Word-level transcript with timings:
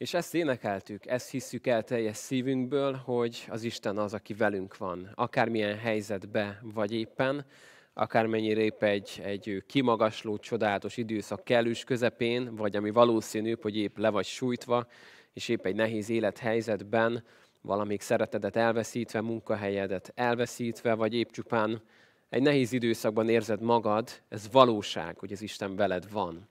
És 0.00 0.14
ezt 0.14 0.34
énekeltük, 0.34 1.06
ezt 1.06 1.30
hisszük 1.30 1.66
el 1.66 1.82
teljes 1.82 2.16
szívünkből, 2.16 2.92
hogy 2.92 3.44
az 3.48 3.62
Isten 3.62 3.98
az, 3.98 4.14
aki 4.14 4.34
velünk 4.34 4.76
van. 4.76 5.12
Akármilyen 5.14 5.78
helyzetbe 5.78 6.60
vagy 6.62 6.92
éppen, 6.92 7.46
akármennyire 7.94 8.60
épp 8.60 8.82
egy, 8.82 9.20
egy 9.24 9.62
kimagasló, 9.66 10.38
csodálatos 10.38 10.96
időszak 10.96 11.44
kellős 11.44 11.84
közepén, 11.84 12.56
vagy 12.56 12.76
ami 12.76 12.90
valószínűbb, 12.90 13.62
hogy 13.62 13.76
épp 13.76 13.96
le 13.96 14.08
vagy 14.08 14.24
sújtva, 14.24 14.86
és 15.32 15.48
épp 15.48 15.66
egy 15.66 15.74
nehéz 15.74 16.08
élethelyzetben, 16.08 17.24
valamik 17.60 18.00
szeretedet 18.00 18.56
elveszítve, 18.56 19.20
munkahelyedet 19.20 20.12
elveszítve, 20.14 20.94
vagy 20.94 21.14
épp 21.14 21.30
csupán 21.30 21.82
egy 22.28 22.42
nehéz 22.42 22.72
időszakban 22.72 23.28
érzed 23.28 23.60
magad, 23.60 24.10
ez 24.28 24.48
valóság, 24.52 25.18
hogy 25.18 25.32
az 25.32 25.42
Isten 25.42 25.76
veled 25.76 26.10
van. 26.10 26.48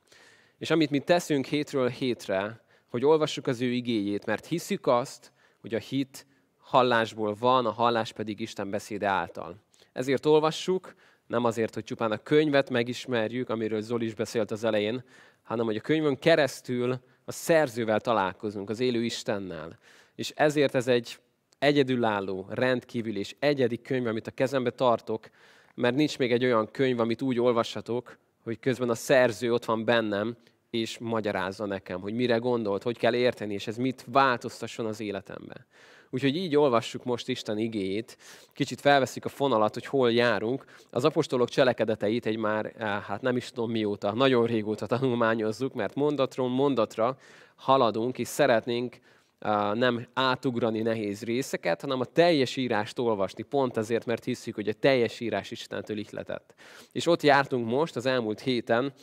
És 0.58 0.70
amit 0.70 0.90
mi 0.90 1.00
teszünk 1.00 1.46
hétről 1.46 1.88
hétre, 1.88 2.68
hogy 2.90 3.06
olvassuk 3.06 3.48
az 3.48 3.62
ő 3.62 3.72
igéjét, 3.72 4.26
mert 4.26 4.46
hiszük 4.46 4.88
azt, 4.88 5.32
hogy 5.62 5.76
a 5.76 5.80
hit 5.80 6.26
hallásból 6.58 7.36
van, 7.40 7.66
a 7.66 7.72
hallás 7.72 8.12
pedig 8.14 8.40
Isten 8.40 8.70
beszéde 8.70 9.08
által. 9.08 9.56
Ezért 9.94 10.26
olvassuk, 10.26 10.96
nem 11.28 11.44
azért, 11.44 11.74
hogy 11.74 11.84
csupán 11.84 12.12
a 12.12 12.18
könyvet 12.18 12.70
megismerjük, 12.70 13.50
amiről 13.50 13.82
Zoli 13.82 14.06
is 14.06 14.14
beszélt 14.14 14.52
az 14.52 14.64
elején, 14.64 15.04
hanem 15.44 15.66
hogy 15.66 15.76
a 15.76 15.82
könyvön 15.82 16.18
keresztül 16.18 17.00
a 17.26 17.32
szerzővel 17.32 18.00
találkozunk, 18.00 18.70
az 18.70 18.80
élő 18.80 19.04
Istennel. 19.04 19.78
És 20.16 20.34
ezért 20.36 20.76
ez 20.76 20.88
egy 20.88 21.20
egyedülálló, 21.60 22.46
rendkívül 22.50 23.18
és 23.18 23.36
egyedi 23.40 23.82
könyv, 23.82 24.08
amit 24.08 24.28
a 24.28 24.32
kezembe 24.32 24.70
tartok, 24.70 25.30
mert 25.76 25.96
nincs 25.96 26.18
még 26.18 26.32
egy 26.32 26.44
olyan 26.44 26.72
könyv, 26.72 27.00
amit 27.00 27.22
úgy 27.22 27.40
olvashatok, 27.40 28.18
hogy 28.44 28.60
közben 28.60 28.90
a 28.90 28.96
szerző 28.96 29.54
ott 29.54 29.66
van 29.66 29.86
bennem, 29.86 30.38
és 30.70 30.98
magyarázza 30.98 31.66
nekem, 31.66 32.02
hogy 32.02 32.14
mire 32.14 32.38
gondolt, 32.38 32.84
hogy 32.84 32.98
kell 32.98 33.16
érteni, 33.16 33.54
és 33.54 33.68
ez 33.68 33.78
mit 33.78 34.06
változtasson 34.12 34.86
az 34.86 35.00
életembe. 35.00 35.68
Úgyhogy 36.10 36.36
így 36.36 36.56
olvassuk 36.56 37.04
most 37.04 37.28
Isten 37.28 37.58
igéjét, 37.58 38.18
kicsit 38.54 38.82
felveszik 38.82 39.26
a 39.26 39.30
fonalat, 39.30 39.74
hogy 39.74 39.86
hol 39.86 40.12
járunk. 40.12 40.66
Az 40.92 41.06
apostolok 41.06 41.50
cselekedeteit 41.50 42.26
egy 42.26 42.38
már, 42.38 42.66
eh, 42.66 43.02
hát 43.02 43.22
nem 43.22 43.36
is 43.36 43.50
tudom 43.50 43.72
mióta, 43.72 44.14
nagyon 44.14 44.46
régóta 44.46 44.86
tanulmányozzuk, 44.86 45.74
mert 45.74 45.96
mondatról 45.96 46.50
mondatra 46.50 47.18
haladunk, 47.56 48.18
és 48.18 48.28
szeretnénk 48.28 48.98
eh, 49.40 49.74
nem 49.74 50.08
átugrani 50.14 50.82
nehéz 50.82 51.24
részeket, 51.24 51.82
hanem 51.82 52.00
a 52.00 52.06
teljes 52.06 52.56
írást 52.56 53.00
olvasni, 53.00 53.44
pont 53.44 53.78
azért, 53.78 54.06
mert 54.06 54.24
hiszük, 54.24 54.56
hogy 54.56 54.68
a 54.68 54.74
teljes 54.74 55.20
írás 55.20 55.52
Istentől 55.52 55.98
ihletett. 55.98 56.54
És 56.92 57.08
ott 57.08 57.22
jártunk 57.22 57.68
most, 57.68 57.96
az 57.96 58.06
elmúlt 58.06 58.40
héten, 58.40 58.94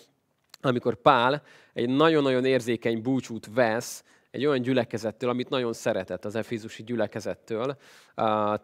amikor 0.60 0.94
Pál 0.94 1.42
egy 1.72 1.88
nagyon-nagyon 1.88 2.44
érzékeny 2.44 3.02
búcsút 3.02 3.48
vesz 3.54 4.04
egy 4.30 4.46
olyan 4.46 4.62
gyülekezettől, 4.62 5.30
amit 5.30 5.48
nagyon 5.48 5.72
szeretett 5.72 6.24
az 6.24 6.34
efézusi 6.34 6.82
gyülekezettől. 6.82 7.76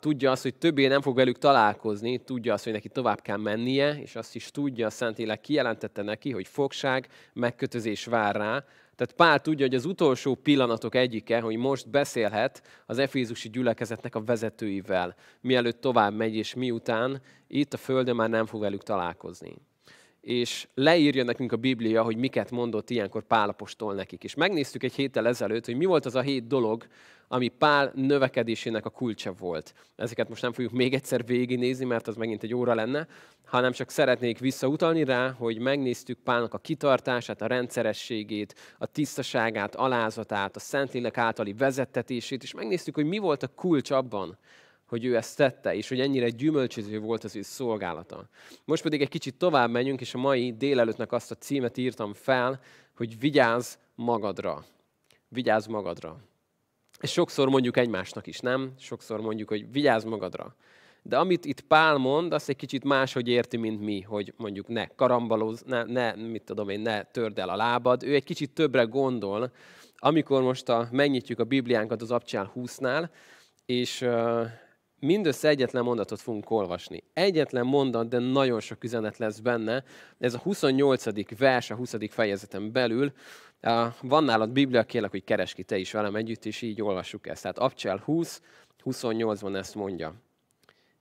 Tudja 0.01 0.31
azt, 0.31 0.43
hogy 0.43 0.55
többé 0.55 0.87
nem 0.87 1.01
fog 1.01 1.17
velük 1.17 1.39
találkozni, 1.39 2.19
tudja 2.19 2.53
azt, 2.53 2.65
hogy 2.65 2.73
neki 2.73 2.89
tovább 2.89 3.21
kell 3.21 3.37
mennie, 3.37 4.01
és 4.03 4.17
azt 4.17 4.35
is 4.35 4.51
tudja, 4.51 4.87
a 4.87 4.91
Szentlélek 4.91 5.41
kijelentette 5.41 6.03
neki, 6.03 6.31
hogy 6.31 6.47
fogság, 6.49 7.09
megkötözés 7.33 8.05
vár 8.05 8.35
rá. 8.35 8.65
Tehát 8.97 9.15
Pál 9.17 9.41
tudja, 9.41 9.67
hogy 9.67 9.75
az 9.75 9.85
utolsó 9.85 10.35
pillanatok 10.35 10.95
egyike, 10.95 11.41
hogy 11.41 11.57
most 11.57 11.91
beszélhet 11.91 12.63
az 12.87 12.99
efézusi 12.99 13.49
gyülekezetnek 13.49 14.15
a 14.15 14.25
vezetőivel, 14.25 15.15
mielőtt 15.41 15.81
tovább 15.81 16.15
megy, 16.15 16.35
és 16.35 16.55
miután 16.55 17.23
itt 17.47 17.73
a 17.73 17.77
Földön 17.77 18.17
már 18.17 18.29
nem 18.29 18.47
fog 18.47 18.61
velük 18.61 18.83
találkozni 18.83 19.55
és 20.23 20.69
leírja 20.75 21.25
nekünk 21.25 21.53
a 21.53 21.57
Biblia, 21.57 22.03
hogy 22.03 22.17
miket 22.17 22.51
mondott 22.51 22.91
ilyenkor 22.91 23.23
Pálapostól 23.23 23.95
nekik. 23.95 24.25
És 24.25 24.35
megnéztük 24.35 24.83
egy 24.83 24.95
héttel 24.95 25.27
ezelőtt, 25.27 25.65
hogy 25.65 25.77
mi 25.77 25.85
volt 25.85 26.07
az 26.07 26.15
a 26.15 26.21
hét 26.21 26.47
dolog, 26.47 26.87
ami 27.29 27.49
Pál 27.49 27.93
növekedésének 27.95 28.87
a 28.87 28.91
kulcsa 28.91 29.33
volt. 29.33 29.75
Ezeket 29.97 30.29
most 30.29 30.43
nem 30.43 30.53
fogjuk 30.53 30.73
még 30.73 30.95
egyszer 30.95 31.25
végignézni, 31.25 31.85
mert 31.85 32.07
az 32.07 32.17
megint 32.17 32.43
egy 32.43 32.55
óra 32.55 32.75
lenne, 32.75 33.07
hanem 33.45 33.73
csak 33.73 33.91
szeretnék 33.91 34.39
visszautalni 34.39 35.05
rá, 35.05 35.31
hogy 35.31 35.59
megnéztük 35.59 36.19
Pálnak 36.19 36.55
a 36.55 36.59
kitartását, 36.59 37.43
a 37.43 37.47
rendszerességét, 37.47 38.55
a 38.79 38.87
tisztaságát, 38.87 39.75
alázatát, 39.75 40.57
a 40.57 40.61
Szentlélek 40.61 41.19
általi 41.19 41.53
vezettetését, 41.53 42.43
és 42.43 42.55
megnéztük, 42.55 42.95
hogy 42.95 43.07
mi 43.07 43.19
volt 43.19 43.43
a 43.43 43.49
kulcs 43.49 43.91
abban, 43.91 44.39
hogy 44.93 45.05
ő 45.05 45.17
ezt 45.17 45.37
tette, 45.37 45.75
és 45.75 45.89
hogy 45.89 46.01
ennyire 46.01 46.29
gyümölcsöző 46.29 46.99
volt 46.99 47.25
az 47.25 47.37
ő 47.37 47.43
szolgálata. 47.43 48.29
Most 48.65 48.83
pedig 48.83 49.01
egy 49.01 49.09
kicsit 49.09 49.35
tovább 49.35 49.71
menjünk, 49.71 50.01
és 50.01 50.15
a 50.15 50.19
mai 50.19 50.57
délelőttnek 50.57 51.13
azt 51.13 51.31
a 51.31 51.35
címet 51.35 51.77
írtam 51.77 52.15
fel, 52.15 52.61
hogy 52.97 53.19
vigyázz 53.19 53.75
magadra. 53.95 54.65
Vigyázz 55.29 55.67
magadra. 55.67 56.17
És 57.01 57.13
sokszor 57.13 57.49
mondjuk 57.49 57.77
egymásnak 57.77 58.27
is, 58.27 58.39
nem? 58.39 58.73
Sokszor 58.79 59.21
mondjuk, 59.21 59.49
hogy 59.49 59.73
vigyázz 59.73 60.05
magadra. 60.05 60.55
De 61.03 61.19
amit 61.19 61.45
itt 61.45 61.61
Pál 61.61 61.97
mond, 61.97 62.33
azt 62.33 62.49
egy 62.49 62.57
kicsit 62.57 62.85
máshogy 62.85 63.29
érti, 63.29 63.57
mint 63.57 63.81
mi, 63.81 64.01
hogy 64.01 64.35
mondjuk 64.37 64.69
ne 64.69 64.87
karambalóz, 64.87 65.63
ne, 65.67 65.85
ne, 65.85 66.15
mit 66.15 66.43
tudom 66.43 66.69
én, 66.69 66.81
ne 66.81 67.03
törd 67.03 67.39
el 67.39 67.49
a 67.49 67.57
lábad. 67.57 68.03
Ő 68.03 68.15
egy 68.15 68.25
kicsit 68.25 68.51
többre 68.51 68.83
gondol, 68.83 69.53
amikor 69.97 70.43
most 70.43 70.69
a, 70.69 70.89
megnyitjuk 70.91 71.39
a 71.39 71.45
Bibliánkat 71.45 72.03
az 72.03 72.11
Abcsál 72.11 72.53
20-nál, 72.57 73.09
és 73.67 74.07
mindössze 75.03 75.49
egyetlen 75.49 75.85
mondatot 75.85 76.21
fogunk 76.21 76.51
olvasni. 76.51 77.03
Egyetlen 77.13 77.67
mondat, 77.67 78.09
de 78.09 78.19
nagyon 78.19 78.61
sok 78.61 78.85
üzenet 78.85 79.19
lesz 79.19 79.39
benne. 79.39 79.85
Ez 80.19 80.35
a 80.35 80.39
28. 80.39 81.37
vers 81.39 81.71
a 81.71 81.75
20. 81.75 81.95
fejezeten 82.11 82.73
belül. 82.73 83.13
Van 84.01 84.25
nálad 84.25 84.51
Biblia, 84.51 84.85
kérlek, 84.85 85.11
hogy 85.11 85.25
keres 85.25 85.55
ki 85.55 85.63
te 85.63 85.77
is 85.77 85.93
velem 85.93 86.17
együtt, 86.17 86.45
és 86.45 86.63
így 86.63 86.83
olvassuk 86.83 87.27
ezt. 87.27 87.43
Tehát 87.43 87.59
Abcsel 87.59 88.03
20, 88.05 88.43
28-ban 88.85 89.57
ezt 89.57 89.75
mondja. 89.75 90.15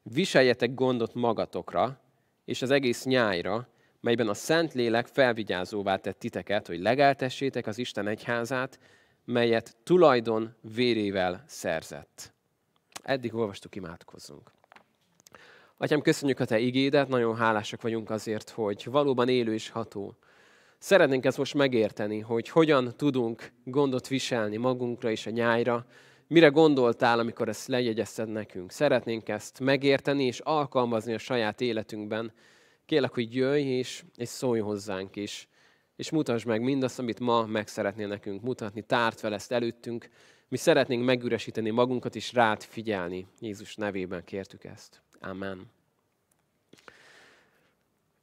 Viseljetek 0.03 0.73
gondot 0.73 1.13
magatokra, 1.13 1.99
és 2.45 2.61
az 2.61 2.71
egész 2.71 3.03
nyájra, 3.03 3.67
melyben 3.99 4.27
a 4.27 4.33
Szentlélek 4.33 5.07
felvigyázóvá 5.07 5.95
tett 5.95 6.19
titeket, 6.19 6.67
hogy 6.67 6.79
legeltessétek 6.79 7.67
az 7.67 7.77
Isten 7.77 8.07
egyházát, 8.07 8.79
melyet 9.25 9.75
tulajdon 9.83 10.55
vérével 10.75 11.43
szerzett. 11.47 12.33
Eddig 13.01 13.35
olvastuk, 13.35 13.75
imádkozzunk. 13.75 14.51
Atyám, 15.77 16.01
köszönjük 16.01 16.39
a 16.39 16.45
Te 16.45 16.59
igédet, 16.59 17.07
nagyon 17.07 17.35
hálásak 17.35 17.81
vagyunk 17.81 18.09
azért, 18.09 18.49
hogy 18.49 18.87
valóban 18.91 19.29
élő 19.29 19.53
és 19.53 19.69
ható. 19.69 20.15
Szeretnénk 20.77 21.25
ezt 21.25 21.37
most 21.37 21.53
megérteni, 21.53 22.19
hogy 22.19 22.49
hogyan 22.49 22.93
tudunk 22.97 23.51
gondot 23.63 24.07
viselni 24.07 24.57
magunkra 24.57 25.11
és 25.11 25.25
a 25.25 25.29
nyájra, 25.29 25.85
mire 26.27 26.47
gondoltál, 26.47 27.19
amikor 27.19 27.49
ezt 27.49 27.67
lejegyezted 27.67 28.29
nekünk. 28.29 28.71
Szeretnénk 28.71 29.29
ezt 29.29 29.59
megérteni 29.59 30.23
és 30.23 30.39
alkalmazni 30.39 31.13
a 31.13 31.17
saját 31.17 31.61
életünkben. 31.61 32.33
Kérlek, 32.85 33.13
hogy 33.13 33.35
jöjj 33.35 33.67
és, 33.67 34.03
és 34.15 34.29
szólj 34.29 34.59
hozzánk 34.59 35.15
is, 35.15 35.49
és 35.95 36.09
mutasd 36.09 36.45
meg 36.45 36.61
mindazt, 36.61 36.99
amit 36.99 37.19
ma 37.19 37.45
meg 37.45 37.67
szeretnél 37.67 38.07
nekünk 38.07 38.41
mutatni. 38.41 38.81
Tárt 38.81 39.19
fel 39.19 39.33
ezt 39.33 39.51
előttünk, 39.51 40.09
mi 40.51 40.57
szeretnénk 40.57 41.05
megüresíteni 41.05 41.69
magunkat 41.69 42.15
és 42.15 42.33
rád 42.33 42.63
figyelni. 42.63 43.27
Jézus 43.39 43.75
nevében 43.75 44.23
kértük 44.23 44.63
ezt. 44.63 45.01
Amen. 45.19 45.69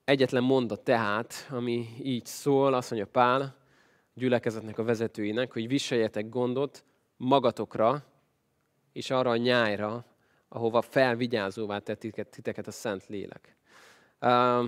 Egyetlen 0.04 0.42
mondat 0.42 0.80
tehát, 0.80 1.48
ami 1.50 1.88
így 2.02 2.26
szól, 2.26 2.74
azt 2.74 2.90
mondja 2.90 3.08
Pál, 3.12 3.56
gyülekezetnek 4.14 4.78
a 4.78 4.84
vezetőinek, 4.84 5.52
hogy 5.52 5.68
viseljetek 5.68 6.28
gondot 6.28 6.84
magatokra, 7.16 8.04
és 8.92 9.10
arra 9.10 9.30
a 9.30 9.36
nyájra, 9.36 10.04
ahova 10.48 10.82
felvigyázóvá 10.82 11.78
tett 11.78 12.00
titeket 12.30 12.66
a 12.66 12.70
Szent 12.70 13.06
Lélek. 13.06 13.56
Uh, 14.20 14.64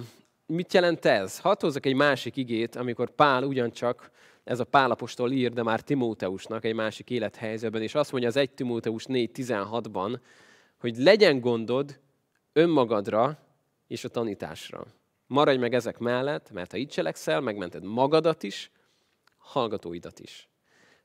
mit 0.46 0.72
jelent 0.72 1.04
ez? 1.04 1.38
Hadd 1.38 1.60
hozzak 1.60 1.86
egy 1.86 1.94
másik 1.94 2.36
igét, 2.36 2.76
amikor 2.76 3.10
Pál 3.10 3.44
ugyancsak 3.44 4.10
ez 4.50 4.60
a 4.60 4.64
Pálapostól 4.64 5.32
ír, 5.32 5.52
de 5.52 5.62
már 5.62 5.80
Timóteusnak 5.80 6.64
egy 6.64 6.74
másik 6.74 7.10
élethelyzetben, 7.10 7.82
és 7.82 7.94
azt 7.94 8.10
mondja 8.12 8.28
az 8.28 8.36
1 8.36 8.50
Timóteus 8.50 9.04
4.16-ban, 9.06 10.18
hogy 10.80 10.96
legyen 10.96 11.40
gondod 11.40 12.00
önmagadra 12.52 13.38
és 13.86 14.04
a 14.04 14.08
tanításra. 14.08 14.84
Maradj 15.26 15.58
meg 15.58 15.74
ezek 15.74 15.98
mellett, 15.98 16.50
mert 16.52 16.70
ha 16.70 16.76
így 16.76 16.88
cselekszel, 16.88 17.40
megmented 17.40 17.84
magadat 17.84 18.42
is, 18.42 18.70
hallgatóidat 19.38 20.20
is. 20.20 20.48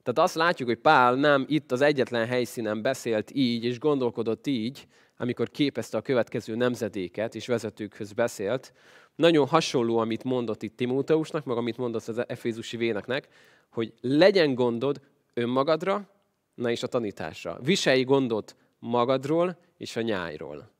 Tehát 0.03 0.29
azt 0.29 0.35
látjuk, 0.35 0.67
hogy 0.67 0.79
Pál 0.79 1.15
nem 1.15 1.45
itt 1.47 1.71
az 1.71 1.81
egyetlen 1.81 2.27
helyszínen 2.27 2.81
beszélt 2.81 3.31
így, 3.33 3.63
és 3.63 3.79
gondolkodott 3.79 4.47
így, 4.47 4.87
amikor 5.17 5.49
képezte 5.49 5.97
a 5.97 6.01
következő 6.01 6.55
nemzedéket, 6.55 7.35
és 7.35 7.47
vezetőkhöz 7.47 8.13
beszélt, 8.13 8.73
nagyon 9.15 9.47
hasonló, 9.47 9.97
amit 9.97 10.23
mondott 10.23 10.63
itt 10.63 10.77
Timóteusnak, 10.77 11.45
meg 11.45 11.57
amit 11.57 11.77
mondott 11.77 12.07
az 12.07 12.29
Efézusi 12.29 12.77
véneknek, 12.77 13.27
hogy 13.69 13.93
legyen 14.01 14.53
gondod 14.53 15.01
önmagadra, 15.33 16.09
na 16.53 16.71
és 16.71 16.83
a 16.83 16.87
tanításra. 16.87 17.59
Viselj 17.61 18.03
gondot 18.03 18.55
magadról 18.79 19.57
és 19.77 19.95
a 19.95 20.01
nyájról. 20.01 20.73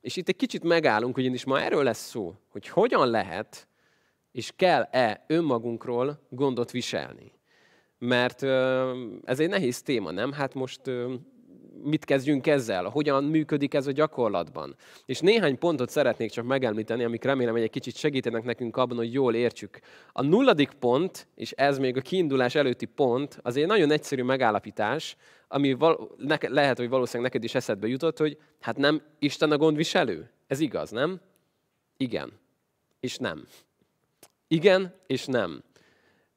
És 0.00 0.16
itt 0.16 0.28
egy 0.28 0.36
kicsit 0.36 0.62
megállunk, 0.62 1.16
ugyanis 1.16 1.44
ma 1.44 1.60
erről 1.60 1.82
lesz 1.82 2.08
szó, 2.08 2.34
hogy 2.48 2.68
hogyan 2.68 3.10
lehet 3.10 3.68
és 4.32 4.52
kell-e 4.56 5.24
önmagunkról 5.26 6.26
gondot 6.28 6.70
viselni. 6.70 7.32
mert 7.98 8.42
ez 9.24 9.40
egy 9.40 9.48
nehéz 9.48 9.82
téma, 9.82 10.10
nem? 10.10 10.32
Hát 10.32 10.54
most 10.54 10.80
mit 11.82 12.04
kezdjünk 12.04 12.46
ezzel, 12.46 12.84
hogyan 12.84 13.24
működik 13.24 13.74
ez 13.74 13.86
a 13.86 13.92
gyakorlatban. 13.92 14.76
És 15.04 15.20
néhány 15.20 15.58
pontot 15.58 15.90
szeretnék 15.90 16.30
csak 16.30 16.44
megemlíteni, 16.44 17.04
amik 17.04 17.24
remélem, 17.24 17.52
hogy 17.52 17.62
egy 17.62 17.70
kicsit 17.70 17.96
segítenek 17.96 18.44
nekünk 18.44 18.76
abban, 18.76 18.96
hogy 18.96 19.12
jól 19.12 19.34
értsük. 19.34 19.78
A 20.12 20.22
nulladik 20.22 20.70
pont, 20.70 21.26
és 21.34 21.50
ez 21.50 21.78
még 21.78 21.96
a 21.96 22.00
kiindulás 22.00 22.54
előtti 22.54 22.86
pont, 22.86 23.38
az 23.42 23.56
egy 23.56 23.66
nagyon 23.66 23.90
egyszerű 23.90 24.22
megállapítás, 24.22 25.16
ami 25.48 25.72
val- 25.72 26.16
neke, 26.16 26.48
lehet, 26.48 26.76
hogy 26.76 26.88
valószínűleg 26.88 27.32
neked 27.32 27.44
is 27.48 27.54
eszedbe 27.54 27.86
jutott, 27.86 28.18
hogy 28.18 28.38
hát 28.60 28.76
nem 28.76 29.02
Isten 29.18 29.50
a 29.50 29.56
gondviselő. 29.56 30.30
Ez 30.46 30.60
igaz, 30.60 30.90
nem? 30.90 31.20
Igen. 31.96 32.32
És 33.00 33.16
nem. 33.16 33.46
Igen, 34.48 34.94
és 35.06 35.26
nem. 35.26 35.62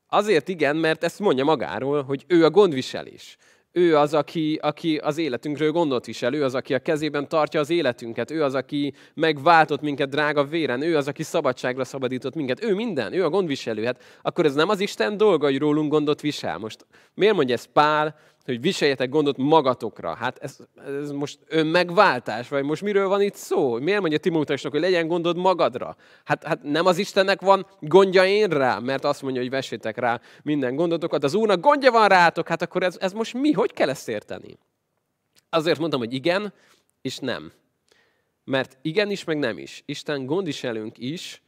Azért 0.08 0.48
igen, 0.48 0.76
mert 0.76 1.04
ezt 1.04 1.20
mondja 1.20 1.44
magáról, 1.44 2.04
hogy 2.04 2.24
ő 2.28 2.46
a 2.46 2.50
gondviselés. 2.50 3.38
Ő 3.72 3.98
az, 3.98 4.14
aki, 4.14 4.60
aki 4.62 4.98
az 4.98 5.18
életünkről 5.18 5.72
gondot 5.72 6.06
visel, 6.06 6.34
ő 6.34 6.44
az, 6.44 6.56
aki 6.56 6.74
a 6.74 6.80
kezében 6.80 7.28
tartja 7.28 7.60
az 7.60 7.70
életünket, 7.70 8.32
ő 8.32 8.44
az, 8.44 8.54
aki 8.54 8.94
megváltott 9.14 9.82
minket 9.82 10.10
drága 10.10 10.44
véren, 10.44 10.82
ő 10.82 10.98
az, 10.98 11.08
aki 11.08 11.24
szabadságra 11.24 11.84
szabadított 11.84 12.36
minket, 12.36 12.64
ő 12.64 12.74
minden, 12.76 13.14
ő 13.14 13.24
a 13.24 13.30
gondviselő. 13.30 13.86
Hát 13.86 14.02
akkor 14.22 14.46
ez 14.46 14.54
nem 14.54 14.70
az 14.70 14.80
Isten 14.80 15.18
dolga, 15.18 15.46
hogy 15.46 15.58
rólunk 15.58 15.92
gondot 15.92 16.22
visel. 16.22 16.58
Most 16.58 16.86
miért 17.14 17.36
mondja 17.36 17.56
ez 17.56 17.66
Pál, 17.74 18.16
hogy 18.50 18.62
viseljetek 18.62 19.10
gondot 19.10 19.38
magatokra. 19.38 20.14
Hát 20.16 20.38
ez, 20.38 20.58
ez 20.86 21.12
most 21.12 21.40
önmegváltás, 21.48 22.50
vagy 22.50 22.64
most 22.64 22.82
miről 22.82 23.08
van 23.08 23.22
itt 23.22 23.36
szó? 23.36 23.80
Miért 23.80 24.00
mondja 24.00 24.18
Timóteusnak, 24.18 24.72
hogy 24.72 24.82
legyen 24.82 25.08
gondod 25.08 25.38
magadra? 25.38 25.96
Hát, 26.24 26.44
hát 26.44 26.64
nem 26.64 26.86
az 26.86 26.98
Istennek 26.98 27.42
van 27.42 27.68
gondja 27.80 28.26
én 28.26 28.48
rá, 28.48 28.80
mert 28.80 29.04
azt 29.04 29.22
mondja, 29.22 29.42
hogy 29.42 29.50
vessétek 29.50 29.98
rá 29.98 30.22
minden 30.44 30.76
gondotokat. 30.76 31.24
Az 31.24 31.34
Úrnak 31.34 31.60
gondja 31.60 31.92
van 31.92 32.08
rátok, 32.08 32.48
hát 32.48 32.62
akkor 32.62 32.84
ez, 32.84 32.98
ez 33.00 33.14
most 33.14 33.34
mi? 33.34 33.52
Hogy 33.52 33.74
kell 33.74 33.90
ezt 33.90 34.10
érteni? 34.10 34.58
Azért 35.50 35.80
mondtam, 35.80 36.00
hogy 36.00 36.14
igen, 36.14 36.54
és 37.02 37.18
nem. 37.18 37.52
Mert 38.44 38.78
igen 38.82 39.12
is, 39.12 39.24
meg 39.24 39.38
nem 39.38 39.58
is. 39.58 39.84
Isten 39.86 40.26
gondviselünk 40.26 40.98
is, 40.98 41.42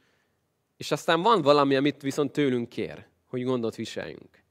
és 0.76 0.90
aztán 0.90 1.22
van 1.22 1.42
valami, 1.42 1.76
amit 1.76 2.02
viszont 2.02 2.32
tőlünk 2.32 2.68
kér, 2.68 3.04
hogy 3.28 3.44
gondot 3.44 3.74
viseljünk 3.74 4.42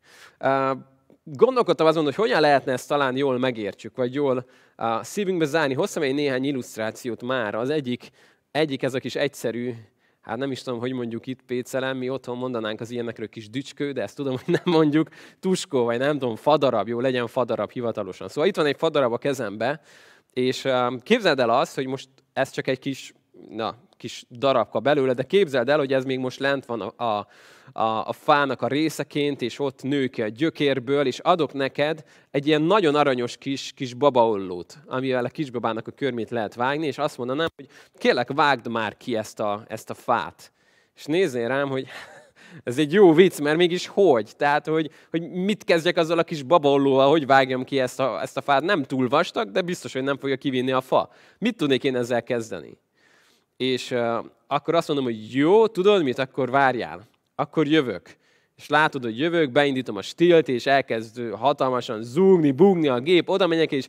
gondolkodtam 1.23 1.87
azon, 1.87 2.03
hogy 2.03 2.15
hogyan 2.15 2.41
lehetne 2.41 2.71
ezt 2.71 2.87
talán 2.87 3.17
jól 3.17 3.37
megértsük, 3.37 3.95
vagy 3.95 4.13
jól 4.13 4.45
a 4.75 5.03
szívünkbe 5.03 5.45
zárni. 5.45 5.73
Hoztam 5.73 6.03
egy 6.03 6.13
néhány 6.13 6.43
illusztrációt 6.43 7.23
már. 7.23 7.55
Az 7.55 7.69
egyik, 7.69 8.09
egyik 8.51 8.83
ez 8.83 8.93
a 8.93 8.99
kis 8.99 9.15
egyszerű, 9.15 9.73
hát 10.21 10.37
nem 10.37 10.51
is 10.51 10.61
tudom, 10.61 10.79
hogy 10.79 10.91
mondjuk 10.91 11.27
itt 11.27 11.41
pécelem, 11.41 11.97
mi 11.97 12.09
otthon 12.09 12.37
mondanánk 12.37 12.81
az 12.81 12.91
ilyenekről 12.91 13.29
kis 13.29 13.49
dücskő, 13.49 13.91
de 13.91 14.01
ezt 14.01 14.15
tudom, 14.15 14.35
hogy 14.45 14.59
nem 14.63 14.73
mondjuk 14.73 15.09
tuskó, 15.39 15.83
vagy 15.83 15.99
nem 15.99 16.19
tudom, 16.19 16.35
fadarab, 16.35 16.87
jó, 16.87 16.99
legyen 16.99 17.27
fadarab 17.27 17.71
hivatalosan. 17.71 18.27
Szóval 18.27 18.49
itt 18.49 18.55
van 18.55 18.65
egy 18.65 18.77
fadarab 18.77 19.13
a 19.13 19.17
kezembe, 19.17 19.81
és 20.33 20.67
képzeld 21.03 21.39
el 21.39 21.49
azt, 21.49 21.75
hogy 21.75 21.87
most 21.87 22.09
ez 22.33 22.49
csak 22.49 22.67
egy 22.67 22.79
kis, 22.79 23.13
na, 23.49 23.75
kis 23.97 24.25
darabka 24.29 24.79
belőle, 24.79 25.13
de 25.13 25.23
képzeld 25.23 25.69
el, 25.69 25.77
hogy 25.77 25.93
ez 25.93 26.03
még 26.03 26.19
most 26.19 26.39
lent 26.39 26.65
van 26.65 26.81
a, 26.81 27.03
a 27.05 27.27
a, 27.73 28.07
a 28.07 28.13
fának 28.13 28.61
a 28.61 28.67
részeként, 28.67 29.41
és 29.41 29.59
ott 29.59 29.83
nő 29.83 30.07
ki 30.07 30.21
a 30.21 30.27
gyökérből, 30.27 31.05
és 31.05 31.19
adok 31.19 31.53
neked 31.53 32.03
egy 32.31 32.47
ilyen 32.47 32.61
nagyon 32.61 32.95
aranyos 32.95 33.37
kis, 33.37 33.71
kis 33.75 33.93
babaollót, 33.93 34.77
amivel 34.85 35.25
a 35.25 35.29
kisbabának 35.29 35.87
a 35.87 35.91
körmét 35.91 36.29
lehet 36.29 36.55
vágni, 36.55 36.85
és 36.85 36.97
azt 36.97 37.17
mondanám, 37.17 37.47
hogy 37.55 37.67
kérlek, 37.97 38.31
vágd 38.33 38.67
már 38.67 38.97
ki 38.97 39.15
ezt 39.15 39.39
a, 39.39 39.63
ezt 39.67 39.89
a 39.89 39.93
fát. 39.93 40.51
És 40.95 41.05
nézzél 41.05 41.47
rám, 41.47 41.69
hogy 41.69 41.87
ez 42.63 42.77
egy 42.77 42.93
jó 42.93 43.13
vicc, 43.13 43.39
mert 43.39 43.57
mégis 43.57 43.87
hogy? 43.87 44.31
Tehát, 44.37 44.67
hogy, 44.67 44.91
hogy 45.09 45.29
mit 45.29 45.63
kezdjek 45.63 45.97
azzal 45.97 46.17
a 46.17 46.23
kis 46.23 46.43
babaollóval, 46.43 47.09
hogy 47.09 47.25
vágjam 47.25 47.63
ki 47.63 47.79
ezt 47.79 47.99
a, 47.99 48.21
ezt 48.21 48.37
a 48.37 48.41
fát. 48.41 48.63
Nem 48.63 48.83
túl 48.83 49.07
vastag, 49.07 49.51
de 49.51 49.61
biztos, 49.61 49.93
hogy 49.93 50.03
nem 50.03 50.17
fogja 50.17 50.35
kivinni 50.35 50.71
a 50.71 50.81
fa. 50.81 51.09
Mit 51.37 51.57
tudnék 51.57 51.83
én 51.83 51.95
ezzel 51.95 52.23
kezdeni? 52.23 52.77
És 53.57 53.91
uh, 53.91 54.25
akkor 54.47 54.75
azt 54.75 54.87
mondom, 54.87 55.05
hogy 55.05 55.33
jó, 55.35 55.67
tudod 55.67 56.03
mit, 56.03 56.19
akkor 56.19 56.49
várjál 56.49 57.09
akkor 57.41 57.67
jövök. 57.67 58.15
És 58.57 58.69
látod, 58.69 59.03
hogy 59.03 59.19
jövök, 59.19 59.51
beindítom 59.51 59.97
a 59.97 60.01
stilt, 60.01 60.47
és 60.47 60.65
elkezd 60.65 61.21
hatalmasan 61.31 62.03
zúgni, 62.03 62.51
bugni 62.51 62.87
a 62.87 62.99
gép, 62.99 63.29
oda 63.29 63.47
megyek, 63.47 63.71
és, 63.71 63.87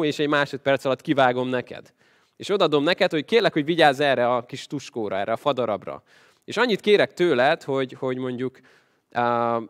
és 0.00 0.18
egy 0.18 0.28
másodperc 0.28 0.84
alatt 0.84 1.00
kivágom 1.00 1.48
neked. 1.48 1.92
És 2.36 2.48
odadom 2.48 2.82
neked, 2.82 3.10
hogy 3.10 3.24
kérlek, 3.24 3.52
hogy 3.52 3.64
vigyázz 3.64 4.00
erre 4.00 4.34
a 4.34 4.46
kis 4.46 4.66
tuskóra, 4.66 5.16
erre 5.16 5.32
a 5.32 5.36
fadarabra. 5.36 6.02
És 6.44 6.56
annyit 6.56 6.80
kérek 6.80 7.12
tőled, 7.12 7.62
hogy, 7.62 7.96
hogy 7.98 8.16
mondjuk 8.16 8.58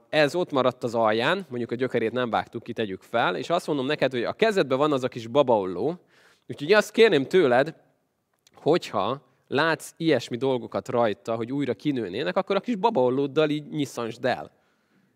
ez 0.08 0.34
ott 0.34 0.52
maradt 0.52 0.84
az 0.84 0.94
alján, 0.94 1.46
mondjuk 1.48 1.70
a 1.70 1.74
gyökerét 1.74 2.12
nem 2.12 2.30
vágtuk 2.30 2.62
ki, 2.62 2.72
tegyük 2.72 3.02
fel, 3.02 3.36
és 3.36 3.50
azt 3.50 3.66
mondom 3.66 3.86
neked, 3.86 4.12
hogy 4.12 4.24
a 4.24 4.32
kezedben 4.32 4.78
van 4.78 4.92
az 4.92 5.04
a 5.04 5.08
kis 5.08 5.26
babaolló, 5.26 5.98
úgyhogy 6.48 6.72
azt 6.72 6.90
kérném 6.90 7.26
tőled, 7.26 7.74
hogyha 8.54 9.31
látsz 9.52 9.92
ilyesmi 9.96 10.36
dolgokat 10.36 10.88
rajta, 10.88 11.34
hogy 11.34 11.52
újra 11.52 11.74
kinőnének, 11.74 12.36
akkor 12.36 12.56
a 12.56 12.60
kis 12.60 12.76
babaollóddal 12.76 13.50
így 13.50 13.68
nyiszansd 13.68 14.24
el. 14.24 14.50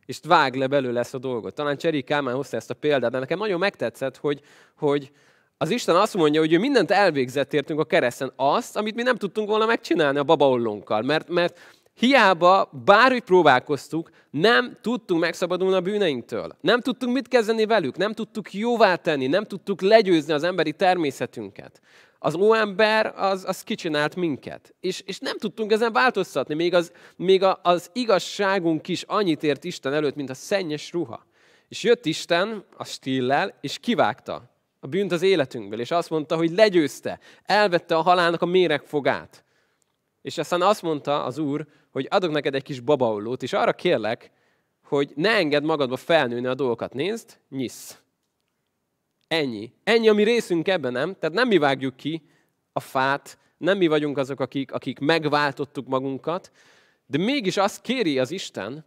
És 0.07 0.19
vág 0.27 0.55
le 0.55 0.67
belőle 0.67 1.01
ezt 1.01 1.15
a 1.15 1.19
dolgot. 1.19 1.55
Talán 1.55 1.77
Cseri 1.77 2.03
Kálmán 2.03 2.35
hozta 2.35 2.57
ezt 2.57 2.71
a 2.71 2.75
példát, 2.75 3.11
de 3.11 3.19
nekem 3.19 3.39
nagyon 3.39 3.59
megtetszett, 3.59 4.17
hogy, 4.17 4.41
hogy 4.77 5.11
az 5.59 5.71
Isten 5.71 5.97
azt 5.97 6.15
mondja, 6.15 6.41
hogy 6.41 6.53
ő 6.53 6.59
mindent 6.59 6.91
elvégzett 6.91 7.53
értünk 7.53 7.81
a 7.81 7.85
kereszten, 7.85 8.33
azt, 8.37 8.77
amit 8.77 8.95
mi 8.95 9.03
nem 9.03 9.17
tudtunk 9.17 9.49
volna 9.49 9.67
megcsinálni 9.67 10.19
a 10.19 10.25
babaollónkkal. 10.25 11.03
Mert, 11.03 11.29
mert 11.29 11.59
hiába, 11.95 12.71
bárhogy 12.85 13.23
próbálkoztuk, 13.23 14.11
nem 14.31 14.77
tudtunk 14.81 15.21
megszabadulni 15.21 15.75
a 15.75 15.81
bűneinktől. 15.81 16.57
Nem 16.61 16.81
tudtunk 16.81 17.13
mit 17.13 17.29
kezdeni 17.29 17.67
velük, 17.67 17.97
nem 17.97 18.13
tudtuk 18.13 18.53
jóvá 18.53 18.95
tenni, 18.95 19.27
nem 19.27 19.45
tudtuk 19.45 19.81
legyőzni 19.81 20.33
az 20.33 20.43
emberi 20.43 20.73
természetünket 20.73 21.81
az 22.19 22.35
óember 22.35 23.13
az, 23.17 23.45
az 23.45 23.63
kicsinált 23.63 24.17
minket. 24.17 24.75
És, 24.81 25.01
és 25.01 25.19
nem 25.19 25.39
tudtunk 25.39 25.73
ezen 25.73 25.93
változtatni. 25.93 26.55
Még, 26.55 26.75
az, 26.75 26.93
még 27.17 27.43
a, 27.43 27.61
az 27.63 27.91
igazságunk 27.93 28.89
is 28.89 29.03
annyit 29.03 29.43
ért 29.43 29.65
Isten 29.65 29.93
előtt, 29.93 30.15
mint 30.15 30.31
a 30.31 30.35
szennyes 30.35 30.93
ruha. 30.93 31.27
És 31.69 31.83
jött 31.83 32.07
Isten 32.07 32.65
a 32.77 32.85
stillel, 32.85 33.59
és 33.61 33.79
kivágta 33.79 34.51
a 34.81 34.87
bűnt 34.87 35.13
az 35.13 35.23
életünkből, 35.23 35.81
és 35.81 35.91
azt 35.91 36.11
mondta, 36.11 36.37
hogy 36.37 36.51
legyőzte, 36.51 37.19
elvette 37.43 37.97
a 37.97 38.03
halálnak 38.03 38.43
a 38.43 38.47
méregfogát. 38.47 39.45
És 40.23 40.39
aztán 40.39 40.63
azt 40.63 40.83
mondta 40.83 41.25
az 41.25 41.39
Úr, 41.39 41.67
hogy 41.91 42.07
adok 42.11 42.31
neked 42.31 42.55
egy 42.55 42.63
kis 42.63 42.81
babaollót, 42.81 43.43
és 43.43 43.53
arra 43.53 43.73
kérlek, 43.73 44.31
hogy 44.83 45.13
ne 45.15 45.31
engedd 45.31 45.65
magadba 45.65 45.97
felnőni 45.97 46.47
a 46.47 46.55
dolgokat. 46.55 46.95
Nézd, 46.95 47.39
nyisz. 47.49 47.99
Ennyi. 49.29 49.73
Ennyi 49.85 50.09
a 50.09 50.13
mi 50.13 50.23
részünk 50.23 50.69
ebben, 50.69 50.93
nem? 50.93 51.17
Tehát 51.19 51.37
nem 51.37 51.49
mi 51.49 51.59
vágjuk 51.59 51.97
ki 51.97 52.23
a 52.73 52.81
fát, 52.81 53.39
nem 53.57 53.79
mi 53.79 53.87
vagyunk 53.87 54.19
azok, 54.19 54.41
akik, 54.41 54.73
akik 54.73 54.99
megváltottuk 54.99 55.87
magunkat, 55.87 56.51
de 57.07 57.19
mégis 57.19 57.57
azt 57.57 57.81
kéri 57.81 58.19
az 58.19 58.31
Isten, 58.31 58.85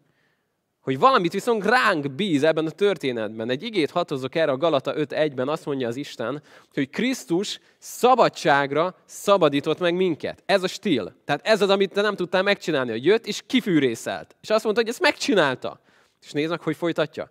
hogy 0.79 1.00
valamit 1.00 1.31
viszont 1.31 1.65
ránk 1.65 2.12
bíz 2.12 2.43
ebben 2.43 2.65
a 2.65 2.69
történetben. 2.69 3.50
Egy 3.50 3.63
igét 3.63 3.89
hatozok 3.89 4.36
erre 4.36 4.51
a 4.51 4.58
Galata 4.58 4.93
5.1-ben, 4.93 5.48
azt 5.48 5.65
mondja 5.65 5.88
az 5.88 5.96
Isten, 5.96 6.43
hogy 6.74 6.89
Krisztus 6.89 7.60
szabadságra 7.77 8.96
szabadított 9.05 9.79
meg 9.79 9.93
minket. 9.93 10.43
Ez 10.46 10.63
a 10.63 10.67
stíl. 10.67 11.15
Tehát 11.25 11.48
ez 11.48 11.62
az, 11.62 11.69
amit 11.69 11.93
te 11.93 12.01
nem 12.01 12.15
tudtál 12.15 12.43
megcsinálni, 12.43 12.91
hogy 12.91 13.05
jött 13.05 13.25
és 13.25 13.41
kifűrészelt. 13.46 14.36
És 14.41 14.50
azt 14.50 14.63
mondta, 14.63 14.81
hogy 14.81 14.91
ezt 14.91 15.01
megcsinálta. 15.01 15.79
És 16.22 16.31
nézd 16.31 16.62
hogy 16.62 16.75
folytatja. 16.75 17.29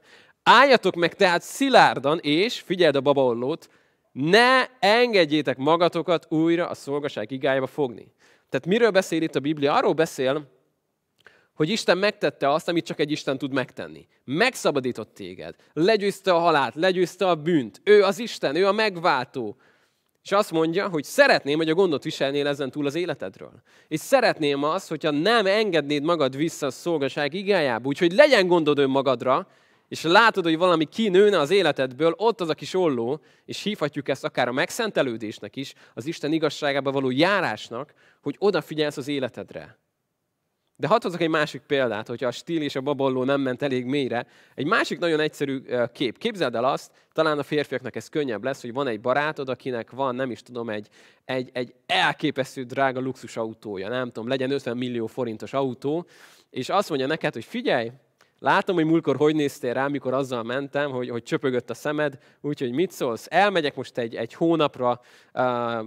Álljatok 0.50 0.94
meg 0.94 1.14
tehát 1.14 1.42
szilárdan, 1.42 2.18
és, 2.18 2.60
figyeld 2.60 2.96
a 2.96 3.00
babaollót, 3.00 3.68
ne 4.12 4.66
engedjétek 4.78 5.56
magatokat 5.56 6.26
újra 6.28 6.68
a 6.68 6.74
szolgaság 6.74 7.30
igájába 7.30 7.66
fogni. 7.66 8.12
Tehát 8.48 8.66
miről 8.66 8.90
beszél 8.90 9.22
itt 9.22 9.34
a 9.34 9.40
Biblia? 9.40 9.74
Arról 9.74 9.92
beszél, 9.92 10.50
hogy 11.54 11.68
Isten 11.68 11.98
megtette 11.98 12.52
azt, 12.52 12.68
amit 12.68 12.84
csak 12.84 13.00
egy 13.00 13.10
Isten 13.10 13.38
tud 13.38 13.52
megtenni. 13.52 14.06
Megszabadított 14.24 15.14
téged, 15.14 15.54
legyőzte 15.72 16.32
a 16.32 16.38
halált, 16.38 16.74
legyőzte 16.74 17.28
a 17.28 17.34
bűnt. 17.34 17.80
Ő 17.84 18.02
az 18.02 18.18
Isten, 18.18 18.56
ő 18.56 18.66
a 18.66 18.72
megváltó. 18.72 19.56
És 20.22 20.32
azt 20.32 20.50
mondja, 20.50 20.88
hogy 20.88 21.04
szeretném, 21.04 21.56
hogy 21.56 21.70
a 21.70 21.74
gondot 21.74 22.04
viselnél 22.04 22.46
ezen 22.46 22.70
túl 22.70 22.86
az 22.86 22.94
életedről. 22.94 23.62
És 23.88 24.00
szeretném 24.00 24.62
azt, 24.62 24.88
hogyha 24.88 25.10
nem 25.10 25.46
engednéd 25.46 26.02
magad 26.02 26.36
vissza 26.36 26.66
a 26.66 26.70
szolgaság 26.70 27.34
igájába, 27.34 27.88
úgyhogy 27.88 28.12
legyen 28.12 28.46
gondod 28.46 28.78
önmagadra, 28.78 29.48
és 29.88 30.02
látod, 30.02 30.44
hogy 30.44 30.58
valami 30.58 30.84
kinőne 30.84 31.38
az 31.38 31.50
életedből, 31.50 32.14
ott 32.16 32.40
az 32.40 32.48
a 32.48 32.54
kis 32.54 32.74
olló, 32.74 33.20
és 33.44 33.62
hívhatjuk 33.62 34.08
ezt 34.08 34.24
akár 34.24 34.48
a 34.48 34.52
megszentelődésnek 34.52 35.56
is, 35.56 35.74
az 35.94 36.06
Isten 36.06 36.32
igazságába 36.32 36.92
való 36.92 37.10
járásnak, 37.10 37.94
hogy 38.22 38.36
odafigyelsz 38.38 38.96
az 38.96 39.08
életedre. 39.08 39.78
De 40.80 40.86
hadd 40.86 41.02
hozok 41.02 41.20
egy 41.20 41.28
másik 41.28 41.60
példát, 41.60 42.06
hogyha 42.06 42.26
a 42.26 42.30
stíl 42.30 42.62
és 42.62 42.76
a 42.76 42.80
babolló 42.80 43.24
nem 43.24 43.40
ment 43.40 43.62
elég 43.62 43.84
mélyre. 43.84 44.26
Egy 44.54 44.66
másik 44.66 44.98
nagyon 44.98 45.20
egyszerű 45.20 45.62
kép. 45.92 46.18
Képzeld 46.18 46.54
el 46.54 46.64
azt, 46.64 46.90
talán 47.12 47.38
a 47.38 47.42
férfiaknak 47.42 47.96
ez 47.96 48.08
könnyebb 48.08 48.44
lesz, 48.44 48.60
hogy 48.60 48.72
van 48.72 48.86
egy 48.86 49.00
barátod, 49.00 49.48
akinek 49.48 49.90
van, 49.90 50.14
nem 50.14 50.30
is 50.30 50.42
tudom, 50.42 50.70
egy, 50.70 50.88
egy, 51.24 51.50
egy 51.52 51.74
elképesztő 51.86 52.62
drága 52.62 53.00
luxus 53.00 53.36
autója, 53.36 53.88
nem 53.88 54.06
tudom, 54.06 54.28
legyen 54.28 54.50
50 54.50 54.76
millió 54.76 55.06
forintos 55.06 55.52
autó, 55.52 56.06
és 56.50 56.68
azt 56.68 56.88
mondja 56.88 57.06
neked, 57.06 57.32
hogy 57.32 57.44
figyelj, 57.44 57.90
Látom, 58.38 58.74
hogy 58.74 58.84
múlkor 58.84 59.16
hogy 59.16 59.34
néztél 59.34 59.72
rá, 59.72 59.86
mikor 59.86 60.14
azzal 60.14 60.42
mentem, 60.42 60.90
hogy, 60.90 61.08
hogy 61.08 61.22
csöpögött 61.22 61.70
a 61.70 61.74
szemed, 61.74 62.18
úgyhogy 62.40 62.72
mit 62.72 62.90
szólsz? 62.90 63.26
Elmegyek 63.30 63.76
most 63.76 63.98
egy, 63.98 64.14
egy 64.14 64.34
hónapra, 64.34 65.00
uh, 65.34 65.86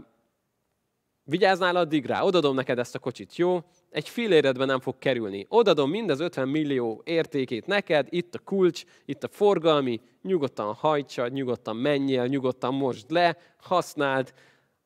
vigyáznál 1.24 1.76
addig 1.76 2.06
rá, 2.06 2.22
odadom 2.22 2.56
neked 2.56 2.80
ezt 2.80 2.96
a 2.96 3.00
kocsit, 3.00 3.36
jó? 3.36 3.60
Egy 3.90 4.10
filléredben 4.10 4.68
nem 4.68 4.80
fog 4.80 4.98
kerülni. 4.98 5.46
Odadom 5.50 5.90
mind 5.90 6.10
az 6.10 6.20
50 6.20 6.48
millió 6.48 7.02
értékét 7.06 7.66
neked, 7.66 8.08
itt 8.10 8.36
a 8.36 8.40
kulcs, 8.40 8.84
itt 9.06 9.24
a 9.24 9.28
forgalmi, 9.28 10.02
nyugodtan 10.22 10.74
hajtsa, 10.74 11.28
nyugodtan 11.28 11.76
menjél, 11.76 12.26
nyugodtan 12.26 12.74
most 12.74 13.12
le, 13.12 13.38
használd, 13.58 14.34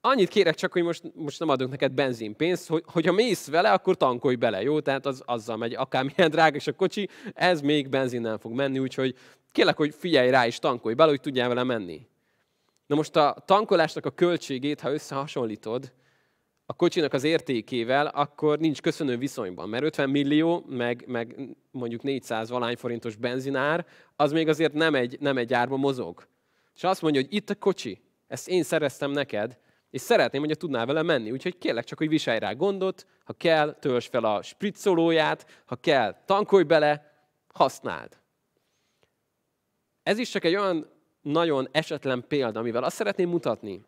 annyit 0.05 0.29
kérek 0.29 0.55
csak, 0.55 0.71
hogy 0.71 0.83
most, 0.83 1.03
most 1.13 1.39
nem 1.39 1.49
adok 1.49 1.69
neked 1.69 1.91
benzinpénzt, 1.91 2.67
hogy, 2.67 2.83
hogyha 2.85 3.11
mész 3.11 3.47
vele, 3.47 3.71
akkor 3.71 3.95
tankolj 3.95 4.35
bele, 4.35 4.61
jó? 4.61 4.79
Tehát 4.79 5.05
az, 5.05 5.21
azzal 5.25 5.57
megy, 5.57 5.73
akármilyen 5.73 6.31
drága 6.35 6.55
is 6.55 6.67
a 6.67 6.73
kocsi, 6.73 7.09
ez 7.33 7.61
még 7.61 7.89
benzinnel 7.89 8.37
fog 8.37 8.53
menni, 8.53 8.79
úgyhogy 8.79 9.15
kérlek, 9.51 9.77
hogy 9.77 9.95
figyelj 9.97 10.29
rá 10.29 10.45
és 10.45 10.59
tankolj 10.59 10.95
bele, 10.95 11.09
hogy 11.09 11.19
tudjál 11.19 11.47
vele 11.47 11.63
menni. 11.63 12.07
Na 12.85 12.95
most 12.95 13.15
a 13.15 13.35
tankolásnak 13.45 14.05
a 14.05 14.09
költségét, 14.09 14.81
ha 14.81 14.91
összehasonlítod 14.91 15.91
a 16.65 16.73
kocsinak 16.73 17.13
az 17.13 17.23
értékével, 17.23 18.07
akkor 18.07 18.59
nincs 18.59 18.81
köszönő 18.81 19.17
viszonyban, 19.17 19.69
mert 19.69 19.83
50 19.83 20.09
millió, 20.09 20.65
meg, 20.67 21.03
meg 21.07 21.35
mondjuk 21.71 22.03
400 22.03 22.49
valány 22.49 22.75
forintos 22.75 23.15
benzinár, 23.15 23.85
az 24.15 24.31
még 24.31 24.47
azért 24.47 24.73
nem 24.73 24.95
egy, 24.95 25.17
nem 25.19 25.37
egy 25.37 25.53
árba 25.53 25.77
mozog. 25.77 26.27
És 26.75 26.83
azt 26.83 27.01
mondja, 27.01 27.21
hogy 27.21 27.33
itt 27.33 27.49
a 27.49 27.55
kocsi, 27.55 28.01
ezt 28.27 28.47
én 28.47 28.63
szereztem 28.63 29.11
neked, 29.11 29.57
és 29.95 30.01
szeretném, 30.01 30.41
hogyha 30.41 30.57
tudnál 30.57 30.85
vele 30.85 31.01
menni. 31.01 31.31
Úgyhogy 31.31 31.57
kérlek 31.57 31.83
csak, 31.83 31.97
hogy 31.97 32.09
viselj 32.09 32.39
rá 32.39 32.51
gondot, 32.51 33.05
ha 33.23 33.33
kell, 33.33 33.73
töltsd 33.79 34.09
fel 34.09 34.23
a 34.23 34.41
spritzolóját, 34.41 35.61
ha 35.65 35.75
kell, 35.75 36.15
tankolj 36.25 36.63
bele, 36.63 37.13
használd. 37.53 38.17
Ez 40.03 40.17
is 40.17 40.29
csak 40.29 40.43
egy 40.43 40.55
olyan 40.55 40.89
nagyon 41.21 41.67
esetlen 41.71 42.25
példa, 42.27 42.59
amivel 42.59 42.83
azt 42.83 42.95
szeretném 42.95 43.29
mutatni, 43.29 43.81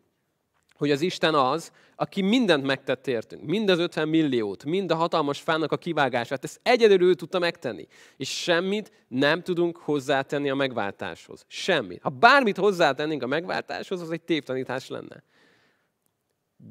hogy 0.74 0.90
az 0.90 1.00
Isten 1.00 1.34
az, 1.34 1.72
aki 1.96 2.22
mindent 2.22 2.64
megtett 2.64 3.06
értünk, 3.06 3.44
mind 3.44 3.68
az 3.68 3.78
50 3.78 4.08
milliót, 4.08 4.64
mind 4.64 4.90
a 4.90 4.94
hatalmas 4.94 5.40
fának 5.40 5.72
a 5.72 5.76
kivágását, 5.76 6.44
ezt 6.44 6.60
egyedül 6.62 7.08
ő 7.08 7.14
tudta 7.14 7.38
megtenni. 7.38 7.86
És 8.16 8.42
semmit 8.42 8.92
nem 9.08 9.42
tudunk 9.42 9.76
hozzátenni 9.76 10.50
a 10.50 10.54
megváltáshoz. 10.54 11.44
Semmit. 11.46 12.02
Ha 12.02 12.08
bármit 12.08 12.56
hozzátennénk 12.56 13.22
a 13.22 13.26
megváltáshoz, 13.26 14.00
az 14.00 14.10
egy 14.10 14.22
tévtanítás 14.22 14.88
lenne 14.88 15.22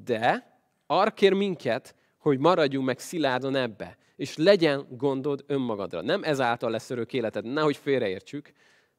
de 0.03 0.57
arra 0.85 1.11
kér 1.11 1.33
minket, 1.33 1.95
hogy 2.17 2.39
maradjunk 2.39 2.85
meg 2.85 2.99
szilárdan 2.99 3.55
ebbe, 3.55 3.97
és 4.15 4.37
legyen 4.37 4.87
gondod 4.89 5.43
önmagadra. 5.47 6.01
Nem 6.01 6.23
ezáltal 6.23 6.71
lesz 6.71 6.89
örök 6.89 7.13
életed, 7.13 7.45
nehogy 7.45 7.77
félreértsük, 7.77 8.51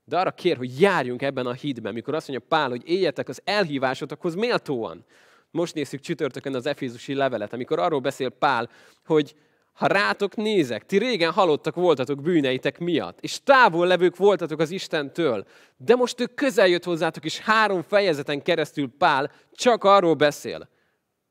de 0.05 0.19
arra 0.19 0.31
kér, 0.31 0.57
hogy 0.57 0.81
járjunk 0.81 1.23
ebben 1.23 1.47
a 1.47 1.53
hídben, 1.53 1.93
mikor 1.93 2.15
azt 2.15 2.29
mondja 2.29 2.47
Pál, 2.49 2.69
hogy 2.69 2.89
éljetek 2.89 3.29
az 3.29 3.41
elhívásotokhoz 3.45 4.35
méltóan. 4.35 5.05
Most 5.51 5.75
nézzük 5.75 6.01
csütörtökön 6.01 6.55
az 6.55 6.67
Efézusi 6.67 7.15
levelet, 7.15 7.53
amikor 7.53 7.79
arról 7.79 8.01
beszél 8.01 8.29
Pál, 8.29 8.69
hogy 9.05 9.35
ha 9.73 9.87
rátok 9.87 10.37
nézek, 10.37 10.87
ti 10.87 10.99
régen 10.99 11.33
halottak 11.33 11.75
voltatok 11.75 12.23
bűneitek 12.23 12.79
miatt, 12.79 13.21
és 13.21 13.43
távol 13.43 13.87
levők 13.87 14.17
voltatok 14.17 14.61
az 14.61 14.71
Istentől, 14.71 15.47
de 15.77 15.95
most 15.95 16.21
ő 16.21 16.27
közel 16.27 16.69
jött 16.69 16.85
hozzátok, 16.85 17.25
és 17.25 17.39
három 17.39 17.83
fejezeten 17.83 18.43
keresztül 18.43 18.91
Pál 18.99 19.31
csak 19.53 19.85
arról 19.85 20.15
beszél, 20.15 20.69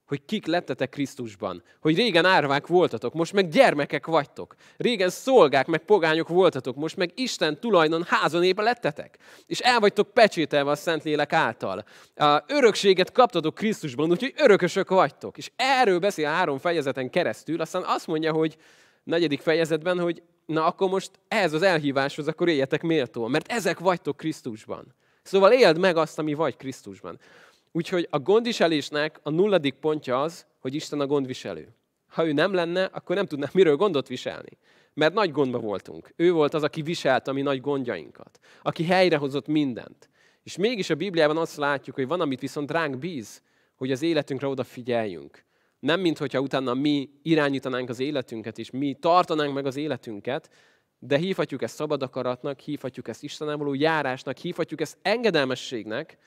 hogy 0.08 0.26
kik 0.26 0.46
lettetek 0.46 0.90
Krisztusban. 0.90 1.64
Hogy 1.82 1.96
régen 1.96 2.26
árvák 2.26 2.68
voltatok, 2.68 3.14
most 3.14 3.34
meg 3.34 3.50
gyermekek 3.50 4.06
vagytok. 4.06 4.56
Régen 4.78 5.10
szolgák, 5.10 5.68
meg 5.68 5.80
pogányok 5.80 6.28
voltatok, 6.28 6.76
most 6.76 6.96
meg 6.96 7.12
Isten 7.16 7.60
tulajdon 7.60 8.04
házonépe 8.08 8.62
lettetek. 8.62 9.18
És 9.46 9.60
el 9.60 9.80
vagytok 9.80 10.14
pecsételve 10.14 10.72
a 10.72 10.76
Szentlélek 10.76 11.34
által. 11.34 11.84
A 12.16 12.44
örökséget 12.48 13.12
kaptatok 13.12 13.56
Krisztusban, 13.56 14.12
úgyhogy 14.12 14.34
örökösök 14.38 14.90
vagytok. 14.90 15.38
És 15.38 15.52
erről 15.56 16.00
beszél 16.00 16.28
három 16.28 16.58
fejezeten 16.58 17.10
keresztül, 17.10 17.62
aztán 17.62 17.84
azt 17.86 18.08
mondja, 18.08 18.32
hogy 18.32 18.58
negyedik 19.04 19.42
fejezetben, 19.42 20.00
hogy 20.00 20.22
na 20.46 20.66
akkor 20.66 20.90
most 20.90 21.12
ehhez 21.28 21.54
az 21.54 21.62
elhíváshoz 21.62 22.28
akkor 22.28 22.50
éljetek 22.50 22.82
méltóan, 22.82 23.32
mert 23.32 23.52
ezek 23.52 23.80
vagytok 23.80 24.18
Krisztusban. 24.18 24.96
Szóval 25.24 25.52
éld 25.52 25.78
meg 25.78 25.98
azt, 25.98 26.20
ami 26.20 26.34
vagy 26.34 26.58
Krisztusban. 26.58 27.20
Úgyhogy 27.78 28.08
a 28.10 28.20
gondviselésnek 28.20 29.20
a 29.24 29.30
nulladik 29.30 29.74
pontja 29.74 30.22
az, 30.22 30.46
hogy 30.60 30.76
Isten 30.76 31.00
a 31.00 31.06
gondviselő. 31.06 31.68
Ha 32.08 32.26
ő 32.26 32.32
nem 32.32 32.54
lenne, 32.54 32.84
akkor 32.84 33.16
nem 33.16 33.26
tudnánk 33.26 33.54
miről 33.54 33.76
gondot 33.76 34.08
viselni. 34.08 34.58
Mert 34.94 35.14
nagy 35.14 35.32
gondba 35.32 35.60
voltunk. 35.60 36.14
Ő 36.16 36.32
volt 36.32 36.54
az, 36.54 36.64
aki 36.64 36.82
viselte 36.82 37.32
a 37.32 37.34
mi 37.34 37.42
nagy 37.42 37.62
gondjainkat. 37.62 38.40
Aki 38.62 38.84
helyrehozott 38.84 39.48
mindent. 39.48 40.10
És 40.44 40.58
mégis 40.58 40.90
a 40.90 40.96
Bibliában 40.96 41.38
azt 41.38 41.56
látjuk, 41.56 41.96
hogy 41.96 42.08
van, 42.08 42.22
amit 42.22 42.40
viszont 42.40 42.72
ránk 42.72 42.98
bíz, 42.98 43.42
hogy 43.76 43.92
az 43.92 44.02
életünkre 44.02 44.48
odafigyeljünk. 44.48 45.44
Nem, 45.80 46.00
mint 46.00 46.18
hogyha 46.18 46.40
utána 46.40 46.74
mi 46.74 47.10
irányítanánk 47.22 47.90
az 47.90 48.00
életünket, 48.00 48.58
és 48.58 48.72
mi 48.72 48.94
tartanánk 48.94 49.54
meg 49.54 49.66
az 49.66 49.76
életünket, 49.76 50.50
de 51.00 51.18
hívhatjuk 51.18 51.62
ezt 51.62 51.76
szabad 51.76 52.04
akaratnak, 52.04 52.60
hívhatjuk 52.60 53.08
ezt 53.08 53.24
Istenem 53.24 53.58
való 53.58 53.74
járásnak, 53.74 54.38
hívhatjuk 54.38 54.82
ezt 54.82 54.98
engedelmességnek, 55.02 56.18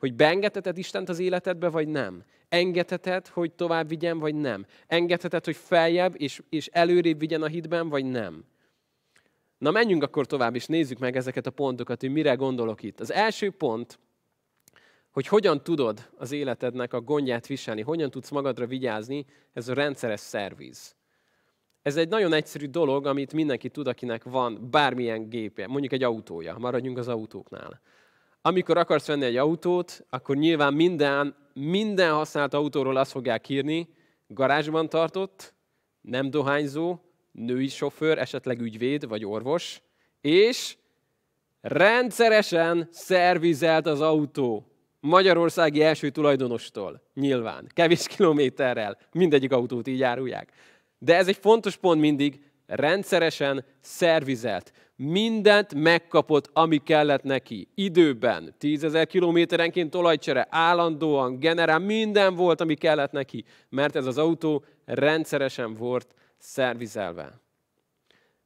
hogy 0.00 0.14
beengedheted 0.14 0.78
Istent 0.78 1.08
az 1.08 1.18
életedbe, 1.18 1.68
vagy 1.68 1.88
nem? 1.88 2.24
Engedheted, 2.48 3.26
hogy 3.26 3.52
tovább 3.52 3.88
vigyen, 3.88 4.18
vagy 4.18 4.34
nem? 4.34 4.66
Engedheted, 4.86 5.44
hogy 5.44 5.56
feljebb 5.56 6.14
és, 6.16 6.42
és 6.48 6.68
előrébb 6.72 7.18
vigyen 7.18 7.42
a 7.42 7.46
hitben, 7.46 7.88
vagy 7.88 8.04
nem? 8.04 8.44
Na 9.58 9.70
menjünk 9.70 10.02
akkor 10.02 10.26
tovább, 10.26 10.54
és 10.54 10.66
nézzük 10.66 10.98
meg 10.98 11.16
ezeket 11.16 11.46
a 11.46 11.50
pontokat, 11.50 12.00
hogy 12.00 12.12
mire 12.12 12.34
gondolok 12.34 12.82
itt. 12.82 13.00
Az 13.00 13.12
első 13.12 13.50
pont, 13.50 13.98
hogy 15.10 15.26
hogyan 15.26 15.62
tudod 15.62 16.08
az 16.16 16.32
életednek 16.32 16.92
a 16.92 17.00
gondját 17.00 17.46
viselni, 17.46 17.82
hogyan 17.82 18.10
tudsz 18.10 18.30
magadra 18.30 18.66
vigyázni, 18.66 19.26
ez 19.52 19.68
a 19.68 19.74
rendszeres 19.74 20.20
szerviz. 20.20 20.94
Ez 21.82 21.96
egy 21.96 22.08
nagyon 22.08 22.32
egyszerű 22.32 22.66
dolog, 22.66 23.06
amit 23.06 23.32
mindenki 23.32 23.68
tud, 23.68 23.86
akinek 23.86 24.24
van 24.24 24.70
bármilyen 24.70 25.28
gépje, 25.28 25.66
mondjuk 25.66 25.92
egy 25.92 26.02
autója, 26.02 26.58
maradjunk 26.58 26.98
az 26.98 27.08
autóknál. 27.08 27.80
Amikor 28.42 28.76
akarsz 28.78 29.06
venni 29.06 29.24
egy 29.24 29.36
autót, 29.36 30.04
akkor 30.10 30.36
nyilván 30.36 30.74
minden, 30.74 31.34
minden 31.52 32.12
használt 32.12 32.54
autóról 32.54 32.96
azt 32.96 33.10
fogják 33.10 33.48
írni, 33.48 33.88
garázsban 34.26 34.88
tartott, 34.88 35.54
nem 36.00 36.30
dohányzó, 36.30 36.98
női 37.32 37.68
sofőr, 37.68 38.18
esetleg 38.18 38.60
ügyvéd 38.60 39.08
vagy 39.08 39.24
orvos, 39.24 39.82
és 40.20 40.76
rendszeresen 41.60 42.88
szervizelt 42.90 43.86
az 43.86 44.00
autó. 44.00 44.64
Magyarországi 45.00 45.82
első 45.82 46.10
tulajdonostól, 46.10 47.02
nyilván. 47.14 47.66
Kevés 47.74 48.06
kilométerrel, 48.06 48.98
mindegyik 49.12 49.52
autót 49.52 49.86
így 49.86 50.02
árulják. 50.02 50.52
De 50.98 51.16
ez 51.16 51.28
egy 51.28 51.36
fontos 51.36 51.76
pont 51.76 52.00
mindig, 52.00 52.40
rendszeresen 52.66 53.64
szervizelt 53.80 54.72
mindent 55.02 55.74
megkapott, 55.74 56.50
ami 56.52 56.78
kellett 56.78 57.22
neki. 57.22 57.68
Időben, 57.74 58.54
tízezer 58.58 59.06
kilométerenként 59.06 59.94
olajcsere, 59.94 60.46
állandóan, 60.50 61.38
generál, 61.38 61.78
minden 61.78 62.34
volt, 62.34 62.60
ami 62.60 62.74
kellett 62.74 63.12
neki, 63.12 63.44
mert 63.68 63.96
ez 63.96 64.06
az 64.06 64.18
autó 64.18 64.64
rendszeresen 64.84 65.74
volt 65.74 66.14
szervizelve. 66.38 67.40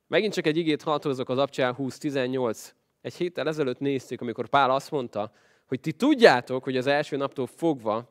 Megint 0.07 0.33
csak 0.33 0.47
egy 0.47 0.57
igét 0.57 0.83
hatózok 0.83 1.29
az 1.29 1.39
Abcsál 1.39 1.77
20.18. 1.79 2.71
Egy 3.01 3.15
héttel 3.15 3.49
ezelőtt 3.49 3.79
néztük, 3.79 4.21
amikor 4.21 4.49
Pál 4.49 4.71
azt 4.71 4.91
mondta, 4.91 5.33
hogy 5.67 5.81
ti 5.81 5.93
tudjátok, 5.93 6.65
hogy 6.65 6.77
az 6.77 6.87
első 6.87 7.17
naptól 7.17 7.47
fogva, 7.47 8.09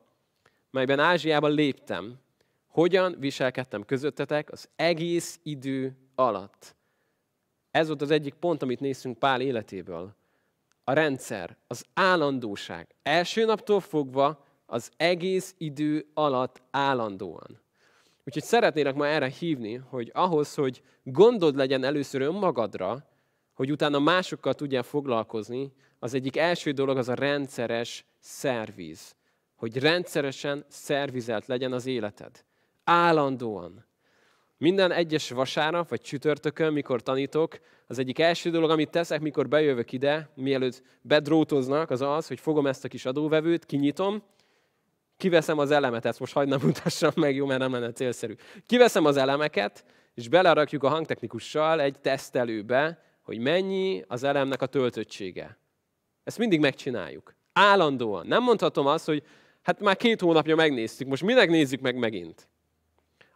melyben 0.70 0.98
Ázsiában 0.98 1.52
léptem, 1.52 2.18
hogyan 2.66 3.16
viselkedtem 3.18 3.84
közöttetek 3.84 4.52
az 4.52 4.68
egész 4.76 5.40
idő 5.42 5.96
alatt. 6.14 6.76
Ez 7.74 7.86
volt 7.86 8.02
az 8.02 8.10
egyik 8.10 8.34
pont, 8.34 8.62
amit 8.62 8.80
nézünk 8.80 9.18
Pál 9.18 9.40
életéből. 9.40 10.14
A 10.84 10.92
rendszer, 10.92 11.56
az 11.66 11.84
állandóság. 11.94 12.94
Első 13.02 13.44
naptól 13.44 13.80
fogva 13.80 14.44
az 14.66 14.90
egész 14.96 15.54
idő 15.58 16.06
alatt 16.14 16.62
állandóan. 16.70 17.60
Úgyhogy 18.24 18.42
szeretnélek 18.42 18.94
ma 18.94 19.06
erre 19.06 19.28
hívni, 19.28 19.74
hogy 19.74 20.10
ahhoz, 20.14 20.54
hogy 20.54 20.82
gondod 21.02 21.56
legyen 21.56 21.84
először 21.84 22.20
önmagadra, 22.20 23.08
hogy 23.54 23.70
utána 23.70 23.98
másokkal 23.98 24.54
tudjál 24.54 24.82
foglalkozni, 24.82 25.72
az 25.98 26.14
egyik 26.14 26.36
első 26.36 26.70
dolog 26.70 26.96
az 26.96 27.08
a 27.08 27.14
rendszeres 27.14 28.04
szerviz. 28.20 29.14
Hogy 29.54 29.76
rendszeresen 29.76 30.64
szervizelt 30.68 31.46
legyen 31.46 31.72
az 31.72 31.86
életed. 31.86 32.44
Állandóan. 32.84 33.84
Minden 34.64 34.92
egyes 34.92 35.30
vasárnap 35.30 35.88
vagy 35.88 36.00
csütörtökön, 36.00 36.72
mikor 36.72 37.02
tanítok, 37.02 37.58
az 37.86 37.98
egyik 37.98 38.18
első 38.18 38.50
dolog, 38.50 38.70
amit 38.70 38.90
teszek, 38.90 39.20
mikor 39.20 39.48
bejövök 39.48 39.92
ide, 39.92 40.30
mielőtt 40.34 40.82
bedrótoznak, 41.02 41.90
az 41.90 42.00
az, 42.00 42.26
hogy 42.26 42.40
fogom 42.40 42.66
ezt 42.66 42.84
a 42.84 42.88
kis 42.88 43.04
adóvevőt, 43.04 43.66
kinyitom, 43.66 44.22
kiveszem 45.16 45.58
az 45.58 45.70
elemet, 45.70 46.04
ezt 46.04 46.20
most 46.20 46.32
hagyd 46.32 46.48
nem 46.48 46.60
mutassam 46.62 47.10
meg, 47.14 47.34
jó, 47.34 47.46
mert 47.46 47.60
nem 47.60 47.72
lenne 47.72 47.92
célszerű. 47.92 48.34
Kiveszem 48.66 49.04
az 49.04 49.16
elemeket, 49.16 49.84
és 50.14 50.28
belerakjuk 50.28 50.82
a 50.82 50.88
hangtechnikussal 50.88 51.80
egy 51.80 52.00
tesztelőbe 52.00 53.02
hogy 53.22 53.38
mennyi 53.38 54.04
az 54.08 54.22
elemnek 54.22 54.62
a 54.62 54.66
töltöttsége. 54.66 55.58
Ezt 56.22 56.38
mindig 56.38 56.60
megcsináljuk. 56.60 57.34
Állandóan. 57.52 58.26
Nem 58.26 58.42
mondhatom 58.42 58.86
azt, 58.86 59.06
hogy 59.06 59.22
hát 59.62 59.80
már 59.80 59.96
két 59.96 60.20
hónapja 60.20 60.56
megnéztük, 60.56 61.08
most 61.08 61.22
minek 61.22 61.48
nézzük 61.48 61.80
meg 61.80 61.96
megint? 61.96 62.48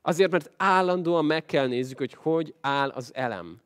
Azért, 0.02 0.30
mert 0.30 0.50
állandóan 0.56 1.24
meg 1.24 1.44
kell 1.44 1.66
nézzük, 1.66 1.98
hogy 1.98 2.14
hogy 2.14 2.54
áll 2.60 2.88
az 2.88 3.14
elem. 3.14 3.60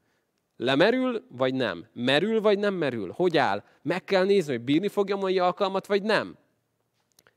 Lemerül, 0.56 1.24
vagy 1.28 1.54
nem? 1.54 1.86
Merül, 1.92 2.40
vagy 2.40 2.58
nem 2.58 2.74
merül? 2.74 3.10
Hogy 3.10 3.36
áll? 3.36 3.64
Meg 3.82 4.04
kell 4.04 4.24
nézni, 4.24 4.52
hogy 4.52 4.64
bírni 4.64 4.88
fogja 4.88 5.16
mai 5.16 5.38
alkalmat, 5.38 5.86
vagy 5.86 6.02
nem. 6.02 6.36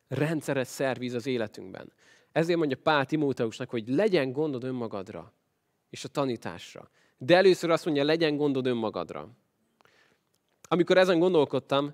Rendszeres 0.08 0.68
szervíz 0.68 1.14
az 1.14 1.28
életünkben. 1.28 1.92
Ezért 2.32 2.58
mondja 2.58 2.78
Pál 2.84 3.06
Timóteusnak, 3.06 3.70
hogy 3.70 3.88
legyen 3.88 4.32
gondod 4.32 4.64
önmagadra 4.64 5.34
és 5.90 6.04
a 6.04 6.08
tanításra. 6.08 6.90
De 7.18 7.36
először 7.36 7.70
azt 7.70 7.86
mondja, 7.86 8.04
legyen 8.04 8.38
gondod 8.38 8.66
önmagadra. 8.66 9.30
Amikor 10.68 10.98
ezen 10.98 11.20
gondolkodtam, 11.20 11.94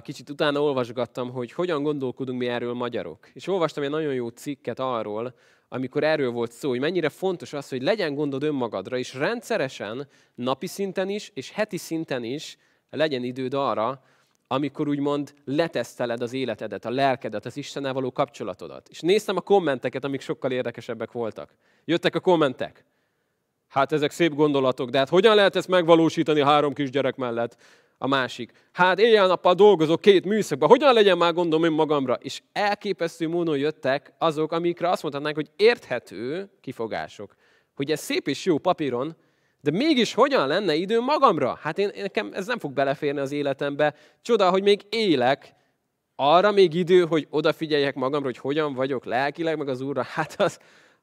kicsit 0.00 0.30
utána 0.30 0.62
olvasgattam, 0.62 1.30
hogy 1.30 1.52
hogyan 1.52 1.82
gondolkodunk 1.82 2.38
mi 2.38 2.48
erről 2.48 2.74
magyarok. 2.74 3.28
És 3.32 3.46
olvastam 3.46 3.82
egy 3.82 3.90
nagyon 3.90 4.14
jó 4.14 4.28
cikket 4.28 4.78
arról, 4.78 5.34
amikor 5.72 6.04
erről 6.04 6.30
volt 6.30 6.52
szó, 6.52 6.68
hogy 6.68 6.80
mennyire 6.80 7.08
fontos 7.08 7.52
az, 7.52 7.68
hogy 7.68 7.82
legyen 7.82 8.14
gondod 8.14 8.42
önmagadra, 8.42 8.98
és 8.98 9.14
rendszeresen, 9.14 10.08
napi 10.34 10.66
szinten 10.66 11.08
is, 11.08 11.30
és 11.34 11.50
heti 11.50 11.76
szinten 11.76 12.24
is 12.24 12.58
legyen 12.90 13.24
időd 13.24 13.54
arra, 13.54 14.02
amikor 14.46 14.88
úgymond 14.88 15.34
leteszteled 15.44 16.22
az 16.22 16.32
életedet, 16.32 16.84
a 16.84 16.90
lelkedet, 16.90 17.46
az 17.46 17.56
Istennel 17.56 17.92
való 17.92 18.12
kapcsolatodat. 18.12 18.88
És 18.88 19.00
néztem 19.00 19.36
a 19.36 19.40
kommenteket, 19.40 20.04
amik 20.04 20.20
sokkal 20.20 20.50
érdekesebbek 20.50 21.12
voltak. 21.12 21.54
Jöttek 21.84 22.14
a 22.14 22.20
kommentek. 22.20 22.84
Hát 23.68 23.92
ezek 23.92 24.10
szép 24.10 24.34
gondolatok, 24.34 24.90
de 24.90 24.98
hát 24.98 25.08
hogyan 25.08 25.34
lehet 25.34 25.56
ezt 25.56 25.68
megvalósítani 25.68 26.42
három 26.42 26.72
kisgyerek 26.72 27.16
mellett? 27.16 27.56
A 28.02 28.06
másik. 28.06 28.52
Hát 28.72 28.98
éjjel-nappal 28.98 29.54
dolgozok 29.54 30.00
két 30.00 30.24
műszakban, 30.24 30.68
hogyan 30.68 30.94
legyen 30.94 31.18
már 31.18 31.32
gondom 31.32 31.64
én 31.64 31.70
magamra? 31.70 32.14
És 32.14 32.42
elképesztő 32.52 33.28
módon 33.28 33.58
jöttek 33.58 34.12
azok, 34.18 34.52
amikre 34.52 34.88
azt 34.88 35.02
mondhatnánk, 35.02 35.36
hogy 35.36 35.50
érthető 35.56 36.50
kifogások. 36.60 37.34
Hogy 37.74 37.90
ez 37.90 38.00
szép 38.00 38.28
és 38.28 38.44
jó 38.44 38.58
papíron, 38.58 39.16
de 39.60 39.70
mégis 39.70 40.14
hogyan 40.14 40.46
lenne 40.46 40.74
idő 40.74 41.00
magamra? 41.00 41.58
Hát 41.60 41.78
én, 41.78 41.90
nekem 41.94 42.30
ez 42.32 42.46
nem 42.46 42.58
fog 42.58 42.72
beleférni 42.72 43.20
az 43.20 43.32
életembe. 43.32 43.94
Csoda, 44.22 44.50
hogy 44.50 44.62
még 44.62 44.80
élek, 44.88 45.54
arra 46.16 46.52
még 46.52 46.74
idő, 46.74 47.04
hogy 47.04 47.26
odafigyeljek 47.30 47.94
magamra, 47.94 48.26
hogy 48.26 48.38
hogyan 48.38 48.74
vagyok 48.74 49.04
lelkileg, 49.04 49.58
meg 49.58 49.68
az 49.68 49.80
Úrra. 49.80 50.02
Hát 50.14 50.40
az, 50.40 50.58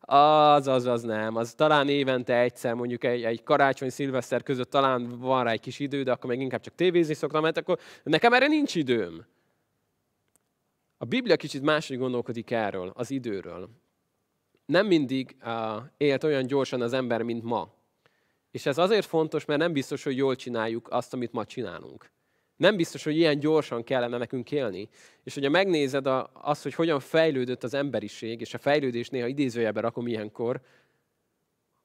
az, 0.10 0.68
az, 0.68 0.86
az 0.86 1.02
nem. 1.02 1.36
Az 1.36 1.54
talán 1.54 1.90
évente 1.90 2.40
egyszer, 2.40 2.74
mondjuk 2.74 3.04
egy, 3.04 3.24
egy 3.24 3.44
karácsony, 3.44 3.90
szilveszter 3.90 4.44
között 4.44 4.70
talán 4.70 5.20
van 5.20 5.44
rá 5.44 5.52
egy 5.52 5.60
kis 5.60 5.80
idő, 5.80 6.04
de 6.04 6.12
akkor 6.12 6.30
meg 6.30 6.42
inkább 6.42 6.62
csak 6.62 6.76
tévézni 6.76 7.14
szoktam, 7.14 7.42
mert 7.42 7.58
akkor 7.58 7.80
nekem 8.04 8.34
erre 8.34 8.48
nincs 8.48 8.76
időm. 8.76 9.26
A 10.98 11.06
Biblia 11.06 11.36
kicsit 11.36 11.62
máshogy 11.62 11.98
gondolkodik 11.98 12.52
erről, 12.52 12.92
az 12.96 13.12
időről. 13.12 13.70
Nem 14.66 14.88
mindig 14.88 15.36
uh, 15.44 15.84
élt 15.98 16.24
olyan 16.24 16.48
gyorsan 16.48 16.82
az 16.82 16.94
ember, 16.94 17.22
mint 17.22 17.44
ma. 17.44 17.74
És 18.52 18.66
ez 18.66 18.78
azért 18.78 19.06
fontos, 19.06 19.46
mert 19.46 19.60
nem 19.60 19.74
biztos, 19.74 20.04
hogy 20.04 20.18
jól 20.18 20.36
csináljuk 20.36 20.88
azt, 20.92 21.14
amit 21.14 21.32
ma 21.32 21.46
csinálunk. 21.46 22.12
Nem 22.60 22.76
biztos, 22.76 23.04
hogy 23.04 23.18
ilyen 23.18 23.40
gyorsan 23.40 23.84
kellene 23.84 24.18
nekünk 24.18 24.52
élni. 24.52 24.90
És 25.24 25.34
hogyha 25.34 25.50
megnézed 25.50 26.06
a, 26.08 26.30
azt, 26.34 26.64
hogy 26.64 26.74
hogyan 26.74 27.00
fejlődött 27.00 27.64
az 27.64 27.74
emberiség, 27.74 28.42
és 28.42 28.54
a 28.54 28.58
fejlődés 28.58 29.10
néha 29.10 29.28
idézőjelben 29.28 29.84
rakom 29.84 30.08
ilyenkor, 30.08 30.62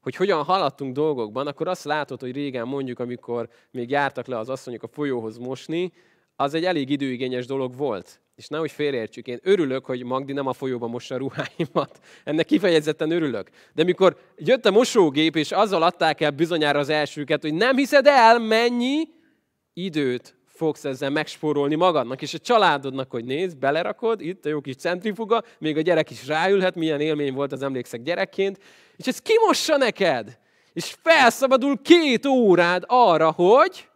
hogy 0.01 0.15
hogyan 0.15 0.43
haladtunk 0.43 0.93
dolgokban, 0.93 1.47
akkor 1.47 1.67
azt 1.67 1.83
látod, 1.83 2.19
hogy 2.19 2.31
régen 2.31 2.67
mondjuk, 2.67 2.99
amikor 2.99 3.49
még 3.71 3.89
jártak 3.89 4.27
le 4.27 4.37
az 4.37 4.49
asszonyok 4.49 4.83
a 4.83 4.87
folyóhoz 4.87 5.37
mosni, 5.37 5.91
az 6.35 6.53
egy 6.53 6.65
elég 6.65 6.89
időigényes 6.89 7.45
dolog 7.45 7.75
volt. 7.75 8.19
És 8.35 8.47
nehogy 8.47 8.71
félreértsük, 8.71 9.27
én 9.27 9.39
örülök, 9.43 9.85
hogy 9.85 10.03
Magdi 10.03 10.33
nem 10.33 10.47
a 10.47 10.53
folyóba 10.53 10.87
mossa 10.87 11.15
a 11.15 11.17
ruháimat. 11.17 11.99
Ennek 12.23 12.45
kifejezetten 12.45 13.11
örülök. 13.11 13.49
De 13.73 13.83
mikor 13.83 14.17
jött 14.37 14.65
a 14.65 14.71
mosógép, 14.71 15.35
és 15.35 15.51
azzal 15.51 15.83
adták 15.83 16.21
el 16.21 16.31
bizonyára 16.31 16.79
az 16.79 16.89
elsőket, 16.89 17.41
hogy 17.41 17.53
nem 17.53 17.75
hiszed 17.75 18.07
el, 18.07 18.39
mennyi 18.39 19.03
időt 19.73 20.35
fogsz 20.55 20.85
ezzel 20.85 21.09
megspórolni 21.09 21.75
magadnak, 21.75 22.21
és 22.21 22.33
a 22.33 22.37
családodnak, 22.37 23.11
hogy 23.11 23.25
nézd, 23.25 23.57
belerakod, 23.57 24.21
itt 24.21 24.45
a 24.45 24.49
jó 24.49 24.61
kis 24.61 24.75
centrifuga, 24.75 25.43
még 25.59 25.77
a 25.77 25.81
gyerek 25.81 26.09
is 26.09 26.27
ráülhet, 26.27 26.75
milyen 26.75 27.01
élmény 27.01 27.33
volt 27.33 27.51
az 27.51 27.61
emlékszek 27.61 28.01
gyerekként, 28.01 28.59
és 28.95 29.07
ez 29.07 29.19
kimossa 29.19 29.77
neked, 29.77 30.39
és 30.73 30.95
felszabadul 31.01 31.81
két 31.81 32.25
órád 32.25 32.83
arra, 32.87 33.31
hogy 33.31 33.89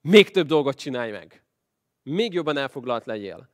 még 0.00 0.30
több 0.30 0.46
dolgot 0.46 0.76
csinálj 0.76 1.10
meg. 1.10 1.42
Még 2.02 2.32
jobban 2.32 2.56
elfoglalt 2.56 3.06
legyél. 3.06 3.48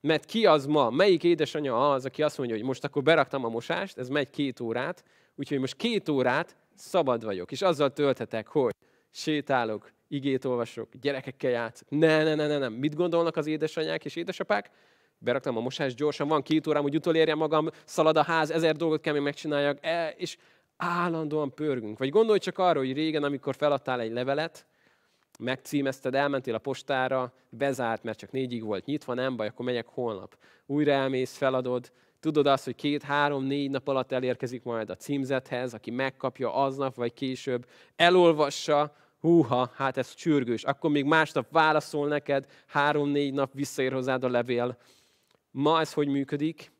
Mert 0.00 0.24
ki 0.24 0.46
az 0.46 0.66
ma, 0.66 0.90
melyik 0.90 1.24
édesanyja 1.24 1.92
az, 1.92 2.04
aki 2.04 2.22
azt 2.22 2.38
mondja, 2.38 2.56
hogy 2.56 2.64
most 2.64 2.84
akkor 2.84 3.02
beraktam 3.02 3.44
a 3.44 3.48
mosást, 3.48 3.98
ez 3.98 4.08
megy 4.08 4.30
két 4.30 4.60
órát, 4.60 5.04
úgyhogy 5.34 5.58
most 5.58 5.76
két 5.76 6.08
órát 6.08 6.56
szabad 6.74 7.24
vagyok, 7.24 7.52
és 7.52 7.62
azzal 7.62 7.92
tölthetek, 7.92 8.46
hogy 8.46 8.72
sétálok, 9.10 9.92
igét 10.08 10.44
olvasok, 10.44 10.88
gyerekekkel 11.00 11.50
játszok. 11.50 11.90
Ne, 11.90 12.22
ne, 12.22 12.34
ne, 12.34 12.46
ne, 12.46 12.58
nem. 12.58 12.72
Mit 12.72 12.94
gondolnak 12.94 13.36
az 13.36 13.46
édesanyák 13.46 14.04
és 14.04 14.16
édesapák? 14.16 14.70
Beraktam 15.18 15.56
a 15.56 15.60
mosást 15.60 15.96
gyorsan, 15.96 16.28
van 16.28 16.42
két 16.42 16.66
órám, 16.66 16.82
hogy 16.82 16.94
utolérjem 16.94 17.38
magam, 17.38 17.68
szalad 17.84 18.16
a 18.16 18.22
ház, 18.22 18.50
ezer 18.50 18.76
dolgot 18.76 19.00
kell 19.00 19.12
még 19.12 19.22
megcsináljak, 19.22 19.78
e, 19.80 20.08
és 20.08 20.36
állandóan 20.76 21.54
pörgünk. 21.54 21.98
Vagy 21.98 22.10
gondolj 22.10 22.38
csak 22.38 22.58
arra, 22.58 22.78
hogy 22.78 22.92
régen, 22.92 23.22
amikor 23.22 23.54
feladtál 23.54 24.00
egy 24.00 24.12
levelet, 24.12 24.66
megcímezted, 25.38 26.14
elmentél 26.14 26.54
a 26.54 26.58
postára, 26.58 27.32
bezárt, 27.48 28.02
mert 28.02 28.18
csak 28.18 28.30
négyig 28.30 28.64
volt 28.64 28.84
nyitva, 28.84 29.14
nem 29.14 29.36
baj, 29.36 29.46
akkor 29.46 29.64
megyek 29.64 29.86
holnap. 29.86 30.38
Újra 30.66 30.92
elmész, 30.92 31.36
feladod, 31.36 31.92
tudod 32.20 32.46
azt, 32.46 32.64
hogy 32.64 32.74
két, 32.74 33.02
három, 33.02 33.44
négy 33.44 33.70
nap 33.70 33.88
alatt 33.88 34.12
elérkezik 34.12 34.62
majd 34.62 34.90
a 34.90 34.96
címzethez, 34.96 35.74
aki 35.74 35.90
megkapja 35.90 36.54
aznap 36.54 36.94
vagy 36.94 37.12
később, 37.12 37.66
elolvassa, 37.96 38.96
húha, 39.20 39.70
hát 39.74 39.96
ez 39.96 40.14
csürgős. 40.14 40.64
Akkor 40.64 40.90
még 40.90 41.04
másnap 41.04 41.50
válaszol 41.50 42.08
neked, 42.08 42.46
három-négy 42.66 43.32
nap 43.32 43.52
visszaér 43.52 43.92
hozzád 43.92 44.24
a 44.24 44.28
levél. 44.28 44.78
Ma 45.50 45.80
ez 45.80 45.92
hogy 45.92 46.08
működik? 46.08 46.72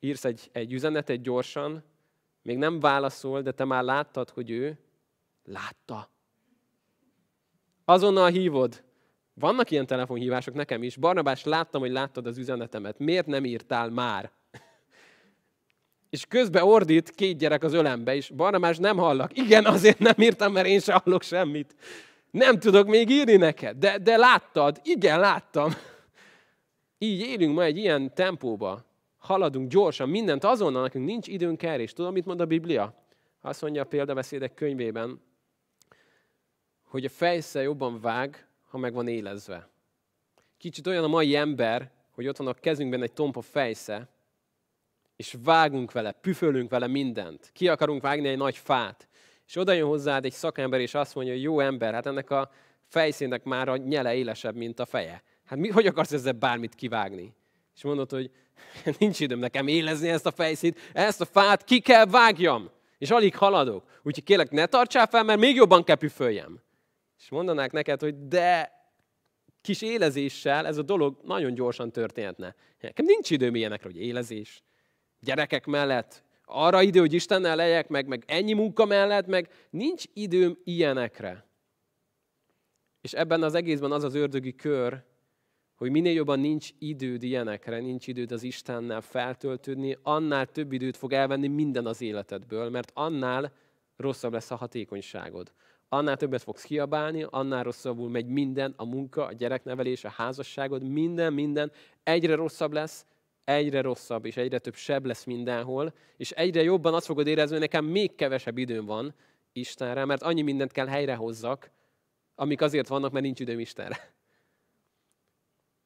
Írsz 0.00 0.24
egy, 0.24 0.48
egy 0.52 0.72
üzenetet 0.72 1.22
gyorsan, 1.22 1.82
még 2.42 2.58
nem 2.58 2.80
válaszol, 2.80 3.42
de 3.42 3.52
te 3.52 3.64
már 3.64 3.82
láttad, 3.82 4.30
hogy 4.30 4.50
ő 4.50 4.78
látta. 5.44 6.10
Azonnal 7.84 8.30
hívod. 8.30 8.84
Vannak 9.34 9.70
ilyen 9.70 9.86
telefonhívások 9.86 10.54
nekem 10.54 10.82
is. 10.82 10.96
Barnabás, 10.96 11.44
láttam, 11.44 11.80
hogy 11.80 11.90
láttad 11.90 12.26
az 12.26 12.38
üzenetemet. 12.38 12.98
Miért 12.98 13.26
nem 13.26 13.44
írtál 13.44 13.90
már? 13.90 14.32
És 16.10 16.26
közben 16.26 16.62
ordít 16.62 17.10
két 17.10 17.38
gyerek 17.38 17.62
az 17.62 17.72
ölembe, 17.72 18.14
és 18.14 18.30
Barnabás 18.30 18.78
nem 18.78 18.96
hallak. 18.96 19.36
Igen, 19.36 19.64
azért 19.64 19.98
nem 19.98 20.14
írtam, 20.16 20.52
mert 20.52 20.66
én 20.66 20.80
sem 20.80 20.98
hallok 21.04 21.22
semmit. 21.22 21.74
Nem 22.30 22.58
tudok 22.58 22.86
még 22.86 23.10
írni 23.10 23.36
neked, 23.36 23.76
de, 23.76 23.98
de 23.98 24.16
láttad. 24.16 24.80
Igen, 24.82 25.20
láttam. 25.20 25.72
Így 26.98 27.20
élünk 27.20 27.54
ma 27.54 27.62
egy 27.64 27.76
ilyen 27.76 28.14
tempóba. 28.14 28.84
Haladunk 29.18 29.70
gyorsan, 29.70 30.08
mindent 30.08 30.44
azonnal, 30.44 30.82
nekünk 30.82 31.06
nincs 31.06 31.28
időnk 31.28 31.62
erre. 31.62 31.82
És 31.82 31.92
tudom, 31.92 32.12
mit 32.12 32.26
mond 32.26 32.40
a 32.40 32.46
Biblia? 32.46 32.94
Azt 33.40 33.62
mondja 33.62 33.82
a 33.82 33.86
példabeszédek 33.86 34.54
könyvében, 34.54 35.20
hogy 36.82 37.04
a 37.04 37.08
fejsze 37.08 37.62
jobban 37.62 38.00
vág, 38.00 38.46
ha 38.68 38.78
meg 38.78 38.92
van 38.92 39.08
élezve. 39.08 39.68
Kicsit 40.58 40.86
olyan 40.86 41.04
a 41.04 41.08
mai 41.08 41.36
ember, 41.36 41.90
hogy 42.10 42.28
ott 42.28 42.36
van 42.36 42.46
a 42.46 42.54
kezünkben 42.54 43.02
egy 43.02 43.12
tompa 43.12 43.40
fejsze, 43.40 44.08
és 45.18 45.34
vágunk 45.44 45.92
vele, 45.92 46.12
püfölünk 46.12 46.70
vele 46.70 46.86
mindent. 46.86 47.50
Ki 47.52 47.68
akarunk 47.68 48.02
vágni 48.02 48.28
egy 48.28 48.36
nagy 48.36 48.56
fát. 48.56 49.08
És 49.46 49.56
oda 49.56 49.72
jön 49.72 49.86
hozzád 49.86 50.24
egy 50.24 50.32
szakember, 50.32 50.80
és 50.80 50.94
azt 50.94 51.14
mondja, 51.14 51.32
hogy 51.32 51.42
jó 51.42 51.60
ember, 51.60 51.94
hát 51.94 52.06
ennek 52.06 52.30
a 52.30 52.50
fejszének 52.88 53.44
már 53.44 53.68
a 53.68 53.76
nyele 53.76 54.14
élesebb, 54.14 54.54
mint 54.54 54.80
a 54.80 54.86
feje. 54.86 55.22
Hát 55.44 55.58
mi, 55.58 55.68
hogy 55.68 55.86
akarsz 55.86 56.12
ezzel 56.12 56.32
bármit 56.32 56.74
kivágni? 56.74 57.34
És 57.76 57.82
mondod, 57.82 58.10
hogy 58.10 58.30
nincs 58.98 59.20
időm 59.20 59.38
nekem 59.38 59.66
élezni 59.66 60.08
ezt 60.08 60.26
a 60.26 60.30
fejszét, 60.30 60.80
ezt 60.92 61.20
a 61.20 61.24
fát 61.24 61.64
ki 61.64 61.80
kell 61.80 62.06
vágjam. 62.06 62.70
És 62.98 63.10
alig 63.10 63.36
haladok. 63.36 63.84
Úgyhogy 64.02 64.24
kérlek, 64.24 64.50
ne 64.50 64.66
tartsál 64.66 65.06
fel, 65.06 65.22
mert 65.22 65.40
még 65.40 65.56
jobban 65.56 65.84
kell 65.84 65.96
püföljem. 65.96 66.60
És 67.18 67.28
mondanák 67.28 67.72
neked, 67.72 68.00
hogy 68.00 68.28
de 68.28 68.72
kis 69.60 69.82
élezéssel 69.82 70.66
ez 70.66 70.78
a 70.78 70.82
dolog 70.82 71.18
nagyon 71.24 71.54
gyorsan 71.54 71.92
történhetne. 71.92 72.54
Nekem 72.80 73.04
nincs 73.04 73.30
időm 73.30 73.54
ilyenekre, 73.54 73.88
hogy 73.88 74.00
élezés, 74.00 74.62
gyerekek 75.20 75.66
mellett, 75.66 76.22
arra 76.44 76.82
idő, 76.82 77.00
hogy 77.00 77.12
Istennel 77.12 77.56
legyek, 77.56 77.88
meg, 77.88 78.06
meg 78.06 78.24
ennyi 78.26 78.52
munka 78.52 78.84
mellett, 78.84 79.26
meg 79.26 79.50
nincs 79.70 80.04
időm 80.12 80.58
ilyenekre. 80.64 81.46
És 83.00 83.12
ebben 83.12 83.42
az 83.42 83.54
egészben 83.54 83.92
az 83.92 84.04
az 84.04 84.14
ördögi 84.14 84.54
kör, 84.54 85.02
hogy 85.74 85.90
minél 85.90 86.12
jobban 86.12 86.40
nincs 86.40 86.70
időd 86.78 87.22
ilyenekre, 87.22 87.78
nincs 87.78 88.06
időd 88.06 88.32
az 88.32 88.42
Istennel 88.42 89.00
feltöltődni, 89.00 89.98
annál 90.02 90.46
több 90.46 90.72
időt 90.72 90.96
fog 90.96 91.12
elvenni 91.12 91.48
minden 91.48 91.86
az 91.86 92.00
életedből, 92.00 92.70
mert 92.70 92.90
annál 92.94 93.52
rosszabb 93.96 94.32
lesz 94.32 94.50
a 94.50 94.56
hatékonyságod. 94.56 95.52
Annál 95.88 96.16
többet 96.16 96.42
fogsz 96.42 96.62
kiabálni, 96.62 97.26
annál 97.30 97.62
rosszabbul 97.62 98.10
megy 98.10 98.26
minden, 98.26 98.74
a 98.76 98.84
munka, 98.84 99.26
a 99.26 99.32
gyereknevelés, 99.32 100.04
a 100.04 100.08
házasságod, 100.08 100.82
minden, 100.82 101.32
minden 101.32 101.72
egyre 102.02 102.34
rosszabb 102.34 102.72
lesz, 102.72 103.06
egyre 103.48 103.80
rosszabb, 103.80 104.24
és 104.24 104.36
egyre 104.36 104.58
több 104.58 104.74
seb 104.74 105.06
lesz 105.06 105.24
mindenhol, 105.24 105.94
és 106.16 106.30
egyre 106.30 106.62
jobban 106.62 106.94
azt 106.94 107.06
fogod 107.06 107.26
érezni, 107.26 107.50
hogy 107.50 107.60
nekem 107.60 107.84
még 107.84 108.14
kevesebb 108.14 108.58
időm 108.58 108.84
van 108.84 109.14
Istenre, 109.52 110.04
mert 110.04 110.22
annyi 110.22 110.42
mindent 110.42 110.72
kell 110.72 110.86
helyrehozzak, 110.86 111.70
amik 112.34 112.60
azért 112.60 112.88
vannak, 112.88 113.12
mert 113.12 113.24
nincs 113.24 113.40
időm 113.40 113.58
Istenre. 113.58 114.12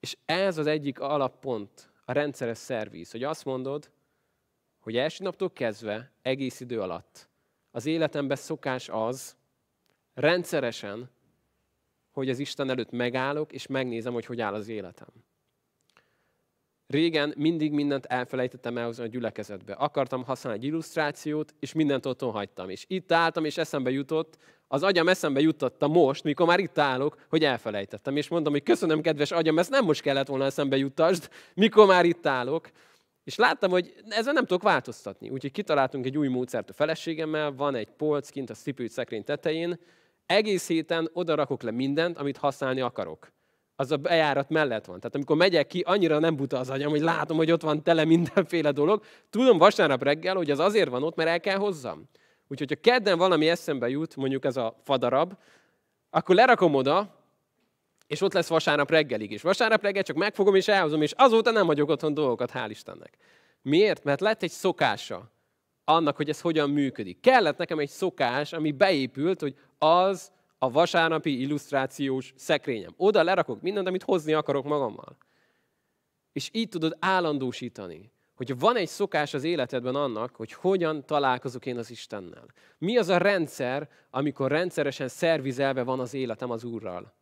És 0.00 0.16
ez 0.24 0.58
az 0.58 0.66
egyik 0.66 1.00
alappont, 1.00 1.90
a 2.04 2.12
rendszeres 2.12 2.58
szerviz, 2.58 3.10
hogy 3.10 3.22
azt 3.22 3.44
mondod, 3.44 3.90
hogy 4.80 4.96
első 4.96 5.24
naptól 5.24 5.52
kezdve, 5.52 6.12
egész 6.22 6.60
idő 6.60 6.80
alatt 6.80 7.30
az 7.70 7.86
életemben 7.86 8.36
szokás 8.36 8.88
az, 8.88 9.36
rendszeresen, 10.14 11.10
hogy 12.10 12.28
az 12.28 12.38
Isten 12.38 12.70
előtt 12.70 12.90
megállok, 12.90 13.52
és 13.52 13.66
megnézem, 13.66 14.12
hogy 14.12 14.26
hogy 14.26 14.40
áll 14.40 14.54
az 14.54 14.68
életem. 14.68 15.08
Régen 16.92 17.34
mindig 17.36 17.72
mindent 17.72 18.04
elfelejtettem 18.06 18.78
elhozni 18.78 19.04
a 19.04 19.06
gyülekezetbe. 19.06 19.72
Akartam 19.72 20.24
használni 20.24 20.58
egy 20.58 20.64
illusztrációt, 20.64 21.54
és 21.60 21.72
mindent 21.72 22.06
otthon 22.06 22.32
hagytam. 22.32 22.70
És 22.70 22.84
itt 22.88 23.12
álltam, 23.12 23.44
és 23.44 23.56
eszembe 23.56 23.90
jutott, 23.90 24.36
az 24.68 24.82
agyam 24.82 25.08
eszembe 25.08 25.40
jutotta 25.40 25.88
most, 25.88 26.24
mikor 26.24 26.46
már 26.46 26.58
itt 26.58 26.78
állok, 26.78 27.16
hogy 27.28 27.44
elfelejtettem. 27.44 28.16
És 28.16 28.28
mondom, 28.28 28.52
hogy 28.52 28.62
köszönöm, 28.62 29.00
kedves 29.00 29.30
agyam, 29.30 29.58
ezt 29.58 29.70
nem 29.70 29.84
most 29.84 30.00
kellett 30.00 30.26
volna 30.26 30.44
eszembe 30.44 30.76
juttasd, 30.76 31.28
mikor 31.54 31.86
már 31.86 32.04
itt 32.04 32.26
állok. 32.26 32.70
És 33.24 33.36
láttam, 33.36 33.70
hogy 33.70 33.94
ezen 34.08 34.34
nem 34.34 34.46
tudok 34.46 34.62
változtatni. 34.62 35.30
Úgyhogy 35.30 35.52
kitaláltunk 35.52 36.06
egy 36.06 36.18
új 36.18 36.28
módszert 36.28 36.70
a 36.70 36.72
feleségemmel, 36.72 37.52
van 37.52 37.74
egy 37.74 37.90
polc 37.90 38.28
kint 38.28 38.50
a 38.50 38.54
szipült 38.54 38.90
szekrény 38.90 39.24
tetején, 39.24 39.78
egész 40.26 40.68
héten 40.68 41.10
oda 41.12 41.34
rakok 41.34 41.62
le 41.62 41.70
mindent, 41.70 42.18
amit 42.18 42.36
használni 42.36 42.80
akarok. 42.80 43.32
Az 43.76 43.90
a 43.90 43.96
bejárat 43.96 44.50
mellett 44.50 44.84
van. 44.84 44.98
Tehát 44.98 45.14
amikor 45.14 45.36
megyek 45.36 45.66
ki, 45.66 45.80
annyira 45.80 46.18
nem 46.18 46.36
buta 46.36 46.58
az 46.58 46.70
agyam, 46.70 46.90
hogy 46.90 47.00
látom, 47.00 47.36
hogy 47.36 47.50
ott 47.50 47.62
van 47.62 47.82
tele 47.82 48.04
mindenféle 48.04 48.70
dolog. 48.70 49.02
Tudom 49.30 49.58
vasárnap 49.58 50.02
reggel, 50.02 50.34
hogy 50.36 50.50
az 50.50 50.58
azért 50.58 50.88
van 50.88 51.02
ott, 51.02 51.16
mert 51.16 51.28
el 51.28 51.40
kell 51.40 51.56
hozzam. 51.56 52.08
Úgyhogy 52.48 52.68
ha 52.68 52.80
kedden 52.80 53.18
valami 53.18 53.48
eszembe 53.48 53.88
jut, 53.88 54.16
mondjuk 54.16 54.44
ez 54.44 54.56
a 54.56 54.76
fadarab, 54.82 55.32
akkor 56.10 56.34
lerakom 56.34 56.74
oda, 56.74 57.20
és 58.06 58.20
ott 58.20 58.32
lesz 58.32 58.48
vasárnap 58.48 58.90
reggelig 58.90 59.30
is. 59.30 59.42
Vasárnap 59.42 59.82
reggel 59.82 60.02
csak 60.02 60.16
megfogom 60.16 60.54
és 60.54 60.68
elhozom, 60.68 61.02
és 61.02 61.12
azóta 61.16 61.50
nem 61.50 61.66
hagyok 61.66 61.88
otthon 61.88 62.14
dolgokat, 62.14 62.50
hál' 62.54 62.66
Istennek. 62.68 63.16
Miért? 63.62 64.04
Mert 64.04 64.20
lett 64.20 64.42
egy 64.42 64.50
szokása 64.50 65.30
annak, 65.84 66.16
hogy 66.16 66.28
ez 66.28 66.40
hogyan 66.40 66.70
működik. 66.70 67.20
Kellett 67.20 67.56
nekem 67.56 67.78
egy 67.78 67.88
szokás, 67.88 68.52
ami 68.52 68.72
beépült, 68.72 69.40
hogy 69.40 69.54
az 69.78 70.30
a 70.62 70.70
vasárnapi 70.70 71.40
illusztrációs 71.40 72.32
szekrényem. 72.36 72.94
Oda 72.96 73.22
lerakok 73.22 73.62
mindent, 73.62 73.86
amit 73.86 74.02
hozni 74.02 74.32
akarok 74.32 74.64
magammal. 74.64 75.16
És 76.32 76.50
így 76.52 76.68
tudod 76.68 76.96
állandósítani, 77.00 78.12
hogy 78.34 78.58
van 78.58 78.76
egy 78.76 78.88
szokás 78.88 79.34
az 79.34 79.44
életedben 79.44 79.94
annak, 79.94 80.36
hogy 80.36 80.52
hogyan 80.52 81.06
találkozok 81.06 81.66
én 81.66 81.78
az 81.78 81.90
Istennel. 81.90 82.46
Mi 82.78 82.96
az 82.98 83.08
a 83.08 83.16
rendszer, 83.16 83.88
amikor 84.10 84.50
rendszeresen 84.50 85.08
szervizelve 85.08 85.82
van 85.82 86.00
az 86.00 86.14
életem 86.14 86.50
az 86.50 86.64
Úrral. 86.64 87.14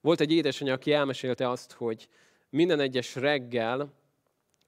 Volt 0.00 0.20
egy 0.20 0.32
édesanyja, 0.32 0.74
aki 0.74 0.92
elmesélte 0.92 1.50
azt, 1.50 1.72
hogy 1.72 2.08
minden 2.50 2.80
egyes 2.80 3.14
reggel 3.14 3.92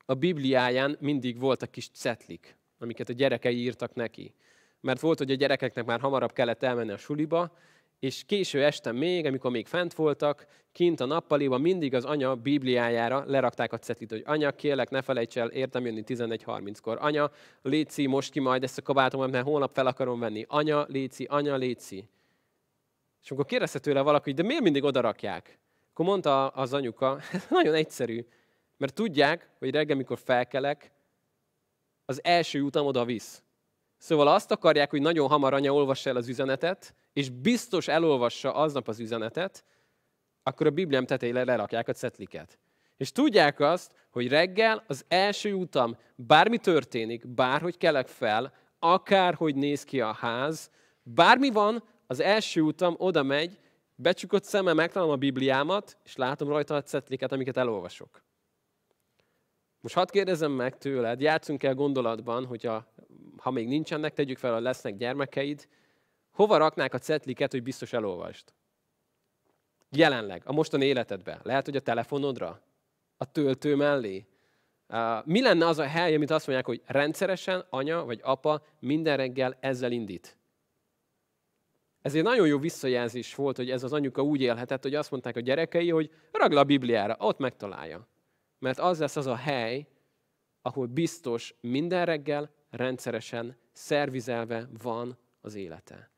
a 0.07 0.15
Bibliáján 0.15 0.97
mindig 1.01 1.39
voltak 1.39 1.71
kis 1.71 1.89
cetlik, 1.89 2.57
amiket 2.79 3.09
a 3.09 3.13
gyerekei 3.13 3.57
írtak 3.57 3.95
neki. 3.95 4.35
Mert 4.81 5.01
volt, 5.01 5.19
hogy 5.19 5.31
a 5.31 5.35
gyerekeknek 5.35 5.85
már 5.85 6.01
hamarabb 6.01 6.33
kellett 6.33 6.63
elmenni 6.63 6.91
a 6.93 6.97
suliba, 6.97 7.53
és 8.01 8.25
késő 8.27 8.65
este 8.65 8.93
még, 8.93 9.27
amikor 9.27 9.51
még 9.51 9.67
fent 9.67 9.95
voltak, 9.95 10.47
kint 10.73 11.01
a 11.01 11.05
nappaliban 11.05 11.61
mindig 11.61 11.95
az 11.95 12.05
anya 12.05 12.35
Bibliájára 12.35 13.25
lerakták 13.27 13.73
a 13.73 13.79
cetlit, 13.79 14.11
hogy 14.11 14.23
anya, 14.27 14.53
kérlek, 14.53 14.91
ne 14.91 15.03
felejts 15.03 15.39
el, 15.39 15.49
értem 15.49 15.85
jönni 15.85 16.03
11.30-kor. 16.07 16.99
Anya, 17.01 17.31
léci, 17.63 18.07
most 18.07 18.31
ki 18.31 18.41
majd 18.41 18.63
ezt 18.63 18.79
a 18.79 18.83
kabátomat, 18.83 19.31
mert 19.31 19.45
holnap 19.45 19.75
fel 19.75 19.87
akarom 19.87 20.21
venni. 20.21 20.45
Anya, 20.49 20.85
léci, 20.89 21.25
anya, 21.25 21.57
léci. 21.57 22.09
És 23.23 23.31
amikor 23.31 23.47
kérdezte 23.47 23.79
tőle 23.79 24.01
valaki, 24.01 24.33
de 24.33 24.43
miért 24.43 24.63
mindig 24.63 24.85
oda 24.85 25.01
rakják? 25.01 25.59
Akkor 25.91 26.05
mondta 26.05 26.49
az 26.49 26.73
anyuka, 26.73 27.19
ez 27.33 27.47
nagyon 27.51 27.75
egyszerű, 27.75 28.27
mert 28.77 28.95
tudják, 28.95 29.51
hogy 29.59 29.71
reggel, 29.71 29.97
mikor 29.97 30.19
felkelek, 30.19 30.93
az 32.05 32.25
első 32.25 32.61
utam 32.63 32.87
oda 32.87 33.05
visz. 33.05 33.43
Szóval 34.01 34.29
azt 34.29 34.51
akarják, 34.51 34.91
hogy 34.91 35.01
nagyon 35.01 35.29
hamar 35.29 35.55
anya 35.55 35.73
olvassa 35.73 36.11
el 36.11 36.17
az 36.17 36.29
üzenetet, 36.29 36.95
és 37.13 37.31
biztos 37.31 37.89
elolvassa 37.89 38.55
aznap 38.55 38.89
az 38.89 39.01
üzenetet, 39.01 39.65
akkor 40.43 40.67
a 40.67 40.71
Bibliám 40.71 41.07
tetejére 41.07 41.45
lerakják 41.45 41.89
a 41.89 41.93
cetliket. 41.93 42.59
És 42.97 43.13
tudják 43.13 43.61
azt, 43.61 43.93
hogy 44.11 44.29
reggel 44.29 44.85
az 44.87 45.05
első 45.09 45.55
utam, 45.55 45.97
bármi 46.15 46.59
történik, 46.59 47.29
bárhogy 47.29 47.77
kelek 47.77 48.07
fel, 48.09 48.53
akárhogy 48.79 49.55
néz 49.55 49.85
ki 49.85 50.01
a 50.01 50.13
ház, 50.13 50.71
bármi 51.03 51.51
van, 51.51 51.83
az 52.07 52.21
első 52.21 52.61
utam 52.61 52.95
oda 52.99 53.23
megy, 53.23 53.59
becsukott 53.95 54.45
szemmel 54.45 54.75
megtalálom 54.75 55.13
a 55.13 55.17
Bibliámat, 55.17 55.97
és 56.05 56.17
látom 56.17 56.49
rajta 56.49 56.75
a 56.75 56.83
cetliket, 56.83 57.33
amiket 57.33 57.57
elolvasok. 57.57 58.23
Most 59.81 59.95
hadd 59.95 60.11
kérdezem 60.11 60.53
meg 60.53 60.79
tőled, 60.79 61.21
játszunk 61.21 61.63
el 61.63 61.75
gondolatban, 61.75 62.47
hogyha 62.47 62.93
ha 63.37 63.51
még 63.51 63.69
nincsenek, 63.69 64.13
tegyük 64.13 64.39
fel, 64.39 64.53
hogy 64.53 64.63
lesznek 64.63 64.97
gyermekeid, 64.97 65.69
hova 66.31 66.57
raknák 66.57 66.95
a 66.95 66.99
cetliket, 66.99 67.51
hogy 67.51 67.63
biztos 67.63 67.93
elolvast? 67.93 68.55
Jelenleg, 69.91 70.43
a 70.45 70.53
mostani 70.53 70.85
életedben. 70.85 71.41
Lehet, 71.43 71.65
hogy 71.65 71.77
a 71.77 71.81
telefonodra? 71.81 72.63
A 73.17 73.33
töltő 73.33 73.77
mellé? 73.77 74.27
Mi 75.25 75.41
lenne 75.41 75.67
az 75.67 75.79
a 75.79 75.87
hely, 75.87 76.15
amit 76.15 76.31
azt 76.31 76.47
mondják, 76.47 76.67
hogy 76.67 76.83
rendszeresen 76.87 77.67
anya 77.71 78.05
vagy 78.05 78.21
apa 78.23 78.63
minden 78.79 79.17
reggel 79.17 79.57
ezzel 79.61 79.93
indít? 79.93 80.39
Ez 82.03 82.15
egy 82.15 82.23
nagyon 82.23 82.47
jó 82.47 82.59
visszajelzés 82.59 83.35
volt, 83.35 83.57
hogy 83.57 83.71
ez 83.71 83.83
az 83.83 83.93
anyuka 83.93 84.23
úgy 84.23 84.41
élhetett, 84.41 84.83
hogy 84.83 84.95
azt 84.95 85.11
mondták 85.11 85.37
a 85.37 85.41
gyerekei, 85.41 85.91
hogy 85.91 86.11
ragd 86.33 86.57
a 86.57 86.65
Bibliára, 86.65 87.17
ott 87.19 87.39
megtalálja. 87.39 88.09
Mert 88.59 88.79
az 88.79 88.99
lesz 88.99 89.17
az 89.17 89.27
a 89.27 89.35
hely, 89.35 89.87
ahol 90.63 90.87
biztos 90.87 91.55
minden 91.61 92.05
reggel 92.05 92.51
rendszeresen 92.71 93.57
szervizelve 93.73 94.69
van 94.83 95.19
az 95.41 95.55
élete. 95.55 96.11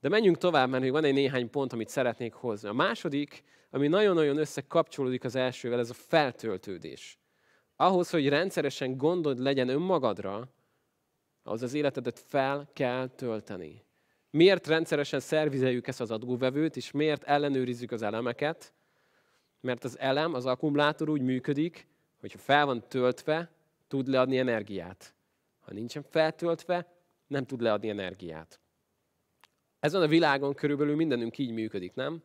De 0.00 0.08
menjünk 0.08 0.38
tovább, 0.38 0.68
mert 0.68 0.82
még 0.82 0.92
van 0.92 1.04
egy 1.04 1.12
néhány 1.12 1.50
pont, 1.50 1.72
amit 1.72 1.88
szeretnék 1.88 2.32
hozni. 2.32 2.68
A 2.68 2.72
második, 2.72 3.42
ami 3.70 3.88
nagyon-nagyon 3.88 4.36
összekapcsolódik 4.36 5.24
az 5.24 5.34
elsővel, 5.34 5.78
ez 5.78 5.90
a 5.90 5.94
feltöltődés. 5.94 7.18
Ahhoz, 7.76 8.10
hogy 8.10 8.28
rendszeresen 8.28 8.96
gondod 8.96 9.38
legyen 9.38 9.68
önmagadra, 9.68 10.48
ahhoz 11.42 11.62
az 11.62 11.74
életedet 11.74 12.18
fel 12.18 12.70
kell 12.72 13.08
tölteni. 13.08 13.84
Miért 14.30 14.66
rendszeresen 14.66 15.20
szervizeljük 15.20 15.86
ezt 15.86 16.00
az 16.00 16.10
adóvevőt, 16.10 16.76
és 16.76 16.90
miért 16.90 17.22
ellenőrizzük 17.22 17.90
az 17.90 18.02
elemeket? 18.02 18.72
Mert 19.60 19.84
az 19.84 19.98
elem, 19.98 20.34
az 20.34 20.46
akkumulátor 20.46 21.08
úgy 21.08 21.22
működik, 21.22 21.86
hogyha 22.20 22.38
fel 22.38 22.66
van 22.66 22.88
töltve, 22.88 23.50
tud 23.88 24.08
leadni 24.08 24.38
energiát. 24.38 25.14
Ha 25.62 25.72
nincsen 25.72 26.02
feltöltve, 26.02 26.92
nem 27.26 27.44
tud 27.44 27.60
leadni 27.60 27.88
energiát. 27.88 28.60
Ezen 29.80 30.02
a 30.02 30.06
világon 30.06 30.54
körülbelül 30.54 30.96
mindenünk 30.96 31.38
így 31.38 31.50
működik, 31.50 31.94
nem? 31.94 32.22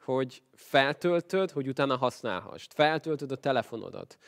Hogy 0.00 0.42
feltöltöd, 0.54 1.50
hogy 1.50 1.68
utána 1.68 1.96
használhassd. 1.96 2.72
Feltöltöd 2.72 3.32
a 3.32 3.36
telefonodat, 3.36 4.18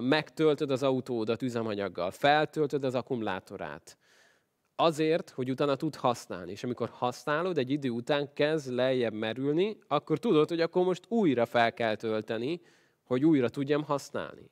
megtöltöd 0.00 0.70
az 0.70 0.82
autódat 0.82 1.42
üzemanyaggal, 1.42 2.10
feltöltöd 2.10 2.84
az 2.84 2.94
akkumulátorát. 2.94 3.96
Azért, 4.76 5.30
hogy 5.30 5.50
utána 5.50 5.76
tud 5.76 5.94
használni. 5.94 6.50
És 6.50 6.64
amikor 6.64 6.88
használod, 6.88 7.58
egy 7.58 7.70
idő 7.70 7.90
után 7.90 8.32
kezd 8.32 8.72
lejjebb 8.72 9.12
merülni, 9.12 9.78
akkor 9.88 10.18
tudod, 10.18 10.48
hogy 10.48 10.60
akkor 10.60 10.84
most 10.84 11.04
újra 11.08 11.46
fel 11.46 11.72
kell 11.72 11.94
tölteni, 11.96 12.60
hogy 13.02 13.24
újra 13.24 13.48
tudjam 13.48 13.84
használni. 13.84 14.50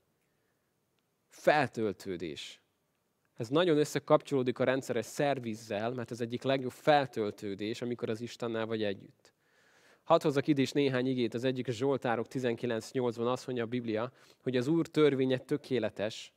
Feltöltődés. 1.29 2.60
Ez 3.41 3.49
nagyon 3.49 3.79
összekapcsolódik 3.79 4.59
a 4.59 4.65
rendszeres 4.65 5.07
szervizzel, 5.07 5.91
mert 5.91 6.11
ez 6.11 6.21
egyik 6.21 6.43
legjobb 6.43 6.73
feltöltődés, 6.73 7.83
amikor 7.83 8.11
az 8.11 8.21
Istennel 8.21 8.67
vagy 8.67 8.83
együtt. 8.83 9.33
Hadd 10.03 10.23
hozzak 10.23 10.47
ide 10.47 10.63
is 10.63 10.73
néhány 10.73 11.07
igét, 11.07 11.35
az 11.35 11.45
egyik 11.45 11.71
Zsoltárok 11.71 12.27
19.8-ban 12.31 13.27
azt 13.27 13.47
mondja 13.47 13.65
a 13.65 13.69
Biblia, 13.69 14.13
hogy 14.43 14.57
az 14.57 14.67
Úr 14.67 14.87
törvénye 14.87 15.39
tökéletes, 15.39 16.33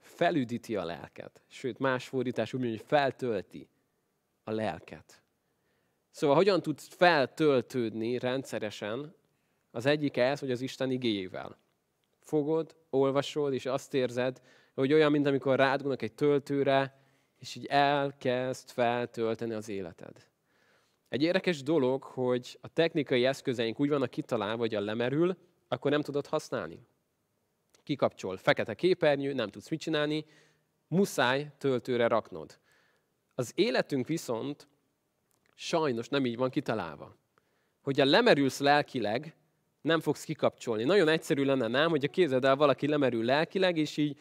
felüdíti 0.00 0.76
a 0.76 0.84
lelket. 0.84 1.42
Sőt, 1.48 1.78
más 1.78 2.08
fordítás 2.08 2.52
úgy 2.52 2.60
mondja, 2.60 2.78
hogy 2.78 2.88
feltölti 2.88 3.68
a 4.44 4.50
lelket. 4.50 5.22
Szóval 6.10 6.36
hogyan 6.36 6.62
tudsz 6.62 6.88
feltöltődni 6.88 8.18
rendszeresen? 8.18 9.14
Az 9.70 9.86
egyik 9.86 10.16
ez, 10.16 10.40
hogy 10.40 10.50
az 10.50 10.60
Isten 10.60 10.90
igéjével. 10.90 11.58
Fogod, 12.20 12.76
olvasod, 12.90 13.52
és 13.52 13.66
azt 13.66 13.94
érzed, 13.94 14.40
hogy 14.80 14.92
olyan, 14.92 15.10
mint 15.10 15.26
amikor 15.26 15.56
rádgulnak 15.56 16.02
egy 16.02 16.12
töltőre, 16.12 17.00
és 17.38 17.54
így 17.54 17.66
elkezd 17.66 18.70
feltölteni 18.70 19.52
az 19.54 19.68
életed. 19.68 20.28
Egy 21.08 21.22
érdekes 21.22 21.62
dolog, 21.62 22.02
hogy 22.02 22.58
a 22.60 22.68
technikai 22.68 23.24
eszközeink 23.24 23.80
úgy 23.80 23.88
vannak 23.88 24.10
kitalálva, 24.10 24.58
hogy 24.58 24.74
a 24.74 24.80
lemerül, 24.80 25.36
akkor 25.68 25.90
nem 25.90 26.02
tudod 26.02 26.26
használni. 26.26 26.86
Kikapcsol. 27.82 28.36
Fekete 28.36 28.74
képernyő, 28.74 29.32
nem 29.32 29.48
tudsz 29.48 29.68
mit 29.68 29.80
csinálni, 29.80 30.24
muszáj 30.88 31.52
töltőre 31.58 32.06
raknod. 32.06 32.58
Az 33.34 33.52
életünk 33.54 34.06
viszont 34.06 34.68
sajnos 35.54 36.08
nem 36.08 36.26
így 36.26 36.36
van 36.36 36.50
kitalálva. 36.50 37.16
Hogyha 37.80 38.04
lemerülsz 38.04 38.58
lelkileg, 38.58 39.34
nem 39.80 40.00
fogsz 40.00 40.24
kikapcsolni. 40.24 40.84
Nagyon 40.84 41.08
egyszerű 41.08 41.44
lenne, 41.44 41.66
nem, 41.66 41.90
hogy 41.90 42.04
a 42.04 42.08
képzeld 42.08 42.44
el, 42.44 42.56
valaki 42.56 42.88
lemerül 42.88 43.24
lelkileg, 43.24 43.76
és 43.76 43.96
így 43.96 44.18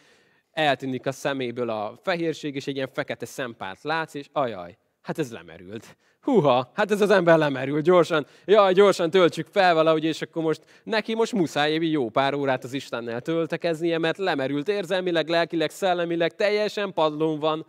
eltűnik 0.52 1.06
a 1.06 1.12
szeméből 1.12 1.70
a 1.70 2.00
fehérség, 2.02 2.56
és 2.56 2.68
egy 2.68 2.76
ilyen 2.76 2.90
fekete 2.94 3.26
szempárt 3.26 3.84
látsz, 3.84 4.14
és 4.14 4.30
ajaj, 4.32 4.78
hát 5.02 5.20
ez 5.20 5.32
lemerült. 5.32 5.98
Húha, 6.22 6.72
hát 6.74 6.92
ez 6.92 7.02
az 7.02 7.10
ember 7.10 7.38
lemerült, 7.38 7.84
gyorsan, 7.84 8.26
jaj, 8.46 8.74
gyorsan 8.74 9.10
töltsük 9.10 9.48
fel 9.48 9.74
valahogy, 9.74 10.04
és 10.04 10.22
akkor 10.22 10.44
most 10.44 10.62
neki 10.84 11.16
most 11.16 11.34
muszáj 11.34 11.72
évi 11.72 11.90
jó 11.90 12.10
pár 12.10 12.34
órát 12.34 12.64
az 12.64 12.74
Istennel 12.74 13.22
töltekeznie, 13.22 13.98
mert 13.98 14.18
lemerült 14.18 14.68
érzelmileg, 14.68 15.28
lelkileg, 15.28 15.70
szellemileg, 15.70 16.36
teljesen 16.36 16.94
padlón 16.94 17.40
van. 17.40 17.66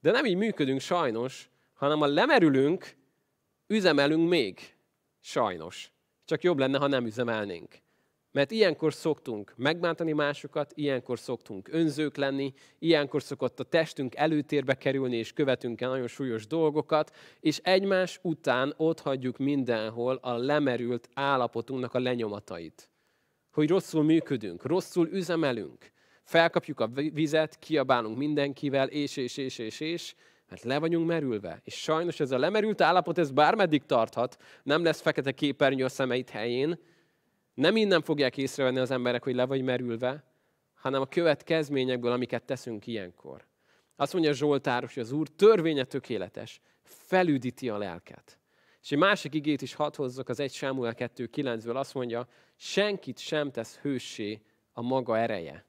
De 0.00 0.10
nem 0.10 0.24
így 0.24 0.36
működünk 0.36 0.80
sajnos, 0.80 1.50
hanem 1.74 2.02
a 2.02 2.06
lemerülünk, 2.06 2.96
üzemelünk 3.66 4.28
még. 4.28 4.74
Sajnos. 5.20 5.92
Csak 6.24 6.42
jobb 6.42 6.58
lenne, 6.58 6.78
ha 6.78 6.86
nem 6.86 7.06
üzemelnénk. 7.06 7.83
Mert 8.34 8.50
ilyenkor 8.50 8.94
szoktunk 8.94 9.52
megbántani 9.56 10.12
másokat, 10.12 10.72
ilyenkor 10.74 11.18
szoktunk 11.18 11.68
önzők 11.72 12.16
lenni, 12.16 12.52
ilyenkor 12.78 13.22
szokott 13.22 13.60
a 13.60 13.64
testünk 13.64 14.14
előtérbe 14.14 14.74
kerülni, 14.74 15.16
és 15.16 15.32
követünk 15.32 15.80
el 15.80 15.88
nagyon 15.88 16.06
súlyos 16.06 16.46
dolgokat, 16.46 17.16
és 17.40 17.60
egymás 17.62 18.18
után 18.22 18.74
ott 18.76 19.00
hagyjuk 19.00 19.38
mindenhol 19.38 20.18
a 20.22 20.36
lemerült 20.36 21.08
állapotunknak 21.12 21.94
a 21.94 21.98
lenyomatait. 21.98 22.90
Hogy 23.52 23.68
rosszul 23.68 24.02
működünk, 24.02 24.64
rosszul 24.66 25.08
üzemelünk, 25.08 25.92
felkapjuk 26.24 26.80
a 26.80 26.90
vizet, 27.12 27.58
kiabálunk 27.58 28.16
mindenkivel, 28.16 28.88
és, 28.88 29.16
és, 29.16 29.36
és, 29.36 29.58
és, 29.58 29.80
és, 29.80 30.14
mert 30.48 30.62
le 30.62 30.78
vagyunk 30.78 31.06
merülve. 31.06 31.60
És 31.64 31.74
sajnos 31.74 32.20
ez 32.20 32.30
a 32.30 32.38
lemerült 32.38 32.80
állapot, 32.80 33.18
ez 33.18 33.30
bármeddig 33.30 33.86
tarthat, 33.86 34.36
nem 34.62 34.84
lesz 34.84 35.00
fekete 35.00 35.32
képernyő 35.32 35.84
a 35.84 35.88
szemeit 35.88 36.30
helyén, 36.30 36.78
nem 37.54 37.76
innen 37.76 38.02
fogják 38.02 38.36
észrevenni 38.36 38.78
az 38.78 38.90
emberek, 38.90 39.22
hogy 39.24 39.34
le 39.34 39.46
vagy 39.46 39.62
merülve, 39.62 40.24
hanem 40.74 41.00
a 41.00 41.06
következményekből, 41.06 42.12
amiket 42.12 42.44
teszünk 42.44 42.86
ilyenkor. 42.86 43.46
Azt 43.96 44.12
mondja 44.12 44.32
Zsoltáros, 44.32 44.94
hogy 44.94 45.02
az 45.02 45.12
Úr 45.12 45.28
törvénye 45.28 45.84
tökéletes, 45.84 46.60
felüdíti 46.82 47.68
a 47.68 47.78
lelket. 47.78 48.38
És 48.82 48.92
egy 48.92 48.98
másik 48.98 49.34
igét 49.34 49.62
is 49.62 49.74
hadd 49.74 49.96
hozzak 49.96 50.28
az 50.28 50.40
1 50.40 50.52
Sámuel 50.52 50.94
2.9-ből, 50.96 51.74
azt 51.74 51.94
mondja, 51.94 52.28
senkit 52.56 53.18
sem 53.18 53.50
tesz 53.50 53.76
hőssé 53.76 54.42
a 54.72 54.82
maga 54.82 55.18
ereje. 55.18 55.66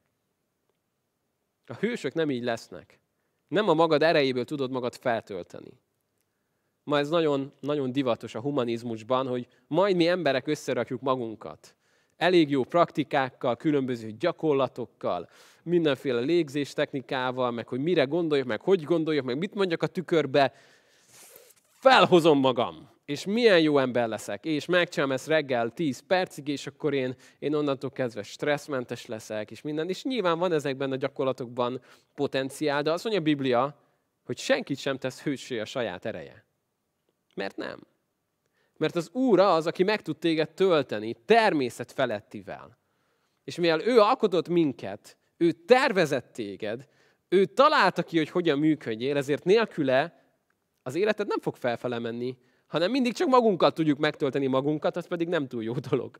A 1.65 1.73
hősök 1.73 2.13
nem 2.13 2.31
így 2.31 2.43
lesznek. 2.43 2.99
Nem 3.47 3.69
a 3.69 3.73
magad 3.73 4.03
erejéből 4.03 4.45
tudod 4.45 4.71
magad 4.71 4.95
feltölteni. 4.95 5.79
Ma 6.85 6.97
ez 6.97 7.09
nagyon, 7.09 7.51
nagyon 7.59 7.91
divatos 7.91 8.35
a 8.35 8.39
humanizmusban, 8.39 9.27
hogy 9.27 9.47
majd 9.67 9.95
mi 9.95 10.07
emberek 10.07 10.47
összerakjuk 10.47 11.01
magunkat. 11.01 11.75
Elég 12.17 12.49
jó 12.49 12.63
praktikákkal, 12.63 13.55
különböző 13.55 14.11
gyakorlatokkal, 14.19 15.29
mindenféle 15.63 16.19
légzés 16.19 16.73
technikával, 16.73 17.51
meg 17.51 17.67
hogy 17.67 17.79
mire 17.79 18.03
gondoljak, 18.03 18.47
meg 18.47 18.61
hogy 18.61 18.83
gondoljak, 18.83 19.25
meg 19.25 19.37
mit 19.37 19.53
mondjak 19.53 19.83
a 19.83 19.87
tükörbe, 19.87 20.53
felhozom 21.69 22.39
magam, 22.39 22.89
és 23.05 23.25
milyen 23.25 23.59
jó 23.59 23.77
ember 23.77 24.07
leszek, 24.07 24.45
és 24.45 24.65
megcsinálom 24.65 25.13
ezt 25.13 25.27
reggel 25.27 25.69
10 25.69 25.99
percig, 26.07 26.47
és 26.47 26.67
akkor 26.67 26.93
én, 26.93 27.15
én 27.39 27.53
onnantól 27.53 27.91
kezdve 27.91 28.23
stresszmentes 28.23 29.05
leszek, 29.05 29.51
és 29.51 29.61
minden. 29.61 29.89
És 29.89 30.03
nyilván 30.03 30.39
van 30.39 30.51
ezekben 30.51 30.91
a 30.91 30.95
gyakorlatokban 30.95 31.81
potenciál, 32.15 32.81
de 32.81 32.91
azt 32.91 33.03
mondja 33.03 33.21
a 33.21 33.25
Biblia, 33.25 33.79
hogy 34.25 34.37
senkit 34.37 34.77
sem 34.77 34.97
tesz 34.97 35.21
hősé 35.21 35.59
a 35.59 35.65
saját 35.65 36.05
ereje. 36.05 36.44
Mert 37.35 37.55
nem. 37.55 37.79
Mert 38.77 38.95
az 38.95 39.09
Úr 39.11 39.39
az, 39.39 39.67
aki 39.67 39.83
meg 39.83 40.01
tud 40.01 40.17
téged 40.17 40.49
tölteni 40.51 41.13
természet 41.25 41.91
felettivel. 41.91 42.77
És 43.43 43.55
mivel 43.55 43.81
ő 43.81 43.99
alkotott 43.99 44.47
minket, 44.47 45.17
ő 45.37 45.51
tervezett 45.51 46.33
téged, 46.33 46.87
ő 47.29 47.45
találta 47.45 48.03
ki, 48.03 48.17
hogy 48.17 48.29
hogyan 48.29 48.59
működjél, 48.59 49.17
ezért 49.17 49.43
nélküle 49.43 50.23
az 50.83 50.95
életed 50.95 51.27
nem 51.27 51.39
fog 51.39 51.55
felfele 51.55 51.99
menni, 51.99 52.37
hanem 52.67 52.91
mindig 52.91 53.13
csak 53.13 53.27
magunkat 53.27 53.73
tudjuk 53.73 53.99
megtölteni 53.99 54.47
magunkat, 54.47 54.95
az 54.95 55.07
pedig 55.07 55.27
nem 55.27 55.47
túl 55.47 55.63
jó 55.63 55.73
dolog. 55.73 56.19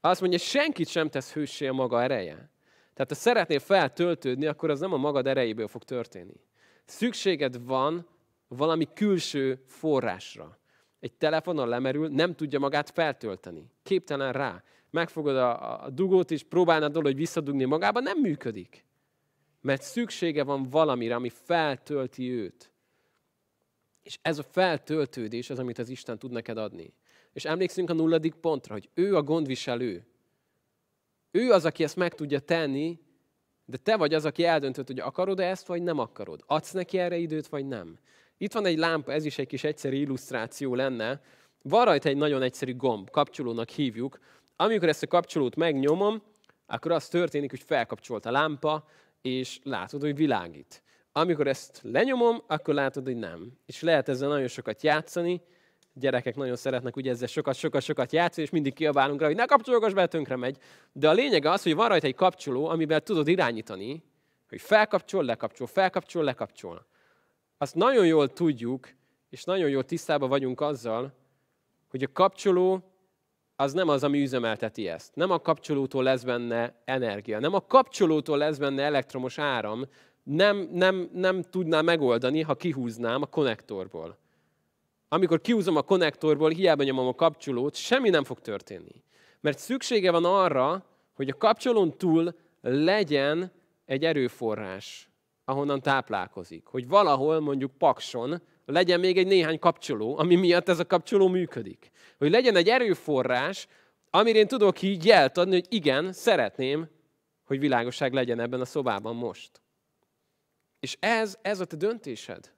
Azt 0.00 0.20
mondja, 0.20 0.38
senkit 0.38 0.88
sem 0.88 1.08
tesz 1.08 1.32
hőssé 1.32 1.66
a 1.66 1.72
maga 1.72 2.02
ereje. 2.02 2.50
Tehát 2.94 3.08
ha 3.08 3.14
szeretnél 3.14 3.58
feltöltődni, 3.58 4.46
akkor 4.46 4.70
az 4.70 4.80
nem 4.80 4.92
a 4.92 4.96
magad 4.96 5.26
erejéből 5.26 5.68
fog 5.68 5.82
történni. 5.82 6.40
Szükséged 6.84 7.64
van 7.64 8.08
valami 8.48 8.88
külső 8.94 9.62
forrásra. 9.66 10.58
Egy 11.00 11.12
telefonon 11.12 11.68
lemerül, 11.68 12.08
nem 12.08 12.34
tudja 12.34 12.58
magát 12.58 12.90
feltölteni. 12.90 13.70
Képtelen 13.82 14.32
rá. 14.32 14.62
Megfogod 14.90 15.36
a, 15.36 15.84
a 15.84 15.90
dugót, 15.90 16.30
és 16.30 16.42
próbálnád 16.42 16.92
dolog, 16.92 17.06
hogy 17.06 17.16
visszadugni 17.16 17.64
magába, 17.64 18.00
nem 18.00 18.20
működik. 18.20 18.84
Mert 19.60 19.82
szüksége 19.82 20.44
van 20.44 20.62
valamire, 20.70 21.14
ami 21.14 21.28
feltölti 21.28 22.30
őt. 22.30 22.70
És 24.02 24.18
ez 24.22 24.38
a 24.38 24.42
feltöltődés 24.42 25.50
az, 25.50 25.58
amit 25.58 25.78
az 25.78 25.88
Isten 25.88 26.18
tud 26.18 26.30
neked 26.30 26.58
adni. 26.58 26.94
És 27.32 27.44
emlékszünk 27.44 27.90
a 27.90 27.92
nulladik 27.92 28.34
pontra, 28.34 28.72
hogy 28.72 28.88
ő 28.94 29.16
a 29.16 29.22
gondviselő. 29.22 30.06
Ő 31.30 31.50
az, 31.50 31.64
aki 31.64 31.82
ezt 31.82 31.96
meg 31.96 32.14
tudja 32.14 32.40
tenni, 32.40 33.00
de 33.64 33.76
te 33.76 33.96
vagy 33.96 34.14
az, 34.14 34.24
aki 34.24 34.44
eldöntöd, 34.44 34.86
hogy 34.86 35.00
akarod-e 35.00 35.48
ezt, 35.48 35.66
vagy 35.66 35.82
nem 35.82 35.98
akarod. 35.98 36.42
Adsz 36.46 36.72
neki 36.72 36.98
erre 36.98 37.16
időt, 37.16 37.46
vagy 37.46 37.66
nem. 37.66 37.98
Itt 38.38 38.52
van 38.52 38.66
egy 38.66 38.78
lámpa, 38.78 39.12
ez 39.12 39.24
is 39.24 39.38
egy 39.38 39.46
kis 39.46 39.64
egyszerű 39.64 39.96
illusztráció 39.96 40.74
lenne. 40.74 41.20
Van 41.62 41.84
rajta 41.84 42.08
egy 42.08 42.16
nagyon 42.16 42.42
egyszerű 42.42 42.76
gomb, 42.76 43.10
kapcsolónak 43.10 43.68
hívjuk. 43.68 44.18
Amikor 44.56 44.88
ezt 44.88 45.02
a 45.02 45.06
kapcsolót 45.06 45.56
megnyomom, 45.56 46.22
akkor 46.66 46.92
az 46.92 47.08
történik, 47.08 47.50
hogy 47.50 47.62
felkapcsolt 47.62 48.26
a 48.26 48.30
lámpa, 48.30 48.88
és 49.22 49.58
látod, 49.62 50.00
hogy 50.00 50.16
világít. 50.16 50.82
Amikor 51.12 51.46
ezt 51.46 51.80
lenyomom, 51.82 52.42
akkor 52.46 52.74
látod, 52.74 53.04
hogy 53.04 53.16
nem. 53.16 53.52
És 53.66 53.82
lehet 53.82 54.08
ezzel 54.08 54.28
nagyon 54.28 54.48
sokat 54.48 54.82
játszani, 54.82 55.40
gyerekek 55.92 56.36
nagyon 56.36 56.56
szeretnek 56.56 56.96
ugye 56.96 57.10
ezzel 57.10 57.28
sokat, 57.28 57.54
sokat, 57.54 57.82
sokat 57.82 58.12
játszani, 58.12 58.46
és 58.46 58.52
mindig 58.52 58.74
kiabálunk 58.74 59.20
rá, 59.20 59.26
hogy 59.26 59.36
ne 59.36 59.44
kapcsolgass 59.44 59.92
be, 59.92 60.06
tönkre 60.06 60.36
megy. 60.36 60.58
De 60.92 61.08
a 61.08 61.12
lényeg 61.12 61.44
az, 61.44 61.62
hogy 61.62 61.74
van 61.74 61.88
rajta 61.88 62.06
egy 62.06 62.14
kapcsoló, 62.14 62.66
amivel 62.66 63.00
tudod 63.00 63.28
irányítani, 63.28 64.02
hogy 64.48 64.60
felkapcsol, 64.60 65.24
lekapcsol, 65.24 65.66
felkapcsol, 65.66 66.24
lekapcsol 66.24 66.86
azt 67.58 67.74
nagyon 67.74 68.06
jól 68.06 68.32
tudjuk, 68.32 68.88
és 69.28 69.44
nagyon 69.44 69.68
jól 69.68 69.84
tisztában 69.84 70.28
vagyunk 70.28 70.60
azzal, 70.60 71.12
hogy 71.88 72.02
a 72.02 72.12
kapcsoló 72.12 72.82
az 73.56 73.72
nem 73.72 73.88
az, 73.88 74.04
ami 74.04 74.20
üzemelteti 74.22 74.88
ezt. 74.88 75.14
Nem 75.14 75.30
a 75.30 75.38
kapcsolótól 75.38 76.02
lesz 76.02 76.22
benne 76.22 76.82
energia, 76.84 77.38
nem 77.38 77.54
a 77.54 77.66
kapcsolótól 77.66 78.38
lesz 78.38 78.58
benne 78.58 78.82
elektromos 78.82 79.38
áram, 79.38 79.84
nem, 80.22 80.68
nem, 80.72 81.10
nem 81.12 81.42
tudná 81.42 81.80
megoldani, 81.80 82.40
ha 82.40 82.54
kihúznám 82.54 83.22
a 83.22 83.26
konnektorból. 83.26 84.18
Amikor 85.08 85.40
kihúzom 85.40 85.76
a 85.76 85.82
konnektorból, 85.82 86.50
hiába 86.50 86.82
nyomom 86.82 87.06
a 87.06 87.14
kapcsolót, 87.14 87.74
semmi 87.74 88.08
nem 88.08 88.24
fog 88.24 88.40
történni. 88.40 89.02
Mert 89.40 89.58
szüksége 89.58 90.10
van 90.10 90.24
arra, 90.24 90.84
hogy 91.14 91.28
a 91.28 91.36
kapcsolón 91.36 91.96
túl 91.96 92.34
legyen 92.60 93.52
egy 93.84 94.04
erőforrás, 94.04 95.10
ahonnan 95.48 95.80
táplálkozik. 95.80 96.66
Hogy 96.66 96.88
valahol, 96.88 97.40
mondjuk 97.40 97.78
Pakson, 97.78 98.42
legyen 98.64 99.00
még 99.00 99.18
egy 99.18 99.26
néhány 99.26 99.58
kapcsoló, 99.58 100.18
ami 100.18 100.34
miatt 100.34 100.68
ez 100.68 100.78
a 100.78 100.86
kapcsoló 100.86 101.28
működik. 101.28 101.90
Hogy 102.18 102.30
legyen 102.30 102.56
egy 102.56 102.68
erőforrás, 102.68 103.66
amire 104.10 104.38
én 104.38 104.46
tudok 104.46 104.82
így 104.82 105.04
jelt 105.04 105.36
adni, 105.36 105.52
hogy 105.52 105.66
igen, 105.68 106.12
szeretném, 106.12 106.88
hogy 107.44 107.58
világosság 107.58 108.12
legyen 108.12 108.40
ebben 108.40 108.60
a 108.60 108.64
szobában 108.64 109.16
most. 109.16 109.62
És 110.80 110.96
ez, 111.00 111.38
ez 111.42 111.60
a 111.60 111.64
te 111.64 111.76
döntésed 111.76 112.52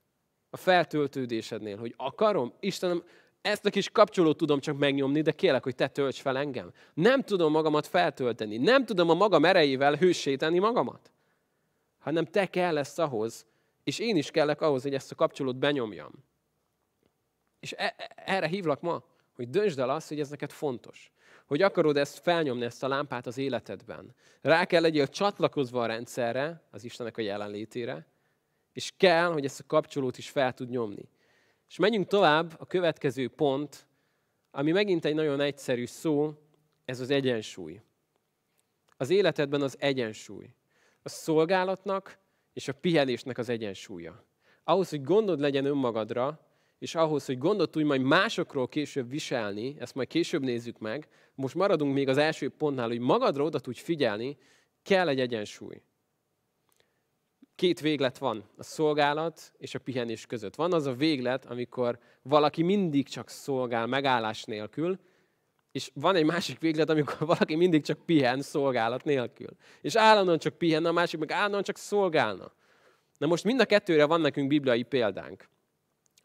a 0.50 0.56
feltöltődésednél, 0.56 1.76
hogy 1.76 1.94
akarom, 1.96 2.52
Istenem, 2.60 3.02
ezt 3.40 3.66
a 3.66 3.70
kis 3.70 3.90
kapcsolót 3.90 4.36
tudom 4.36 4.60
csak 4.60 4.78
megnyomni, 4.78 5.20
de 5.20 5.32
kérlek, 5.32 5.62
hogy 5.62 5.74
te 5.74 5.88
tölts 5.88 6.20
fel 6.20 6.38
engem. 6.38 6.72
Nem 6.94 7.22
tudom 7.22 7.52
magamat 7.52 7.86
feltölteni, 7.86 8.56
nem 8.56 8.84
tudom 8.84 9.10
a 9.10 9.14
magam 9.14 9.44
erejével 9.44 9.94
hősíteni 9.94 10.58
magamat 10.58 11.10
hanem 11.98 12.24
te 12.24 12.46
kell 12.46 12.72
lesz 12.72 12.98
ahhoz, 12.98 13.46
és 13.84 13.98
én 13.98 14.16
is 14.16 14.30
kellek 14.30 14.60
ahhoz, 14.60 14.82
hogy 14.82 14.94
ezt 14.94 15.12
a 15.12 15.14
kapcsolót 15.14 15.56
benyomjam. 15.56 16.12
És 17.60 17.72
e- 17.76 17.94
e- 17.96 18.12
erre 18.14 18.46
hívlak 18.46 18.80
ma, 18.80 19.04
hogy 19.34 19.50
döntsd 19.50 19.78
el 19.78 19.90
azt, 19.90 20.08
hogy 20.08 20.20
ez 20.20 20.28
neked 20.28 20.50
fontos. 20.50 21.12
Hogy 21.46 21.62
akarod 21.62 21.96
ezt 21.96 22.18
felnyomni, 22.18 22.64
ezt 22.64 22.82
a 22.82 22.88
lámpát 22.88 23.26
az 23.26 23.38
életedben. 23.38 24.14
Rá 24.40 24.64
kell 24.64 24.80
legyél 24.80 25.08
csatlakozva 25.08 25.82
a 25.82 25.86
rendszerre, 25.86 26.62
az 26.70 26.84
Istennek 26.84 27.16
a 27.16 27.20
jelenlétére, 27.20 28.06
És 28.72 28.92
kell, 28.96 29.32
hogy 29.32 29.44
ezt 29.44 29.60
a 29.60 29.66
kapcsolót 29.66 30.18
is 30.18 30.30
fel 30.30 30.54
tud 30.54 30.68
nyomni. 30.68 31.08
És 31.68 31.76
menjünk 31.76 32.06
tovább, 32.06 32.54
a 32.58 32.66
következő 32.66 33.28
pont, 33.28 33.86
ami 34.50 34.72
megint 34.72 35.04
egy 35.04 35.14
nagyon 35.14 35.40
egyszerű 35.40 35.86
szó, 35.86 36.34
ez 36.84 37.00
az 37.00 37.10
egyensúly. 37.10 37.80
Az 38.96 39.10
életedben 39.10 39.62
az 39.62 39.76
egyensúly. 39.78 40.54
A 41.08 41.10
szolgálatnak 41.10 42.18
és 42.52 42.68
a 42.68 42.72
pihenésnek 42.72 43.38
az 43.38 43.48
egyensúlya. 43.48 44.24
Ahhoz, 44.64 44.88
hogy 44.88 45.02
gondod 45.02 45.40
legyen 45.40 45.64
önmagadra, 45.64 46.40
és 46.78 46.94
ahhoz, 46.94 47.26
hogy 47.26 47.38
gondot 47.38 47.70
tudj 47.70 47.84
majd 47.84 48.00
másokról 48.00 48.68
később 48.68 49.10
viselni, 49.10 49.76
ezt 49.78 49.94
majd 49.94 50.08
később 50.08 50.42
nézzük 50.42 50.78
meg, 50.78 51.08
most 51.34 51.54
maradunk 51.54 51.94
még 51.94 52.08
az 52.08 52.16
első 52.16 52.48
pontnál, 52.48 52.88
hogy 52.88 52.98
magadra 52.98 53.44
oda 53.44 53.58
tudj 53.58 53.80
figyelni, 53.80 54.36
kell 54.82 55.08
egy 55.08 55.20
egyensúly. 55.20 55.82
Két 57.54 57.80
véglet 57.80 58.18
van, 58.18 58.44
a 58.56 58.62
szolgálat 58.62 59.52
és 59.58 59.74
a 59.74 59.78
pihenés 59.78 60.26
között. 60.26 60.54
Van 60.54 60.72
az 60.72 60.86
a 60.86 60.94
véglet, 60.94 61.44
amikor 61.44 61.98
valaki 62.22 62.62
mindig 62.62 63.08
csak 63.08 63.28
szolgál 63.28 63.86
megállás 63.86 64.44
nélkül, 64.44 64.98
és 65.72 65.90
van 65.94 66.16
egy 66.16 66.24
másik 66.24 66.58
véglet, 66.58 66.90
amikor 66.90 67.26
valaki 67.36 67.54
mindig 67.54 67.82
csak 67.82 68.04
pihen 68.06 68.42
szolgálat 68.42 69.04
nélkül. 69.04 69.50
És 69.80 69.94
állandóan 69.94 70.38
csak 70.38 70.58
pihen, 70.58 70.84
a 70.84 70.92
másik 70.92 71.20
meg 71.20 71.32
állandóan 71.32 71.62
csak 71.62 71.76
szolgálna. 71.76 72.52
Na 73.18 73.26
most 73.26 73.44
mind 73.44 73.60
a 73.60 73.64
kettőre 73.64 74.04
van 74.04 74.20
nekünk 74.20 74.48
bibliai 74.48 74.82
példánk. 74.82 75.48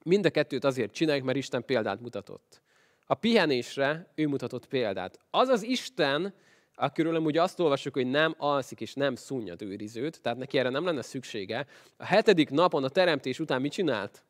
Mind 0.03 0.25
a 0.25 0.29
kettőt 0.29 0.63
azért 0.63 0.93
csináljuk, 0.93 1.25
mert 1.25 1.37
Isten 1.37 1.65
példát 1.65 2.01
mutatott. 2.01 2.61
A 3.05 3.13
pihenésre 3.13 4.11
ő 4.15 4.27
mutatott 4.27 4.65
példát. 4.65 5.19
Az 5.29 5.47
az 5.47 5.63
Isten, 5.63 6.33
akiről 6.75 7.15
amúgy 7.15 7.37
azt 7.37 7.59
olvasjuk, 7.59 7.93
hogy 7.93 8.07
nem 8.07 8.35
alszik 8.37 8.81
és 8.81 8.93
nem 8.93 9.15
szunnyad 9.15 9.61
őrizőt, 9.61 10.21
tehát 10.21 10.37
neki 10.37 10.57
erre 10.57 10.69
nem 10.69 10.85
lenne 10.85 11.01
szüksége. 11.01 11.65
A 11.97 12.05
hetedik 12.05 12.49
napon 12.49 12.83
a 12.83 12.89
teremtés 12.89 13.39
után 13.39 13.61
mit 13.61 13.71
csinált? 13.71 14.25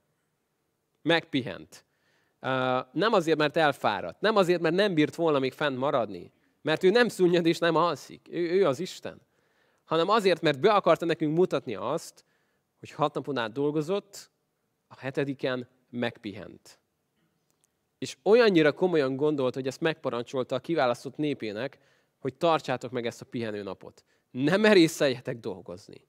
Megpihent. 1.01 1.85
Nem 2.91 3.13
azért, 3.13 3.37
mert 3.37 3.57
elfáradt, 3.57 4.21
nem 4.21 4.35
azért, 4.35 4.61
mert 4.61 4.75
nem 4.75 4.93
bírt 4.93 5.15
volna 5.15 5.39
még 5.39 5.53
fent 5.53 5.77
maradni, 5.77 6.31
mert 6.61 6.83
ő 6.83 6.89
nem 6.89 7.07
szunnyad 7.07 7.45
és 7.45 7.57
nem 7.57 7.75
alszik, 7.75 8.27
ő, 8.31 8.51
ő 8.51 8.65
az 8.65 8.79
Isten, 8.79 9.21
hanem 9.85 10.09
azért, 10.09 10.41
mert 10.41 10.59
be 10.59 10.73
akarta 10.73 11.05
nekünk 11.05 11.35
mutatni 11.35 11.75
azt, 11.75 12.25
hogy 12.79 12.91
hat 12.91 13.13
napon 13.13 13.37
át 13.37 13.51
dolgozott, 13.51 14.31
a 14.87 14.99
hetediken 14.99 15.67
megpihent. 15.89 16.79
És 17.97 18.17
olyannyira 18.23 18.71
komolyan 18.71 19.15
gondolt, 19.15 19.53
hogy 19.53 19.67
ezt 19.67 19.81
megparancsolta 19.81 20.55
a 20.55 20.59
kiválasztott 20.59 21.15
népének, 21.15 21.79
hogy 22.19 22.33
tartsátok 22.33 22.91
meg 22.91 23.05
ezt 23.05 23.21
a 23.21 23.25
pihenő 23.25 23.63
napot. 23.63 24.03
Nem 24.31 24.61
merészeljetek 24.61 25.39
dolgozni. 25.39 26.07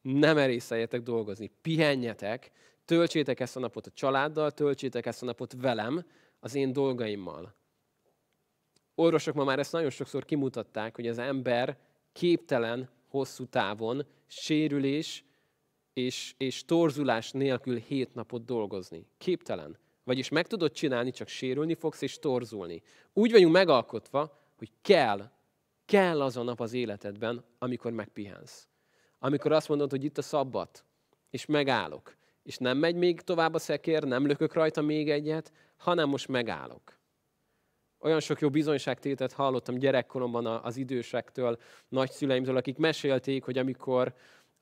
Nem 0.00 0.34
merészeljetek 0.34 1.02
dolgozni. 1.02 1.50
Pihenjetek, 1.62 2.50
töltsétek 2.88 3.40
ezt 3.40 3.56
a 3.56 3.60
napot 3.60 3.86
a 3.86 3.90
családdal, 3.90 4.50
töltsétek 4.50 5.06
ezt 5.06 5.22
a 5.22 5.26
napot 5.26 5.52
velem, 5.60 6.04
az 6.40 6.54
én 6.54 6.72
dolgaimmal. 6.72 7.54
Orvosok 8.94 9.34
ma 9.34 9.44
már 9.44 9.58
ezt 9.58 9.72
nagyon 9.72 9.90
sokszor 9.90 10.24
kimutatták, 10.24 10.94
hogy 10.94 11.06
az 11.06 11.18
ember 11.18 11.78
képtelen 12.12 12.88
hosszú 13.08 13.46
távon 13.46 14.06
sérülés 14.26 15.24
és, 15.92 16.34
és 16.38 16.64
torzulás 16.64 17.30
nélkül 17.30 17.76
hét 17.76 18.14
napot 18.14 18.44
dolgozni. 18.44 19.06
Képtelen. 19.18 19.78
Vagyis 20.04 20.28
meg 20.28 20.46
tudod 20.46 20.72
csinálni, 20.72 21.10
csak 21.10 21.28
sérülni 21.28 21.74
fogsz 21.74 22.02
és 22.02 22.18
torzulni. 22.18 22.82
Úgy 23.12 23.30
vagyunk 23.30 23.52
megalkotva, 23.52 24.38
hogy 24.58 24.70
kell, 24.82 25.30
kell 25.84 26.22
az 26.22 26.36
a 26.36 26.42
nap 26.42 26.60
az 26.60 26.72
életedben, 26.72 27.44
amikor 27.58 27.92
megpihensz. 27.92 28.68
Amikor 29.18 29.52
azt 29.52 29.68
mondod, 29.68 29.90
hogy 29.90 30.04
itt 30.04 30.18
a 30.18 30.22
szabbat, 30.22 30.84
és 31.30 31.46
megállok, 31.46 32.17
és 32.48 32.56
nem 32.56 32.78
megy 32.78 32.94
még 32.94 33.20
tovább 33.20 33.54
a 33.54 33.58
szekér, 33.58 34.02
nem 34.02 34.26
lökök 34.26 34.52
rajta 34.52 34.82
még 34.82 35.10
egyet, 35.10 35.52
hanem 35.76 36.08
most 36.08 36.28
megállok. 36.28 36.98
Olyan 38.00 38.20
sok 38.20 38.40
jó 38.40 38.50
bizonyságtétet 38.50 39.32
hallottam 39.32 39.78
gyerekkoromban 39.78 40.46
az 40.46 40.76
idősektől, 40.76 41.58
nagyszüleimtől, 41.88 42.56
akik 42.56 42.76
mesélték, 42.76 43.44
hogy 43.44 43.58
amikor, 43.58 44.14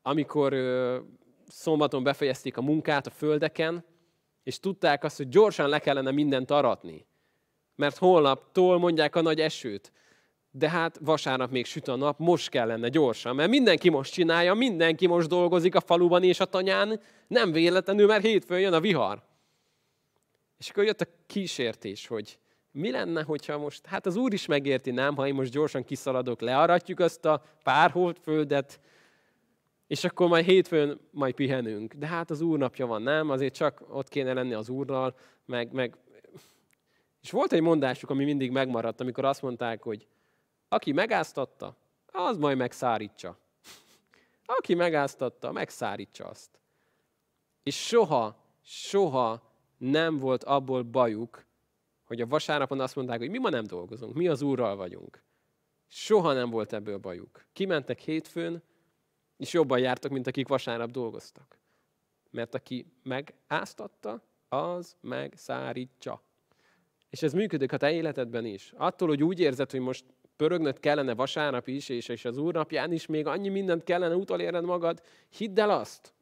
amikor 0.03 0.55
szombaton 1.49 2.03
befejezték 2.03 2.57
a 2.57 2.63
munkát 2.63 3.07
a 3.07 3.11
földeken, 3.11 3.85
és 4.43 4.61
tudták 4.61 5.05
azt, 5.05 5.17
hogy 5.17 5.29
gyorsan 5.29 5.69
le 5.69 5.79
kellene 5.79 6.11
mindent 6.11 6.51
aratni. 6.51 7.07
Mert 7.75 7.97
holnaptól 7.97 8.79
mondják 8.79 9.17
a 9.17 9.21
nagy 9.21 9.41
esőt. 9.41 9.93
De 10.59 10.71
hát 10.71 10.99
vasárnap 11.01 11.51
még 11.51 11.67
süt 11.67 11.89
a 11.89 11.97
nap, 11.97 12.19
most 12.19 12.49
kellene 12.49 12.89
gyorsan, 12.89 13.35
mert 13.35 13.51
mindenki 13.51 13.89
most 13.89 14.13
csinálja, 14.13 14.55
mindenki 14.55 15.07
most 15.07 15.29
dolgozik 15.29 15.75
a 15.75 15.81
faluban 15.81 16.23
és 16.23 16.41
a 16.41 16.45
tanyán, 16.45 17.01
nem 17.27 17.53
véletlenül, 17.53 18.07
mert 18.07 18.25
hétfőn 18.25 18.61
jön 18.61 18.73
a 18.73 18.81
vihar. 18.81 19.23
És 20.59 20.71
akkor 20.71 20.85
jött 20.85 21.01
a 21.01 21.07
kísértés, 21.27 22.07
hogy 22.07 22.39
mi 22.73 22.91
lenne, 22.91 23.23
hogyha 23.23 23.59
most, 23.59 23.87
hát 23.87 24.07
az 24.07 24.17
Úr 24.17 24.33
is 24.33 24.47
megérti, 24.47 24.91
nem, 24.91 25.17
ha 25.17 25.27
én 25.27 25.35
most 25.35 25.53
gyorsan 25.53 25.85
kiszaladok, 25.85 26.41
learatjuk 26.41 26.99
azt 26.99 27.25
a 27.25 27.43
pár 27.63 27.93
földet, 28.23 28.81
és 29.87 30.05
akkor 30.05 30.29
majd 30.29 30.45
hétfőn 30.45 31.01
majd 31.11 31.35
pihenünk. 31.35 31.95
De 31.95 32.07
hát 32.07 32.31
az 32.31 32.41
Úr 32.41 32.59
napja 32.59 32.87
van, 32.87 33.03
nem? 33.03 33.31
Azért 33.31 33.55
csak 33.55 33.83
ott 33.89 34.09
kéne 34.09 34.33
lenni 34.33 34.55
az 34.55 34.69
Úrral, 34.69 35.17
meg, 35.47 35.73
meg... 35.73 35.97
És 37.23 37.31
volt 37.31 37.53
egy 37.53 37.63
mondásuk, 37.63 38.11
ami 38.11 38.25
mindig 38.25 38.51
megmaradt, 38.51 39.01
amikor 39.01 39.25
azt 39.25 39.43
mondták, 39.43 39.83
hogy 39.83 40.07
aki 40.69 40.93
megáztatta, 40.93 41.77
az 42.07 42.37
majd 42.37 42.57
megszárítsa. 42.57 43.39
Aki 44.45 44.75
megáztatta, 44.75 45.53
megszárítsa 45.53 46.27
azt. 46.27 46.61
És 47.63 47.87
soha, 47.87 48.37
soha 48.63 49.43
nem 49.79 50.19
volt 50.19 50.45
abból 50.45 50.83
bajuk, 50.83 51.45
hogy 52.05 52.21
a 52.21 52.27
vasárnapon 52.27 52.81
azt 52.81 52.97
mondták, 52.97 53.19
hogy 53.19 53.31
mi 53.31 53.39
ma 53.39 53.49
nem 53.49 53.65
dolgozunk, 53.65 54.15
mi 54.15 54.29
az 54.29 54.43
Úrral 54.43 54.77
vagyunk. 54.77 55.23
Soha 55.89 56.33
nem 56.33 56.51
volt 56.51 56.73
ebből 56.73 56.99
bajuk. 56.99 57.45
Kimentek 57.53 57.99
hétfőn, 57.99 58.63
és 59.37 59.53
jobban 59.53 59.79
jártak, 59.79 60.11
mint 60.11 60.27
akik 60.27 60.49
vasárnap 60.49 60.91
dolgoztak. 60.91 61.59
Mert 62.31 62.55
aki 62.55 62.87
megáztatta, 63.03 64.23
az 64.49 64.97
megszárítsa. 65.01 66.23
És 67.11 67.23
ez 67.23 67.33
működik 67.33 67.73
a 67.73 67.77
te 67.77 67.93
életedben 67.93 68.45
is. 68.45 68.73
Attól, 68.77 69.09
hogy 69.09 69.23
úgy 69.23 69.41
érzed, 69.41 69.71
hogy 69.71 69.81
most 69.81 70.05
pörögnöd 70.37 70.81
kellene 70.81 71.15
vasárnap 71.15 71.69
is, 71.69 71.89
és, 71.89 72.09
és 72.09 72.25
az 72.25 72.37
úrnapján 72.37 72.93
is 72.93 73.07
még 73.07 73.27
annyi 73.27 73.49
mindent 73.49 73.85
kellene 73.85 74.15
utolérned 74.15 74.65
magad, 74.65 75.03
hidd 75.37 75.61
el 75.61 75.71
azt, 75.71 76.15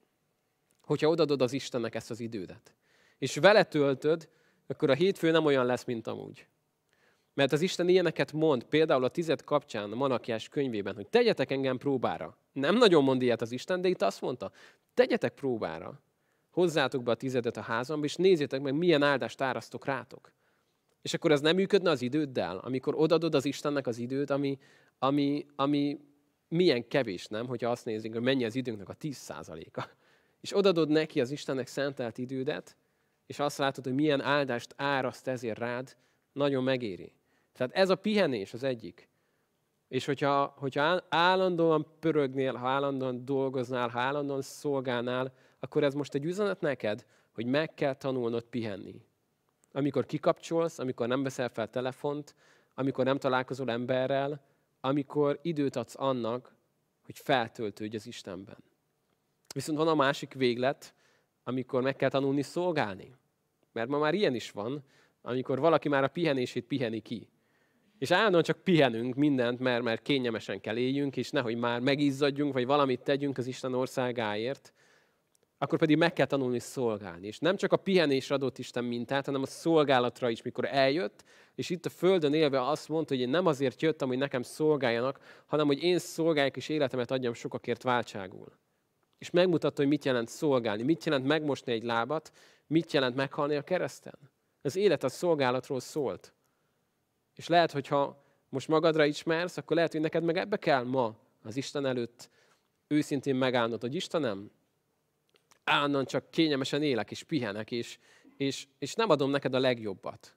hogyha 0.81 1.09
odadod 1.09 1.43
az 1.43 1.53
Istennek 1.53 1.95
ezt 1.95 2.11
az 2.11 2.21
idődet. 2.21 2.75
És 3.19 3.37
vele 3.37 3.63
töltöd, 3.63 4.29
akkor 4.67 4.91
a 4.91 4.95
hétfő 4.95 5.31
nem 5.31 5.45
olyan 5.45 5.67
lesz, 5.67 5.85
mint 5.85 6.07
amúgy. 6.07 6.47
Mert 7.35 7.53
az 7.53 7.61
Isten 7.61 7.89
ilyeneket 7.89 8.33
mond, 8.33 8.65
például 8.65 9.05
a 9.05 9.09
tized 9.09 9.45
kapcsán, 9.45 9.93
a 9.93 9.95
Manakiás 9.95 10.49
könyvében, 10.49 10.95
hogy 10.95 11.09
tegyetek 11.09 11.51
engem 11.51 11.79
próbára. 11.79 12.37
Nem 12.53 12.77
nagyon 12.77 13.05
mond 13.05 13.23
ilyet 13.23 13.43
az 13.43 13.53
Isten, 13.53 13.81
de 13.81 13.89
itt 13.89 14.03
azt 14.03 14.21
mondta, 14.21 14.53
tegyetek 14.95 15.35
próbára. 15.35 16.01
Hozzátok 16.51 17.03
be 17.03 17.11
a 17.11 17.15
tizedet 17.15 17.57
a 17.57 17.61
házamba, 17.61 18.05
és 18.05 18.15
nézzétek 18.15 18.61
meg, 18.61 18.75
milyen 18.75 19.03
áldást 19.03 19.41
árasztok 19.41 19.85
rátok. 19.85 20.33
És 21.05 21.15
akkor 21.15 21.33
ez 21.33 21.41
nem 21.41 21.55
működne 21.55 21.91
az 21.91 22.03
időddel, 22.03 22.59
amikor 22.59 22.95
odadod 22.97 23.35
az 23.35 23.45
Istennek 23.45 23.87
az 23.87 23.99
időt, 23.99 24.31
ami, 24.31 24.59
ami, 24.99 25.47
ami 25.57 26.01
milyen 26.49 26.89
kevés, 26.89 27.27
nem? 27.27 27.47
Hogyha 27.47 27.71
azt 27.71 27.85
nézzük, 27.85 28.13
hogy 28.13 28.23
mennyi 28.23 28.45
az 28.45 28.55
időnknek 28.55 28.89
a 28.89 28.97
10%-a. 28.97 29.89
És 30.41 30.57
odadod 30.57 30.89
neki 30.89 31.21
az 31.21 31.31
Istennek 31.31 31.67
szentelt 31.67 32.19
idődet, 32.19 32.77
és 33.27 33.39
azt 33.39 33.59
látod, 33.59 33.85
hogy 33.85 33.95
milyen 33.95 34.21
áldást 34.21 34.75
áraszt 34.77 35.29
ezért 35.29 35.59
rád, 35.59 35.97
nagyon 36.33 36.65
megéri. 36.65 37.13
Tehát 37.53 37.73
ez 37.73 37.91
a 37.91 37.97
pihenés 37.97 38.53
az 38.53 38.63
egyik. 38.63 39.09
És 39.89 40.05
hogyha, 40.05 40.55
hogyha 40.59 41.05
állandóan 41.09 41.87
pörögnél, 42.01 42.55
ha 42.55 42.69
állandóan 42.69 43.25
dolgoznál, 43.25 43.89
ha 43.89 44.01
állandóan 44.01 44.43
szolgálnál, 44.43 45.33
akkor 45.61 45.85
ez 45.85 45.95
most 45.95 46.15
egy 46.15 46.25
üzenet 46.25 46.61
neked, 46.61 47.07
hogy 47.33 47.47
meg 47.47 47.75
kell 47.75 47.95
tanulnod 47.95 48.43
pihenni. 48.43 49.05
Amikor 49.77 50.07
kikapcsolsz, 50.07 50.79
amikor 50.79 51.09
nem 51.09 51.23
veszel 51.23 51.49
fel 51.49 51.71
telefont, 51.71 52.35
amikor 52.75 53.05
nem 53.05 53.19
találkozol 53.19 53.71
emberrel, 53.71 54.41
amikor 54.81 55.39
időt 55.43 55.77
adsz 55.77 55.95
annak, 55.99 56.55
hogy 57.05 57.19
feltöltődj 57.19 57.97
az 57.97 58.07
Istenben. 58.07 58.57
Viszont 59.55 59.79
van 59.79 59.89
a 59.89 59.95
másik 59.95 60.35
véglet, 60.35 60.95
amikor 61.45 61.83
meg 61.83 61.97
kell 61.97 62.09
tanulni 62.09 62.43
szolgálni. 62.43 63.15
Mert 63.73 63.89
ma 63.89 63.99
már 63.99 64.15
ilyen 64.15 64.35
is 64.35 64.51
van, 64.51 64.85
amikor 65.23 65.59
valaki 65.59 65.89
már 65.89 66.05
a 66.05 66.09
pihenését 66.09 66.67
piheni 66.67 67.01
ki. 67.01 67.29
És 67.99 68.11
állandóan 68.11 68.43
csak 68.43 68.63
pihenünk 68.63 69.15
mindent, 69.15 69.59
mert, 69.59 69.83
mert 69.83 70.03
kényelmesen 70.03 70.61
kell 70.61 70.77
éljünk, 70.77 71.17
és 71.17 71.31
nehogy 71.31 71.57
már 71.57 71.81
megizzadjunk, 71.81 72.53
vagy 72.53 72.67
valamit 72.67 73.03
tegyünk 73.03 73.39
az 73.39 73.47
Isten 73.47 73.75
országáért, 73.75 74.73
akkor 75.59 75.79
pedig 75.79 75.97
meg 75.97 76.13
kell 76.13 76.27
tanulni 76.27 76.59
szolgálni. 76.59 77.27
És 77.27 77.39
nem 77.39 77.57
csak 77.57 77.73
a 77.73 77.77
pihenésre 77.77 78.35
adott 78.35 78.59
Isten 78.59 78.85
mintát, 78.85 79.27
hanem 79.27 79.43
a 79.43 79.47
szolgálatra 79.47 80.31
is, 80.31 80.43
mikor 80.43 80.65
eljött, 80.65 81.25
és 81.55 81.71
itt 81.71 81.87
a 81.87 81.91
Földön 81.91 82.35
élve 82.35 82.69
azt 82.69 82.89
mondta, 82.89 83.15
hogy 83.15 83.23
én 83.23 83.29
nem 83.29 83.47
azért 83.47 83.83
jöttem, 83.83 84.09
hogy 84.09 84.19
nekem 84.19 84.43
szolgáljanak, 84.43 85.43
hanem 85.47 85.67
hogy 85.67 85.83
én 85.83 85.99
szolgáljak 85.99 86.57
és 86.57 86.69
életemet 86.69 87.11
adjam 87.11 87.35
sokakért 87.35 87.83
váltságul. 87.83 88.53
És 89.19 89.31
megmutatta, 89.31 89.81
hogy 89.81 89.91
mit 89.91 90.05
jelent 90.05 90.29
szolgálni, 90.29 90.83
mit 90.83 91.05
jelent 91.05 91.27
megmosni 91.27 91.73
egy 91.73 91.83
lábat, 91.83 92.33
mit 92.67 92.93
jelent 92.93 93.17
meghalni 93.17 93.57
a 93.57 93.63
kereszten. 93.63 94.19
Az 94.63 94.77
élet 94.77 95.05
a 95.05 95.09
szolgálatról 95.09 95.81
szólt. 95.81 96.33
És 97.35 97.49
lehet, 97.49 97.73
hogyha 97.73 98.25
most 98.49 98.69
magadra 98.69 99.05
ismersz, 99.05 99.57
akkor 99.57 99.77
lehet, 99.77 99.93
hogy 99.93 100.01
neked 100.01 100.23
meg 100.23 100.37
ebbe 100.37 100.57
kell 100.57 100.83
ma 100.83 101.15
az 101.43 101.57
Isten 101.57 101.87
előtt 101.87 102.31
őszintén 102.87 103.35
megállnod, 103.35 103.81
hogy 103.81 103.95
Istenem, 103.95 104.51
állandóan 105.65 106.05
csak 106.05 106.31
kényelmesen 106.31 106.83
élek 106.83 107.11
és 107.11 107.23
pihenek, 107.23 107.71
és, 107.71 107.99
és, 108.37 108.67
és 108.79 108.95
nem 108.95 109.11
adom 109.11 109.31
neked 109.31 109.55
a 109.55 109.59
legjobbat. 109.59 110.37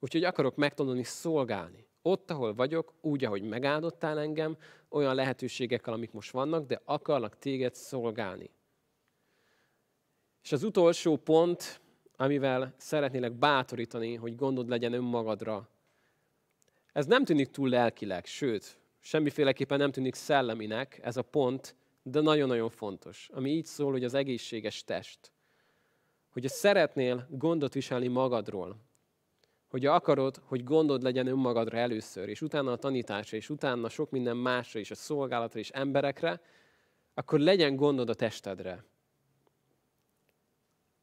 Úgyhogy 0.00 0.24
akarok 0.24 0.56
megtanulni 0.56 1.02
szolgálni. 1.02 1.86
Ott, 2.02 2.30
ahol 2.30 2.54
vagyok, 2.54 2.94
úgy, 3.00 3.24
ahogy 3.24 3.42
megáldottál 3.42 4.18
engem, 4.18 4.56
olyan 4.88 5.14
lehetőségekkel, 5.14 5.92
amik 5.92 6.12
most 6.12 6.30
vannak, 6.30 6.66
de 6.66 6.80
akarlak 6.84 7.38
téged 7.38 7.74
szolgálni. 7.74 8.50
És 10.42 10.52
az 10.52 10.62
utolsó 10.62 11.16
pont, 11.16 11.80
amivel 12.16 12.74
szeretnélek 12.76 13.32
bátorítani, 13.32 14.14
hogy 14.14 14.36
gondod 14.36 14.68
legyen 14.68 14.92
önmagadra, 14.92 15.68
ez 16.92 17.06
nem 17.06 17.24
tűnik 17.24 17.48
túl 17.48 17.68
lelkileg, 17.68 18.26
sőt, 18.26 18.78
semmiféleképpen 19.00 19.78
nem 19.78 19.90
tűnik 19.90 20.14
szelleminek 20.14 20.98
ez 21.02 21.16
a 21.16 21.22
pont, 21.22 21.76
de 22.10 22.20
nagyon-nagyon 22.20 22.70
fontos, 22.70 23.28
ami 23.32 23.50
így 23.50 23.64
szól, 23.64 23.92
hogy 23.92 24.04
az 24.04 24.14
egészséges 24.14 24.84
test. 24.84 25.32
Hogyha 26.30 26.48
szeretnél 26.48 27.26
gondot 27.30 27.74
viselni 27.74 28.08
magadról, 28.08 28.76
hogy 29.68 29.86
akarod, 29.86 30.40
hogy 30.44 30.64
gondod 30.64 31.02
legyen 31.02 31.26
önmagadra 31.26 31.78
először, 31.78 32.28
és 32.28 32.42
utána 32.42 32.72
a 32.72 32.76
tanításra, 32.76 33.36
és 33.36 33.50
utána 33.50 33.88
sok 33.88 34.10
minden 34.10 34.36
másra, 34.36 34.80
és 34.80 34.90
a 34.90 34.94
szolgálatra, 34.94 35.58
és 35.60 35.70
emberekre, 35.70 36.40
akkor 37.14 37.38
legyen 37.38 37.76
gondod 37.76 38.08
a 38.08 38.14
testedre. 38.14 38.84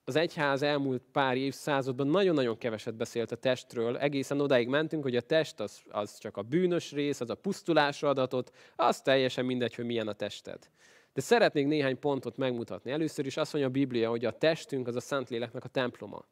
Az 0.07 0.15
egyház 0.15 0.61
elmúlt 0.61 1.03
pár 1.11 1.37
évszázadban 1.37 2.07
nagyon-nagyon 2.07 2.57
keveset 2.57 2.95
beszélt 2.95 3.31
a 3.31 3.35
testről. 3.35 3.97
Egészen 3.97 4.41
odáig 4.41 4.67
mentünk, 4.67 5.03
hogy 5.03 5.15
a 5.15 5.21
test 5.21 5.59
az, 5.59 5.81
az 5.89 6.17
csak 6.17 6.37
a 6.37 6.41
bűnös 6.41 6.91
rész, 6.91 7.19
az 7.19 7.29
a 7.29 7.35
pusztulásra 7.35 8.09
adatot, 8.09 8.55
az 8.75 9.01
teljesen 9.01 9.45
mindegy, 9.45 9.75
hogy 9.75 9.85
milyen 9.85 10.07
a 10.07 10.13
tested. 10.13 10.69
De 11.15 11.21
szeretnék 11.21 11.67
néhány 11.67 11.99
pontot 11.99 12.37
megmutatni. 12.37 12.91
Először 12.91 13.25
is 13.25 13.37
azt 13.37 13.53
mondja 13.53 13.71
a 13.71 13.73
Biblia, 13.73 14.09
hogy 14.09 14.25
a 14.25 14.37
testünk 14.37 14.87
az 14.87 14.95
a 14.95 14.99
Szentléleknek 14.99 15.63
a 15.63 15.67
temploma. 15.67 16.25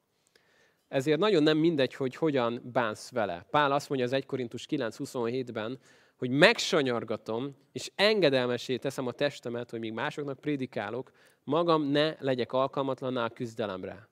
Ezért 0.88 1.20
nagyon 1.20 1.44
nem 1.44 1.58
mindegy, 1.58 1.94
hogy 1.94 2.16
hogyan 2.16 2.62
bánsz 2.74 3.12
vele. 3.12 3.46
Pál 3.50 3.72
azt 3.72 3.90
mondja 3.90 4.08
az 4.08 4.14
1 4.14 4.26
Korintus 4.26 4.66
9.27-ben, 4.70 5.80
hogy 6.16 6.30
megsanyargatom, 6.30 7.56
és 7.72 7.92
engedelmesé 7.96 8.78
teszem 8.78 9.08
a 9.08 9.12
testemet, 9.12 9.70
hogy 9.70 9.80
még 9.80 9.94
másoknak 9.94 10.40
prédikálok, 10.40 11.12
magam 11.44 11.84
ne 11.84 12.16
legyek 12.20 12.54
alkalmatlanná 12.54 13.26
a 13.26 13.30
küzdelemre. 13.30 14.10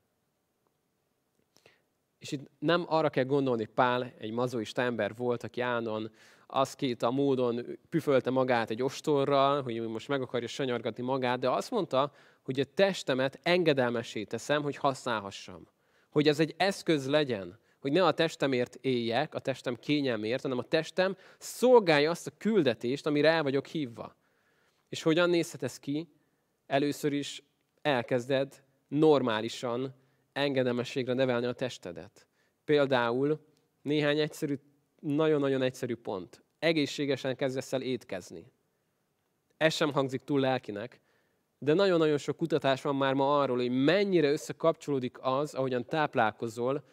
És 2.17 2.31
itt 2.31 2.49
nem 2.59 2.85
arra 2.87 3.09
kell 3.09 3.25
gondolni, 3.25 3.65
Pál 3.65 4.13
egy 4.17 4.31
mazoista 4.31 4.81
ember 4.81 5.15
volt, 5.15 5.43
aki 5.43 5.61
állandóan 5.61 6.11
az 6.51 6.75
két 6.75 7.03
a 7.03 7.11
módon 7.11 7.65
püfölte 7.89 8.29
magát 8.29 8.69
egy 8.69 8.83
ostorral, 8.83 9.61
hogy 9.61 9.81
most 9.81 10.07
meg 10.07 10.21
akarja 10.21 10.47
sanyargatni 10.47 11.03
magát, 11.03 11.39
de 11.39 11.49
azt 11.49 11.71
mondta, 11.71 12.11
hogy 12.41 12.59
a 12.59 12.65
testemet 12.73 13.39
engedelmesé 13.43 14.23
teszem, 14.23 14.61
hogy 14.61 14.75
használhassam. 14.75 15.67
Hogy 16.09 16.27
ez 16.27 16.39
egy 16.39 16.53
eszköz 16.57 17.07
legyen, 17.07 17.59
hogy 17.79 17.91
ne 17.91 18.05
a 18.05 18.11
testemért 18.11 18.77
éljek, 18.81 19.35
a 19.35 19.39
testem 19.39 19.75
kényelmért, 19.75 20.41
hanem 20.41 20.57
a 20.57 20.63
testem 20.63 21.17
szolgálja 21.37 22.09
azt 22.09 22.27
a 22.27 22.31
küldetést, 22.37 23.05
amire 23.05 23.29
el 23.29 23.43
vagyok 23.43 23.65
hívva. 23.65 24.15
És 24.89 25.01
hogyan 25.01 25.29
nézhet 25.29 25.63
ez 25.63 25.79
ki? 25.79 26.07
Először 26.67 27.13
is 27.13 27.43
elkezded 27.81 28.63
normálisan 28.87 29.95
engedelmességre 30.33 31.13
nevelni 31.13 31.45
a 31.45 31.53
testedet. 31.53 32.27
Például 32.65 33.39
néhány 33.81 34.19
egyszerű, 34.19 34.59
nagyon-nagyon 35.01 35.61
egyszerű 35.61 35.95
pont. 35.95 36.43
Egészségesen 36.59 37.35
kezdesz 37.35 37.73
el 37.73 37.81
étkezni. 37.81 38.51
Ez 39.57 39.73
sem 39.73 39.93
hangzik 39.93 40.23
túl 40.23 40.39
lelkinek, 40.39 41.01
de 41.59 41.73
nagyon-nagyon 41.73 42.17
sok 42.17 42.37
kutatás 42.37 42.81
van 42.81 42.95
már 42.95 43.13
ma 43.13 43.39
arról, 43.39 43.57
hogy 43.57 43.83
mennyire 43.83 44.31
összekapcsolódik 44.31 45.17
az, 45.21 45.53
ahogyan 45.53 45.85
táplálkozol, 45.85 46.83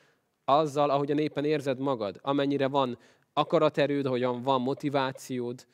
azzal, 0.44 0.90
ahogyan 0.90 1.18
éppen 1.18 1.44
érzed 1.44 1.78
magad. 1.78 2.18
Amennyire 2.22 2.66
van 2.66 2.98
akaraterőd, 3.32 4.06
ahogyan 4.06 4.42
van 4.42 4.60
motivációd, 4.60 5.66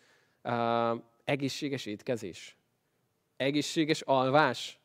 uh, 0.42 1.00
egészséges 1.24 1.86
étkezés, 1.86 2.56
egészséges 3.36 4.00
alvás. 4.00 4.78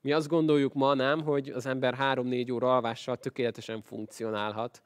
Mi 0.00 0.12
azt 0.12 0.28
gondoljuk 0.28 0.74
ma, 0.74 0.94
nem, 0.94 1.22
hogy 1.22 1.48
az 1.48 1.66
ember 1.66 1.94
három-négy 1.94 2.52
óra 2.52 2.74
alvással 2.74 3.16
tökéletesen 3.16 3.82
funkcionálhat. 3.82 4.82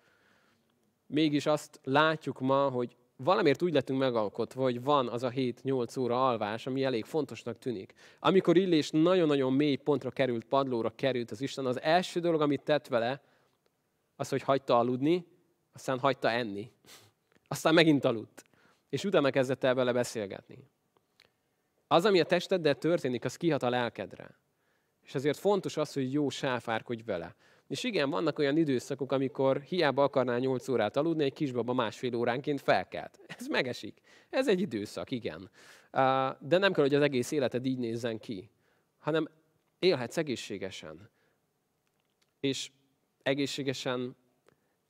Mégis 1.10 1.46
azt 1.46 1.80
látjuk 1.84 2.40
ma, 2.40 2.68
hogy 2.68 2.96
valamiért 3.16 3.62
úgy 3.62 3.72
lettünk 3.72 3.98
megalkotva, 3.98 4.62
hogy 4.62 4.82
van 4.82 5.08
az 5.08 5.22
a 5.22 5.30
7-8 5.30 6.00
óra 6.00 6.28
alvás, 6.28 6.66
ami 6.66 6.84
elég 6.84 7.04
fontosnak 7.04 7.58
tűnik. 7.58 7.94
Amikor 8.20 8.56
Illés 8.56 8.90
nagyon-nagyon 8.90 9.52
mély 9.52 9.76
pontra 9.76 10.10
került, 10.10 10.44
padlóra 10.44 10.90
került 10.94 11.30
az 11.30 11.40
Isten, 11.40 11.66
az 11.66 11.80
első 11.80 12.20
dolog, 12.20 12.40
amit 12.40 12.62
tett 12.62 12.86
vele, 12.86 13.22
az, 14.16 14.28
hogy 14.28 14.42
hagyta 14.42 14.78
aludni, 14.78 15.26
aztán 15.72 15.98
hagyta 15.98 16.30
enni. 16.30 16.72
Aztán 17.48 17.74
megint 17.74 18.04
aludt. 18.04 18.44
És 18.88 19.04
utána 19.04 19.30
kezdett 19.30 19.64
el 19.64 19.74
vele 19.74 19.92
beszélgetni. 19.92 20.70
Az, 21.86 22.04
ami 22.04 22.20
a 22.20 22.24
testeddel 22.24 22.74
történik, 22.74 23.24
az 23.24 23.36
kihat 23.36 23.62
a 23.62 23.70
lelkedre. 23.70 24.38
És 25.02 25.14
ezért 25.14 25.38
fontos 25.38 25.76
az, 25.76 25.92
hogy 25.92 26.12
jó 26.12 26.28
sáfárkodj 26.28 27.02
vele. 27.02 27.36
És 27.68 27.84
igen, 27.84 28.10
vannak 28.10 28.38
olyan 28.38 28.56
időszakok, 28.56 29.12
amikor 29.12 29.60
hiába 29.60 30.02
akarnál 30.02 30.38
8 30.38 30.68
órát 30.68 30.96
aludni, 30.96 31.24
egy 31.24 31.32
kisbaba 31.32 31.72
másfél 31.72 32.14
óránként 32.14 32.60
felkelt. 32.60 33.20
Ez 33.38 33.46
megesik. 33.46 34.00
Ez 34.30 34.48
egy 34.48 34.60
időszak, 34.60 35.10
igen. 35.10 35.50
De 36.40 36.58
nem 36.58 36.72
kell, 36.72 36.84
hogy 36.84 36.94
az 36.94 37.02
egész 37.02 37.30
életed 37.30 37.66
így 37.66 37.78
nézzen 37.78 38.18
ki, 38.18 38.50
hanem 38.98 39.28
élhetsz 39.78 40.16
egészségesen. 40.16 41.10
És 42.40 42.70
egészségesen 43.22 44.16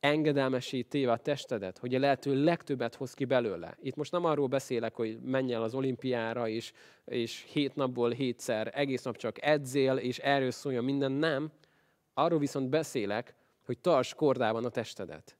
engedelmesítéve 0.00 1.12
a 1.12 1.16
testedet, 1.16 1.78
hogy 1.78 1.94
a 1.94 1.98
lehető 1.98 2.44
legtöbbet 2.44 2.94
hoz 2.94 3.14
ki 3.14 3.24
belőle. 3.24 3.76
Itt 3.80 3.96
most 3.96 4.12
nem 4.12 4.24
arról 4.24 4.46
beszélek, 4.46 4.94
hogy 4.94 5.18
menj 5.20 5.52
el 5.52 5.62
az 5.62 5.74
olimpiára, 5.74 6.48
és, 6.48 6.72
és 7.04 7.46
hét 7.52 7.74
napból 7.74 8.10
hétszer 8.10 8.70
egész 8.74 9.02
nap 9.02 9.16
csak 9.16 9.44
edzél, 9.44 9.96
és 9.96 10.18
erről 10.18 10.50
szólja 10.50 10.82
minden, 10.82 11.12
nem. 11.12 11.52
Arról 12.18 12.38
viszont 12.38 12.68
beszélek, 12.68 13.34
hogy 13.64 13.78
tarts 13.78 14.14
kordában 14.14 14.64
a 14.64 14.68
testedet. 14.68 15.36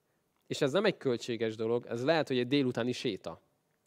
És 0.47 0.61
ez 0.61 0.72
nem 0.72 0.85
egy 0.85 0.97
költséges 0.97 1.57
dolog, 1.57 1.87
ez 1.87 2.05
lehet, 2.05 2.29
hogy 2.29 2.39
egy 2.39 2.49
délutáni 2.49 2.93
séta. 2.93 3.43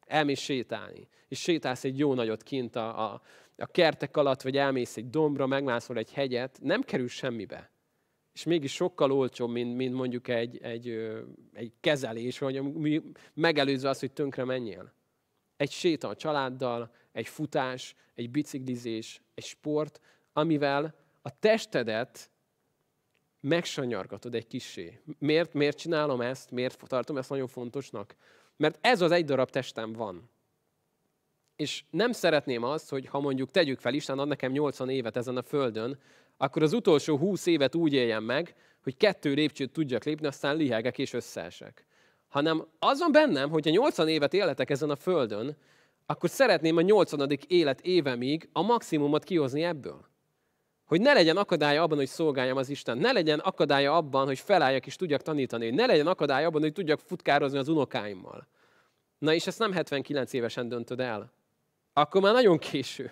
Elmész 0.05 0.39
sétálni, 0.39 1.07
és 1.27 1.39
sétálsz 1.39 1.83
egy 1.83 1.97
jó 1.97 2.13
nagyot 2.13 2.43
kint 2.43 2.75
a, 2.75 3.11
a, 3.11 3.21
a 3.57 3.65
kertek 3.65 4.17
alatt, 4.17 4.41
vagy 4.41 4.57
elmész 4.57 4.97
egy 4.97 5.09
dombra, 5.09 5.47
megmászol 5.47 5.97
egy 5.97 6.13
hegyet, 6.13 6.59
nem 6.61 6.81
kerül 6.81 7.07
semmibe 7.07 7.71
és 8.33 8.43
mégis 8.43 8.73
sokkal 8.73 9.11
olcsóbb, 9.11 9.49
mint, 9.49 9.75
mint 9.75 9.93
mondjuk 9.93 10.27
egy, 10.27 10.57
egy, 10.61 10.89
egy 11.53 11.73
kezelés, 11.79 12.39
vagy 12.39 12.61
megelőzve 13.33 13.89
az, 13.89 13.99
hogy 13.99 14.11
tönkre 14.11 14.43
menjél. 14.43 14.93
Egy 15.57 15.71
séta 15.71 16.07
a 16.07 16.15
családdal, 16.15 16.91
egy 17.11 17.27
futás, 17.27 17.95
egy 18.13 18.29
biciklizés, 18.29 19.21
egy 19.33 19.43
sport, 19.43 19.99
amivel 20.33 20.95
a 21.21 21.39
testedet 21.39 22.29
megsanyargatod 23.41 24.35
egy 24.35 24.47
kissé. 24.47 24.99
Miért, 25.19 25.53
miért 25.53 25.77
csinálom 25.77 26.21
ezt? 26.21 26.51
Miért 26.51 26.87
tartom 26.87 27.17
ezt 27.17 27.29
nagyon 27.29 27.47
fontosnak? 27.47 28.15
Mert 28.57 28.77
ez 28.81 29.01
az 29.01 29.11
egy 29.11 29.25
darab 29.25 29.49
testem 29.49 29.93
van. 29.93 30.29
És 31.55 31.83
nem 31.89 32.11
szeretném 32.11 32.63
azt, 32.63 32.89
hogy 32.89 33.05
ha 33.05 33.19
mondjuk 33.19 33.51
tegyük 33.51 33.79
fel, 33.79 33.93
Isten 33.93 34.19
ad 34.19 34.27
nekem 34.27 34.51
80 34.51 34.89
évet 34.89 35.17
ezen 35.17 35.37
a 35.37 35.41
földön, 35.41 35.99
akkor 36.37 36.63
az 36.63 36.73
utolsó 36.73 37.17
húsz 37.17 37.45
évet 37.45 37.75
úgy 37.75 37.93
éljem 37.93 38.23
meg, 38.23 38.55
hogy 38.83 38.97
kettő 38.97 39.33
lépcsőt 39.33 39.71
tudjak 39.71 40.03
lépni, 40.03 40.27
aztán 40.27 40.55
lihegek 40.55 40.97
és 40.97 41.13
összeesek. 41.13 41.85
Hanem 42.27 42.67
az 42.79 42.99
van 42.99 43.11
bennem, 43.11 43.49
hogy 43.49 43.65
ha 43.65 43.71
80 43.71 44.07
évet 44.07 44.33
életek 44.33 44.69
ezen 44.69 44.89
a 44.89 44.95
földön, 44.95 45.57
akkor 46.05 46.29
szeretném 46.29 46.77
a 46.77 46.81
80. 46.81 47.37
élet 47.47 47.81
évemig 47.81 48.49
a 48.51 48.61
maximumot 48.61 49.23
kihozni 49.23 49.63
ebből. 49.63 50.10
Hogy 50.91 51.01
ne 51.01 51.13
legyen 51.13 51.37
akadálya 51.37 51.83
abban, 51.83 51.97
hogy 51.97 52.07
szolgáljam 52.07 52.57
az 52.57 52.69
Isten. 52.69 52.97
Ne 52.97 53.11
legyen 53.11 53.39
akadálya 53.39 53.95
abban, 53.95 54.25
hogy 54.25 54.39
felálljak 54.39 54.85
és 54.85 54.95
tudjak 54.95 55.21
tanítani. 55.21 55.69
Ne 55.69 55.85
legyen 55.85 56.07
akadálya 56.07 56.47
abban, 56.47 56.61
hogy 56.61 56.73
tudjak 56.73 56.99
futkározni 56.99 57.57
az 57.57 57.67
unokáimmal. 57.67 58.47
Na 59.17 59.33
és 59.33 59.47
ezt 59.47 59.59
nem 59.59 59.71
79 59.71 60.33
évesen 60.33 60.67
döntöd 60.67 60.99
el. 60.99 61.31
Akkor 61.93 62.21
már 62.21 62.33
nagyon 62.33 62.57
késő. 62.57 63.11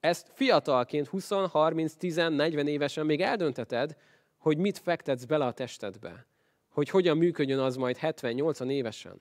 Ezt 0.00 0.30
fiatalként, 0.34 1.06
20, 1.06 1.28
30, 1.50 1.94
10, 1.94 2.16
40 2.16 2.66
évesen 2.66 3.06
még 3.06 3.20
eldönteted, 3.20 3.96
hogy 4.38 4.56
mit 4.56 4.78
fektetsz 4.78 5.24
bele 5.24 5.46
a 5.46 5.52
testedbe. 5.52 6.26
Hogy 6.68 6.88
hogyan 6.88 7.16
működjön 7.16 7.58
az 7.58 7.76
majd 7.76 7.98
70-80 8.00 8.70
évesen. 8.70 9.20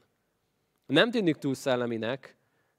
Nem 0.86 1.12
tűnik 1.12 1.36
túl 1.36 1.54
szelleminek, 1.54 2.38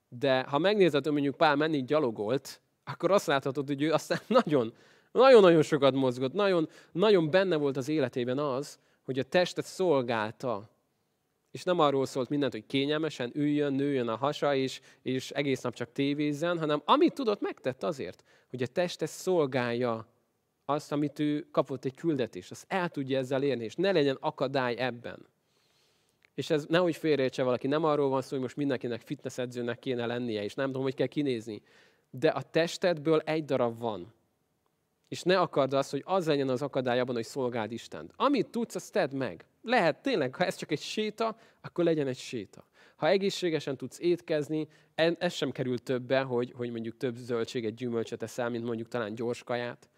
de 0.09 0.43
ha 0.43 0.59
megnézed, 0.59 1.05
hogy 1.05 1.13
mondjuk 1.13 1.37
Pál 1.37 1.57
menni 1.57 1.85
gyalogolt, 1.85 2.61
akkor 2.93 3.11
azt 3.11 3.27
láthatod, 3.27 3.67
hogy 3.67 3.83
ő 3.83 3.93
aztán 3.93 4.19
nagyon, 4.43 4.73
nagyon-nagyon 5.13 5.63
sokat 5.63 5.95
mozgott, 5.95 6.33
nagyon, 6.33 6.69
nagyon 6.93 7.31
benne 7.31 7.57
volt 7.57 7.77
az 7.77 7.89
életében 7.89 8.39
az, 8.39 8.79
hogy 9.05 9.19
a 9.19 9.23
testet 9.23 9.65
szolgálta. 9.65 10.71
És 11.51 11.63
nem 11.63 11.79
arról 11.79 12.07
szólt 12.07 12.29
mindent, 12.29 12.53
hogy 12.53 12.67
kényelmesen 12.67 13.31
üljön, 13.35 13.73
nőjön 13.73 14.09
a 14.09 14.17
hasa, 14.17 14.55
és, 14.55 14.81
és 15.03 15.31
egész 15.31 15.61
nap 15.61 15.75
csak 15.75 15.93
tévézzen, 15.93 16.59
hanem 16.59 16.83
amit 16.85 17.15
tudott, 17.15 17.41
megtett 17.41 17.83
azért, 17.83 18.25
hogy 18.51 18.63
a 18.63 18.67
testet 18.67 19.09
szolgálja 19.09 20.07
azt, 20.65 20.93
amit 20.93 21.19
ő 21.19 21.47
kapott 21.51 21.85
egy 21.85 21.95
küldetést, 21.95 22.51
azt 22.51 22.65
el 22.69 22.89
tudja 22.89 23.19
ezzel 23.19 23.43
érni, 23.43 23.65
és 23.65 23.75
ne 23.75 23.93
legyen 23.93 24.17
akadály 24.21 24.77
ebben. 24.77 25.27
És 26.35 26.51
ez 26.51 26.65
nehogy 26.69 26.97
félreértse 26.97 27.43
valaki, 27.43 27.67
nem 27.67 27.85
arról 27.85 28.09
van 28.09 28.23
szó, 28.23 28.29
hogy 28.31 28.41
most 28.41 28.57
mindenkinek 28.57 29.01
fitnessedzőnek 29.01 29.79
kéne 29.79 30.07
lennie, 30.07 30.43
és 30.43 30.55
nem 30.55 30.67
tudom, 30.67 30.83
hogy 30.83 30.95
kell 30.95 31.07
kinézni. 31.07 31.63
De 32.11 32.29
a 32.29 32.43
testedből 32.43 33.19
egy 33.19 33.45
darab 33.45 33.79
van. 33.79 34.15
És 35.09 35.23
ne 35.23 35.41
akard 35.41 35.73
azt, 35.73 35.91
hogy 35.91 36.03
az 36.07 36.27
legyen 36.27 36.49
az 36.49 36.63
akadály 36.63 37.01
abban, 37.01 37.15
hogy 37.15 37.25
szolgáld 37.25 37.73
Istent. 37.73 38.13
Amit 38.17 38.51
tudsz, 38.51 38.75
azt 38.75 38.93
tedd 38.93 39.15
meg. 39.15 39.47
Lehet 39.63 40.03
tényleg, 40.03 40.35
ha 40.35 40.45
ez 40.45 40.57
csak 40.57 40.71
egy 40.71 40.81
séta, 40.81 41.37
akkor 41.61 41.85
legyen 41.85 42.07
egy 42.07 42.19
séta. 42.19 42.67
Ha 42.97 43.09
egészségesen 43.09 43.77
tudsz 43.77 43.99
étkezni, 43.99 44.69
ez 44.95 45.33
sem 45.33 45.51
kerül 45.51 45.79
többe, 45.79 46.21
hogy, 46.21 46.53
hogy 46.57 46.71
mondjuk 46.71 46.97
több 46.97 47.17
zöldséget, 47.17 47.75
gyümölcsöt 47.75 48.23
eszel, 48.23 48.49
mint 48.49 48.65
mondjuk 48.65 48.89
talán 48.89 49.15
gyors 49.15 49.43
kaját. 49.43 49.89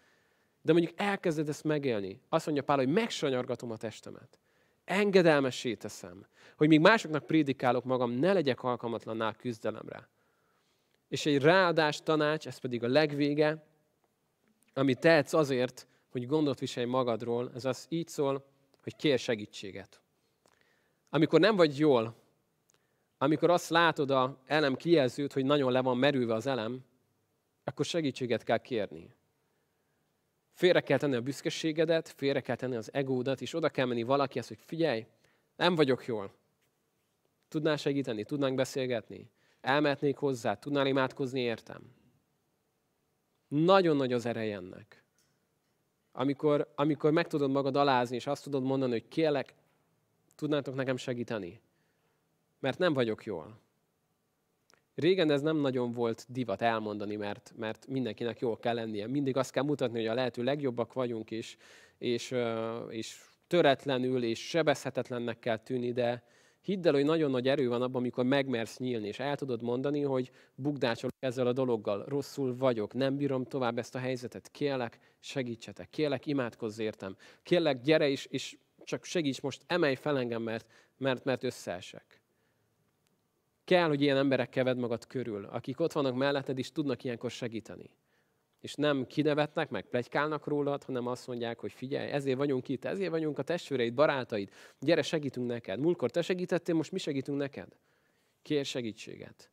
De 0.61 0.71
mondjuk 0.71 0.93
elkezded 0.99 1.49
ezt 1.49 1.63
megélni. 1.63 2.21
Azt 2.29 2.45
mondja 2.45 2.63
Pál, 2.63 2.77
hogy 2.77 2.87
megsanyargatom 2.87 3.71
a 3.71 3.77
testemet. 3.77 4.39
Engedelmessé 4.85 5.75
teszem, 5.75 6.25
hogy 6.57 6.67
míg 6.67 6.79
másoknak 6.79 7.25
prédikálok 7.25 7.83
magam, 7.83 8.11
ne 8.11 8.33
legyek 8.33 8.63
alkalmatlanná 8.63 9.27
a 9.27 9.31
küzdelemre. 9.31 10.09
És 11.11 11.25
egy 11.25 11.41
ráadás 11.41 12.01
tanács, 12.01 12.47
ez 12.47 12.57
pedig 12.57 12.83
a 12.83 12.87
legvége, 12.87 13.63
amit 14.73 14.99
tehetsz 14.99 15.33
azért, 15.33 15.87
hogy 16.11 16.27
gondot 16.27 16.59
viselj 16.59 16.85
magadról, 16.85 17.51
ez 17.55 17.65
az 17.65 17.85
így 17.89 18.07
szól, 18.07 18.45
hogy 18.83 18.95
kér 18.95 19.19
segítséget. 19.19 20.01
Amikor 21.09 21.39
nem 21.39 21.55
vagy 21.55 21.77
jól, 21.77 22.15
amikor 23.17 23.49
azt 23.49 23.69
látod 23.69 24.11
a 24.11 24.41
elem 24.45 24.75
kijelzőt, 24.75 25.33
hogy 25.33 25.45
nagyon 25.45 25.71
le 25.71 25.81
van 25.81 25.97
merülve 25.97 26.33
az 26.33 26.47
elem, 26.47 26.85
akkor 27.63 27.85
segítséget 27.85 28.43
kell 28.43 28.57
kérni. 28.57 29.15
Félre 30.51 30.81
kell 30.81 30.97
tenni 30.97 31.15
a 31.15 31.21
büszkeségedet, 31.21 32.09
félre 32.09 32.41
kell 32.41 32.55
tenni 32.55 32.75
az 32.75 32.93
egódat, 32.93 33.41
és 33.41 33.53
oda 33.53 33.69
kell 33.69 33.85
menni 33.85 34.03
valakihez, 34.03 34.47
hogy 34.47 34.59
figyelj, 34.65 35.05
nem 35.55 35.75
vagyok 35.75 36.05
jól. 36.05 36.33
Tudnál 37.47 37.77
segíteni? 37.77 38.23
Tudnánk 38.23 38.55
beszélgetni? 38.55 39.29
Elmehetnék 39.61 40.17
hozzá? 40.17 40.55
Tudnál 40.55 40.87
imádkozni 40.87 41.39
értem? 41.39 41.81
Nagyon 43.47 43.95
nagy 43.95 44.13
az 44.13 44.25
ereje 44.25 44.55
ennek. 44.55 45.03
Amikor, 46.11 46.71
amikor 46.75 47.11
meg 47.11 47.27
tudod 47.27 47.51
magad 47.51 47.75
alázni, 47.75 48.15
és 48.15 48.27
azt 48.27 48.43
tudod 48.43 48.63
mondani, 48.63 48.91
hogy 48.91 49.07
kérlek, 49.07 49.53
tudnátok 50.35 50.75
nekem 50.75 50.97
segíteni? 50.97 51.61
Mert 52.59 52.77
nem 52.77 52.93
vagyok 52.93 53.23
jól. 53.23 53.59
Régen 54.95 55.31
ez 55.31 55.41
nem 55.41 55.57
nagyon 55.57 55.91
volt 55.91 56.25
divat 56.29 56.61
elmondani, 56.61 57.15
mert, 57.15 57.53
mert 57.57 57.87
mindenkinek 57.87 58.39
jól 58.39 58.57
kell 58.59 58.75
lennie. 58.75 59.07
Mindig 59.07 59.37
azt 59.37 59.51
kell 59.51 59.63
mutatni, 59.63 59.97
hogy 59.97 60.07
a 60.07 60.13
lehető 60.13 60.43
legjobbak 60.43 60.93
vagyunk, 60.93 61.31
és, 61.31 61.57
és, 61.97 62.35
és 62.89 63.21
töretlenül 63.47 64.23
és 64.23 64.47
sebezhetetlennek 64.47 65.39
kell 65.39 65.57
tűnni, 65.57 65.91
de 65.91 66.23
hidd 66.61 66.87
el, 66.87 66.93
hogy 66.93 67.05
nagyon 67.05 67.31
nagy 67.31 67.47
erő 67.47 67.67
van 67.67 67.81
abban, 67.81 68.01
amikor 68.01 68.25
megmersz 68.25 68.77
nyílni, 68.77 69.07
és 69.07 69.19
el 69.19 69.35
tudod 69.35 69.61
mondani, 69.61 70.01
hogy 70.01 70.31
bukdácsolok 70.55 71.15
ezzel 71.19 71.47
a 71.47 71.53
dologgal, 71.53 72.05
rosszul 72.07 72.57
vagyok, 72.57 72.93
nem 72.93 73.17
bírom 73.17 73.43
tovább 73.43 73.77
ezt 73.77 73.95
a 73.95 73.99
helyzetet, 73.99 74.49
kérlek, 74.51 74.99
segítsetek, 75.19 75.89
kérlek, 75.89 76.25
imádkozz 76.25 76.79
értem, 76.79 77.15
kérlek, 77.43 77.81
gyere 77.81 78.07
is, 78.07 78.25
és 78.25 78.57
csak 78.83 79.03
segíts 79.03 79.41
most, 79.41 79.63
emelj 79.67 79.95
fel 79.95 80.17
engem, 80.17 80.41
mert, 80.41 80.71
mert, 80.97 81.23
mert 81.23 81.43
összeesek. 81.43 82.21
Kell, 83.63 83.87
hogy 83.87 84.01
ilyen 84.01 84.17
emberek 84.17 84.49
keved 84.49 84.77
magad 84.77 85.07
körül, 85.07 85.45
akik 85.45 85.79
ott 85.79 85.91
vannak 85.91 86.15
melletted, 86.15 86.57
és 86.57 86.71
tudnak 86.71 87.03
ilyenkor 87.03 87.31
segíteni. 87.31 87.89
És 88.61 88.75
nem 88.75 89.05
kinevetnek, 89.07 89.69
meg 89.69 89.85
plegykálnak 89.85 90.47
rólad, 90.47 90.83
hanem 90.83 91.07
azt 91.07 91.27
mondják, 91.27 91.59
hogy 91.59 91.71
figyelj, 91.71 92.11
ezért 92.11 92.37
vagyunk 92.37 92.69
itt, 92.69 92.85
ezért 92.85 93.09
vagyunk 93.09 93.39
a 93.39 93.43
testvéreid, 93.43 93.93
barátaid, 93.93 94.49
gyere, 94.79 95.01
segítünk 95.01 95.47
neked. 95.47 95.79
Múltkor 95.79 96.11
te 96.11 96.21
segítettél, 96.21 96.75
most 96.75 96.91
mi 96.91 96.97
segítünk 96.97 97.37
neked. 97.37 97.67
Kér 98.41 98.65
segítséget. 98.65 99.51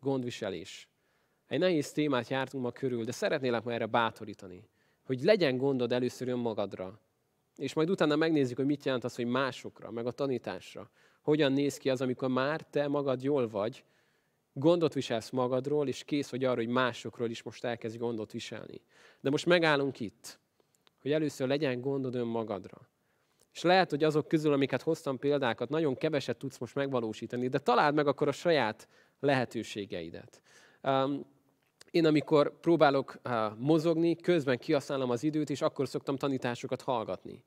Gondviselés. 0.00 0.88
Egy 1.46 1.58
nehéz 1.58 1.92
témát 1.92 2.28
jártunk 2.28 2.64
ma 2.64 2.70
körül, 2.70 3.04
de 3.04 3.12
szeretnélek 3.12 3.64
ma 3.64 3.72
erre 3.72 3.86
bátorítani, 3.86 4.68
hogy 5.04 5.22
legyen 5.22 5.56
gondod 5.56 5.92
először 5.92 6.28
önmagadra, 6.28 7.00
és 7.56 7.72
majd 7.72 7.90
utána 7.90 8.16
megnézzük, 8.16 8.56
hogy 8.56 8.66
mit 8.66 8.84
jelent 8.84 9.04
az, 9.04 9.14
hogy 9.14 9.26
másokra, 9.26 9.90
meg 9.90 10.06
a 10.06 10.10
tanításra. 10.10 10.90
Hogyan 11.20 11.52
néz 11.52 11.76
ki 11.76 11.90
az, 11.90 12.00
amikor 12.00 12.28
már 12.28 12.62
te 12.62 12.88
magad 12.88 13.22
jól 13.22 13.48
vagy, 13.48 13.84
gondot 14.54 14.94
viselsz 14.94 15.30
magadról, 15.30 15.88
és 15.88 16.04
kész 16.04 16.30
vagy 16.30 16.44
arra, 16.44 16.56
hogy 16.56 16.68
másokról 16.68 17.30
is 17.30 17.42
most 17.42 17.64
elkezd 17.64 17.98
gondot 17.98 18.32
viselni. 18.32 18.80
De 19.20 19.30
most 19.30 19.46
megállunk 19.46 20.00
itt, 20.00 20.38
hogy 21.00 21.12
először 21.12 21.48
legyen 21.48 21.80
gondod 21.80 22.14
önmagadra. 22.14 22.88
És 23.52 23.62
lehet, 23.62 23.90
hogy 23.90 24.04
azok 24.04 24.28
közül, 24.28 24.52
amiket 24.52 24.82
hoztam 24.82 25.18
példákat, 25.18 25.68
nagyon 25.68 25.96
keveset 25.96 26.36
tudsz 26.36 26.58
most 26.58 26.74
megvalósítani, 26.74 27.48
de 27.48 27.58
találd 27.58 27.94
meg 27.94 28.06
akkor 28.06 28.28
a 28.28 28.32
saját 28.32 28.88
lehetőségeidet. 29.20 30.42
Um, 30.82 31.26
én 31.90 32.06
amikor 32.06 32.60
próbálok 32.60 33.20
uh, 33.24 33.56
mozogni, 33.58 34.16
közben 34.16 34.58
kihasználom 34.58 35.10
az 35.10 35.22
időt, 35.22 35.50
és 35.50 35.62
akkor 35.62 35.88
szoktam 35.88 36.16
tanításokat 36.16 36.82
hallgatni. 36.82 37.44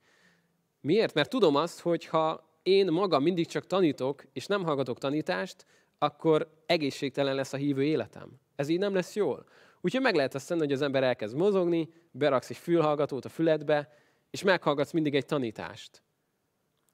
Miért? 0.81 1.13
Mert 1.13 1.29
tudom 1.29 1.55
azt, 1.55 1.79
hogy 1.79 2.05
ha 2.05 2.47
én 2.63 2.91
magam 2.91 3.23
mindig 3.23 3.47
csak 3.47 3.65
tanítok, 3.65 4.23
és 4.33 4.45
nem 4.45 4.63
hallgatok 4.63 4.97
tanítást, 4.97 5.65
akkor 5.97 6.63
egészségtelen 6.65 7.35
lesz 7.35 7.53
a 7.53 7.57
hívő 7.57 7.83
életem. 7.83 8.39
Ez 8.55 8.69
így 8.69 8.79
nem 8.79 8.93
lesz 8.93 9.15
jól. 9.15 9.45
Úgyhogy 9.81 10.01
meg 10.01 10.15
lehet 10.15 10.35
azt 10.35 10.47
tenni, 10.47 10.59
hogy 10.59 10.71
az 10.71 10.81
ember 10.81 11.03
elkezd 11.03 11.35
mozogni, 11.35 11.89
beraksz 12.11 12.49
egy 12.49 12.57
fülhallgatót 12.57 13.25
a 13.25 13.29
füledbe, 13.29 13.89
és 14.29 14.43
meghallgatsz 14.43 14.91
mindig 14.91 15.15
egy 15.15 15.25
tanítást. 15.25 16.03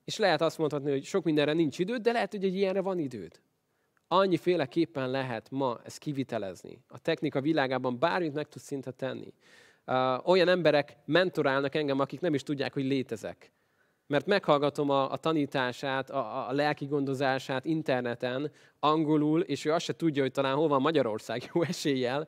És 0.04 0.18
lehet 0.18 0.42
azt 0.42 0.58
mondhatni, 0.58 0.92
hogy 0.92 1.04
sok 1.04 1.24
mindenre 1.24 1.54
nincs 1.54 1.80
időd, 1.80 2.02
de 2.02 2.12
lehet, 2.12 2.32
hogy 2.32 2.44
egy 2.44 2.56
ilyenre 2.56 2.82
van 2.82 3.00
időd. 3.00 3.42
Annyiféleképpen 4.08 5.10
lehet 5.10 5.50
ma 5.50 5.80
ezt 5.84 5.98
kivitelezni. 5.98 6.84
A 6.88 7.00
technika 7.00 7.42
világában 7.42 8.00
bármit 8.00 8.34
meg 8.34 8.48
tudsz 8.48 8.66
szinte 8.66 8.92
tenni. 8.92 9.34
Uh, 9.86 10.28
olyan 10.28 10.48
emberek 10.48 10.98
mentorálnak 11.06 11.76
engem, 11.76 12.00
akik 12.00 12.20
nem 12.20 12.34
is 12.34 12.44
tudják, 12.44 12.74
hogy 12.74 12.84
létezek 12.84 13.53
mert 14.14 14.26
meghallgatom 14.26 14.90
a, 14.90 15.12
a 15.12 15.18
tanítását, 15.18 16.10
a, 16.10 16.50
a 16.50 16.52
lelki 16.52 16.86
gondozását 16.86 17.66
interneten, 17.66 18.52
angolul, 18.80 19.42
és 19.42 19.66
ő 19.66 19.72
azt 19.72 19.86
se 19.86 19.96
tudja, 19.96 20.22
hogy 20.22 20.32
talán 20.32 20.56
hol 20.56 20.68
van 20.68 20.82
Magyarország 20.82 21.50
jó 21.54 21.64
eséllyel, 21.64 22.28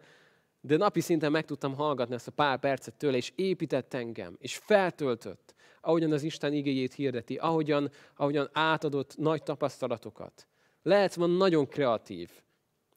de 0.62 0.78
napi 0.78 1.00
szinten 1.00 1.32
meg 1.32 1.46
tudtam 1.46 1.76
hallgatni 1.76 2.16
ezt 2.16 2.28
a 2.28 2.32
pár 2.32 2.60
percet 2.60 2.94
tőle, 2.94 3.18
és 3.18 3.32
épített 3.36 3.94
engem, 3.94 4.36
és 4.40 4.58
feltöltött, 4.58 5.56
ahogyan 5.82 6.12
az 6.12 6.24
Isten 6.24 6.54
igéjét 6.54 6.94
hirdeti, 6.94 7.36
ahogyan, 7.36 7.90
ahogyan 8.16 8.50
átadott 8.54 9.18
nagy 9.18 9.44
tapasztalatokat. 9.44 10.48
Lehetsz 10.82 11.16
van 11.16 11.30
nagyon 11.30 11.68
kreatív, 11.68 12.30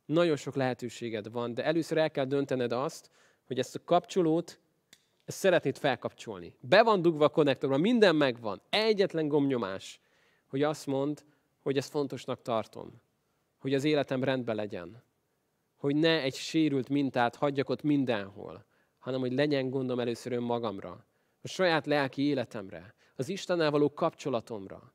nagyon 0.04 0.36
sok 0.36 0.54
lehetőséged 0.54 1.30
van, 1.32 1.54
de 1.54 1.64
először 1.64 1.98
el 1.98 2.10
kell 2.10 2.24
döntened 2.24 2.72
azt, 2.72 3.10
hogy 3.46 3.58
ezt 3.58 3.74
a 3.74 3.84
kapcsolót 3.84 4.60
ezt 5.28 5.38
szeretnéd 5.38 5.78
felkapcsolni. 5.78 6.54
Be 6.60 6.82
van 6.82 7.02
dugva 7.02 7.24
a 7.24 7.28
konnektorban, 7.28 7.80
minden 7.80 8.16
megvan. 8.16 8.60
Egyetlen 8.70 9.28
gomnyomás, 9.28 10.00
hogy 10.46 10.62
azt 10.62 10.86
mond, 10.86 11.24
hogy 11.60 11.76
ezt 11.76 11.90
fontosnak 11.90 12.42
tartom. 12.42 13.00
Hogy 13.58 13.74
az 13.74 13.84
életem 13.84 14.24
rendben 14.24 14.56
legyen. 14.56 15.02
Hogy 15.76 15.96
ne 15.96 16.22
egy 16.22 16.34
sérült 16.34 16.88
mintát 16.88 17.36
hagyjak 17.36 17.68
ott 17.68 17.82
mindenhol, 17.82 18.66
hanem 18.98 19.20
hogy 19.20 19.32
legyen 19.32 19.70
gondom 19.70 20.00
először 20.00 20.32
önmagamra. 20.32 21.06
A 21.40 21.48
saját 21.48 21.86
lelki 21.86 22.22
életemre. 22.22 22.94
Az 23.16 23.28
Istennel 23.28 23.70
való 23.70 23.92
kapcsolatomra. 23.92 24.94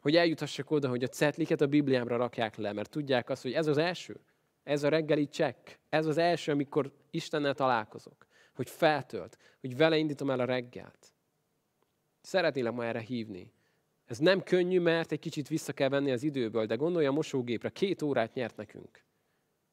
Hogy 0.00 0.16
eljutassak 0.16 0.70
oda, 0.70 0.88
hogy 0.88 1.02
a 1.02 1.08
cetliket 1.08 1.60
a 1.60 1.66
Bibliámra 1.66 2.16
rakják 2.16 2.56
le, 2.56 2.72
mert 2.72 2.90
tudják 2.90 3.30
azt, 3.30 3.42
hogy 3.42 3.52
ez 3.52 3.66
az 3.66 3.76
első. 3.78 4.20
Ez 4.62 4.82
a 4.82 4.88
reggeli 4.88 5.28
csekk. 5.28 5.68
Ez 5.88 6.06
az 6.06 6.18
első, 6.18 6.52
amikor 6.52 6.92
Istennel 7.10 7.54
találkozok 7.54 8.27
hogy 8.58 8.70
feltölt, 8.70 9.38
hogy 9.60 9.76
vele 9.76 9.96
indítom 9.96 10.30
el 10.30 10.40
a 10.40 10.44
reggelt. 10.44 11.12
Szeretnélek 12.20 12.72
ma 12.72 12.84
erre 12.84 13.00
hívni. 13.00 13.52
Ez 14.04 14.18
nem 14.18 14.42
könnyű, 14.42 14.80
mert 14.80 15.12
egy 15.12 15.18
kicsit 15.18 15.48
vissza 15.48 15.72
kell 15.72 15.88
venni 15.88 16.10
az 16.10 16.22
időből, 16.22 16.66
de 16.66 16.74
gondolj 16.74 17.06
a 17.06 17.12
mosógépre, 17.12 17.68
két 17.68 18.02
órát 18.02 18.34
nyert 18.34 18.56
nekünk. 18.56 19.02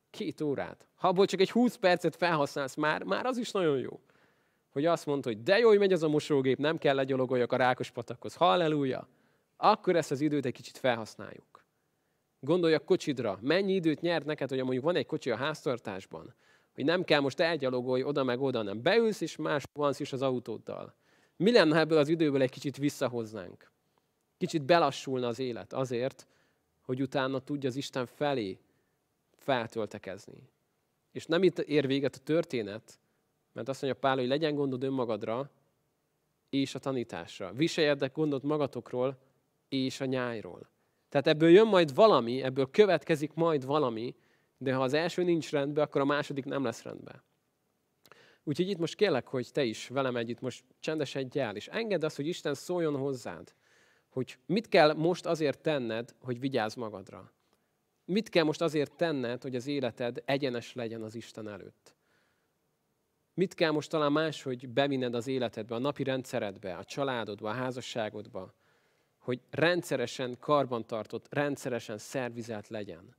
Két 0.09 0.41
órát. 0.41 0.87
Ha 0.95 1.07
abból 1.07 1.25
csak 1.25 1.39
egy 1.39 1.51
20 1.51 1.75
percet 1.75 2.15
felhasználsz, 2.15 2.75
már, 2.75 3.03
már 3.03 3.25
az 3.25 3.37
is 3.37 3.51
nagyon 3.51 3.77
jó. 3.77 3.99
Hogy 4.71 4.85
azt 4.85 5.05
mondta, 5.05 5.29
hogy 5.29 5.43
de 5.43 5.57
jó, 5.57 5.67
hogy 5.67 5.79
megy 5.79 5.93
az 5.93 6.03
a 6.03 6.07
mosógép, 6.07 6.57
nem 6.57 6.77
kell 6.77 6.95
legyalogoljak 6.95 7.51
a 7.51 7.57
rákos 7.57 7.91
patakhoz. 7.91 8.33
Halleluja! 8.33 9.07
Akkor 9.57 9.95
ezt 9.95 10.11
az 10.11 10.21
időt 10.21 10.45
egy 10.45 10.53
kicsit 10.53 10.77
felhasználjuk. 10.77 11.65
Gondolj 12.39 12.73
a 12.73 12.79
kocsidra. 12.79 13.39
Mennyi 13.41 13.73
időt 13.73 14.01
nyert 14.01 14.25
neked, 14.25 14.49
hogy 14.49 14.57
mondjuk 14.57 14.83
van 14.83 14.95
egy 14.95 15.05
kocsi 15.05 15.31
a 15.31 15.35
háztartásban, 15.35 16.35
Hogy 16.75 16.85
nem 16.85 17.03
kell 17.03 17.19
most 17.19 17.39
elgyalogolni 17.39 18.03
oda 18.03 18.23
meg 18.23 18.41
oda, 18.41 18.61
nem. 18.61 18.81
Beülsz, 18.81 19.21
és 19.21 19.35
más 19.35 19.63
van 19.73 19.93
is 19.97 20.13
az 20.13 20.21
autóddal. 20.21 20.93
Mi 21.35 21.51
lenne, 21.51 21.79
ebből 21.79 21.97
az 21.97 22.07
időből 22.07 22.41
egy 22.41 22.49
kicsit 22.49 22.77
visszahoznánk? 22.77 23.71
Kicsit 24.37 24.63
belassulna 24.63 25.27
az 25.27 25.39
élet 25.39 25.73
azért, 25.73 26.27
hogy 26.81 27.01
utána 27.01 27.39
tudja 27.39 27.69
az 27.69 27.75
Isten 27.75 28.05
felé 28.05 28.59
feltöltekezni. 29.31 30.49
És 31.11 31.25
nem 31.25 31.43
itt 31.43 31.59
ér 31.59 31.87
véget 31.87 32.15
a 32.15 32.23
történet, 32.23 32.99
mert 33.53 33.69
azt 33.69 33.81
mondja 33.81 33.99
Pál, 33.99 34.17
hogy 34.17 34.27
legyen 34.27 34.55
gondod 34.55 34.83
önmagadra 34.83 35.49
és 36.49 36.75
a 36.75 36.79
tanításra. 36.79 37.53
Viseljetek 37.53 38.13
gondot 38.13 38.43
magatokról 38.43 39.17
és 39.69 40.01
a 40.01 40.05
nyájról. 40.05 40.69
Tehát 41.09 41.27
ebből 41.27 41.49
jön 41.49 41.67
majd 41.67 41.93
valami, 41.93 42.41
ebből 42.41 42.69
következik 42.71 43.33
majd 43.33 43.65
valami, 43.65 44.15
de 44.57 44.73
ha 44.73 44.83
az 44.83 44.93
első 44.93 45.23
nincs 45.23 45.51
rendben, 45.51 45.83
akkor 45.83 46.01
a 46.01 46.05
második 46.05 46.45
nem 46.45 46.63
lesz 46.63 46.83
rendben. 46.83 47.23
Úgyhogy 48.43 48.69
itt 48.69 48.77
most 48.77 48.95
kérlek, 48.95 49.27
hogy 49.27 49.51
te 49.51 49.63
is 49.63 49.87
velem 49.87 50.15
együtt 50.15 50.41
most 50.41 50.63
csendesedj 50.79 51.39
el, 51.39 51.55
és 51.55 51.67
engedd 51.67 52.05
azt, 52.05 52.15
hogy 52.15 52.27
Isten 52.27 52.53
szóljon 52.53 52.97
hozzád, 52.97 53.53
hogy 54.09 54.37
mit 54.45 54.69
kell 54.69 54.93
most 54.93 55.25
azért 55.25 55.61
tenned, 55.61 56.15
hogy 56.19 56.39
vigyázz 56.39 56.75
magadra. 56.75 57.33
Mit 58.05 58.29
kell 58.29 58.43
most 58.43 58.61
azért 58.61 58.95
tenned, 58.95 59.41
hogy 59.41 59.55
az 59.55 59.67
életed 59.67 60.21
egyenes 60.25 60.73
legyen 60.73 61.01
az 61.01 61.15
Isten 61.15 61.47
előtt. 61.47 61.95
Mit 63.33 63.53
kell 63.53 63.71
most 63.71 63.89
talán 63.89 64.11
máshogy 64.11 64.69
bevinned 64.69 65.15
az 65.15 65.27
életedbe, 65.27 65.75
a 65.75 65.79
napi 65.79 66.03
rendszeredbe, 66.03 66.75
a 66.75 66.83
családodba, 66.83 67.49
a 67.49 67.53
házasságodba, 67.53 68.53
hogy 69.17 69.41
rendszeresen 69.49 70.37
karbantartott, 70.39 71.33
rendszeresen 71.33 71.97
szervizelt 71.97 72.67
legyen. 72.67 73.15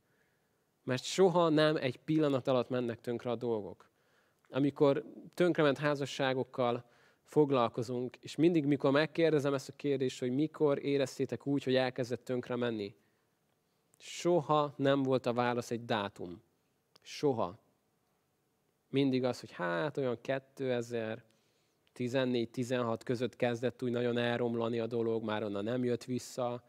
Mert 0.87 1.03
soha 1.03 1.49
nem 1.49 1.75
egy 1.75 1.97
pillanat 1.97 2.47
alatt 2.47 2.69
mennek 2.69 3.01
tönkre 3.01 3.29
a 3.29 3.35
dolgok. 3.35 3.89
Amikor 4.49 5.03
tönkrement 5.33 5.77
házasságokkal 5.77 6.85
foglalkozunk, 7.23 8.15
és 8.15 8.35
mindig, 8.35 8.65
mikor 8.65 8.91
megkérdezem 8.91 9.53
ezt 9.53 9.69
a 9.69 9.75
kérdést, 9.75 10.19
hogy 10.19 10.31
mikor 10.31 10.85
éreztétek 10.85 11.47
úgy, 11.47 11.63
hogy 11.63 11.75
elkezdett 11.75 12.23
tönkre 12.23 12.55
menni, 12.55 12.95
soha 13.97 14.73
nem 14.77 15.03
volt 15.03 15.25
a 15.25 15.33
válasz 15.33 15.71
egy 15.71 15.85
dátum. 15.85 16.41
Soha. 17.01 17.59
Mindig 18.89 19.23
az, 19.23 19.39
hogy 19.39 19.51
hát 19.51 19.97
olyan 19.97 20.17
2000, 20.21 21.23
14-16 21.95 22.99
között 23.03 23.35
kezdett 23.35 23.83
úgy 23.83 23.91
nagyon 23.91 24.17
elromlani 24.17 24.79
a 24.79 24.87
dolog, 24.87 25.23
már 25.23 25.43
onnan 25.43 25.63
nem 25.63 25.83
jött 25.83 26.03
vissza. 26.03 26.63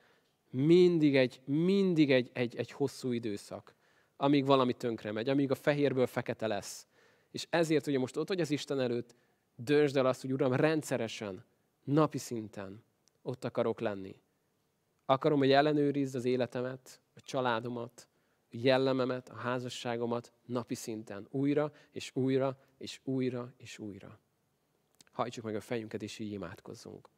Mindig 0.50 1.16
egy, 1.16 1.40
mindig 1.44 2.12
egy, 2.12 2.30
egy, 2.32 2.56
egy 2.56 2.70
hosszú 2.70 3.12
időszak, 3.12 3.76
amíg 4.18 4.46
valami 4.46 4.72
tönkre 4.72 5.12
megy, 5.12 5.28
amíg 5.28 5.50
a 5.50 5.54
fehérből 5.54 6.06
fekete 6.06 6.46
lesz. 6.46 6.86
És 7.30 7.46
ezért 7.50 7.86
ugye 7.86 7.98
most 7.98 8.16
ott 8.16 8.28
vagy 8.28 8.40
az 8.40 8.50
Isten 8.50 8.80
előtt, 8.80 9.14
döntsd 9.56 9.96
el 9.96 10.06
azt, 10.06 10.20
hogy 10.20 10.32
Uram, 10.32 10.52
rendszeresen, 10.52 11.44
napi 11.84 12.18
szinten 12.18 12.84
ott 13.22 13.44
akarok 13.44 13.80
lenni. 13.80 14.20
Akarom, 15.04 15.38
hogy 15.38 15.50
ellenőrizd 15.50 16.14
az 16.14 16.24
életemet, 16.24 17.00
a 17.14 17.20
családomat, 17.20 18.08
a 18.50 18.56
jellememet, 18.56 19.28
a 19.28 19.36
házasságomat 19.36 20.32
napi 20.46 20.74
szinten. 20.74 21.26
Újra, 21.30 21.72
és 21.90 22.10
újra, 22.14 22.58
és 22.78 23.00
újra, 23.04 23.52
és 23.56 23.78
újra 23.78 24.20
hajtsuk 25.18 25.44
meg 25.44 25.54
a 25.54 25.60
fejünket, 25.60 26.02
és 26.02 26.18
így 26.18 26.32
imádkozzunk. 26.32 27.08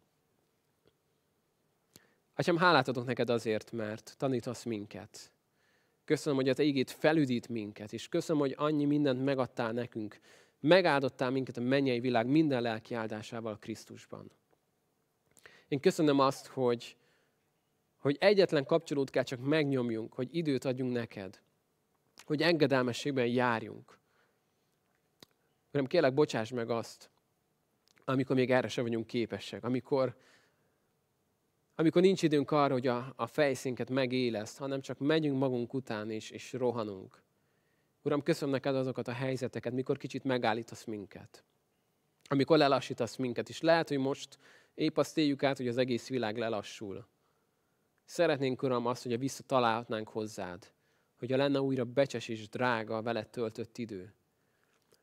Atyám, 2.34 2.56
hálát 2.56 2.88
adok 2.88 3.04
neked 3.04 3.30
azért, 3.30 3.72
mert 3.72 4.14
tanítasz 4.16 4.64
minket. 4.64 5.32
Köszönöm, 6.10 6.38
hogy 6.38 6.48
a 6.48 6.54
te 6.54 6.84
felüdít 6.86 7.48
minket, 7.48 7.92
és 7.92 8.08
köszönöm, 8.08 8.42
hogy 8.42 8.54
annyi 8.56 8.84
mindent 8.84 9.24
megadtál 9.24 9.72
nekünk. 9.72 10.18
Megáldottál 10.60 11.30
minket 11.30 11.56
a 11.56 11.60
mennyei 11.60 12.00
világ 12.00 12.26
minden 12.26 12.62
lelki 12.62 12.94
áldásával 12.94 13.58
Krisztusban. 13.58 14.30
Én 15.68 15.80
köszönöm 15.80 16.18
azt, 16.18 16.46
hogy, 16.46 16.96
hogy 17.98 18.16
egyetlen 18.20 18.66
kapcsolót 18.66 19.10
kell 19.10 19.22
csak 19.22 19.40
megnyomjunk, 19.40 20.12
hogy 20.12 20.36
időt 20.36 20.64
adjunk 20.64 20.92
neked, 20.92 21.40
hogy 22.24 22.42
engedelmességben 22.42 23.26
járjunk. 23.26 23.98
Uram, 25.72 25.86
kérlek, 25.86 26.14
bocsáss 26.14 26.50
meg 26.50 26.70
azt, 26.70 27.10
amikor 28.04 28.36
még 28.36 28.50
erre 28.50 28.68
sem 28.68 28.84
vagyunk 28.84 29.06
képesek, 29.06 29.64
amikor, 29.64 30.16
amikor 31.80 32.02
nincs 32.02 32.22
időnk 32.22 32.50
arra, 32.50 32.72
hogy 32.72 32.86
a, 32.86 33.12
a 33.16 33.26
fejszénket 33.26 33.90
megéleszt, 33.90 34.58
hanem 34.58 34.80
csak 34.80 34.98
megyünk 34.98 35.38
magunk 35.38 35.74
után 35.74 36.10
és, 36.10 36.30
és 36.30 36.52
rohanunk. 36.52 37.22
Uram, 38.02 38.22
köszönöm 38.22 38.54
neked 38.54 38.74
azokat 38.74 39.08
a 39.08 39.12
helyzeteket, 39.12 39.72
mikor 39.72 39.96
kicsit 39.96 40.24
megállítasz 40.24 40.84
minket. 40.84 41.44
Amikor 42.28 42.58
lelassítasz 42.58 43.16
minket, 43.16 43.48
és 43.48 43.60
lehet, 43.60 43.88
hogy 43.88 43.98
most 43.98 44.38
épp 44.74 44.96
azt 44.96 45.18
éljük 45.18 45.42
át, 45.42 45.56
hogy 45.56 45.68
az 45.68 45.76
egész 45.76 46.08
világ 46.08 46.36
lelassul. 46.36 47.06
Szeretnénk, 48.04 48.62
Uram, 48.62 48.86
azt, 48.86 49.02
hogy 49.02 49.18
visszatalálhatnánk 49.18 50.08
hozzád, 50.08 50.72
hogy 51.18 51.32
a 51.32 51.36
lenne 51.36 51.60
újra 51.60 51.84
becses 51.84 52.28
és 52.28 52.48
drága 52.48 52.96
a 52.96 53.02
veled 53.02 53.28
töltött 53.28 53.78
idő. 53.78 54.14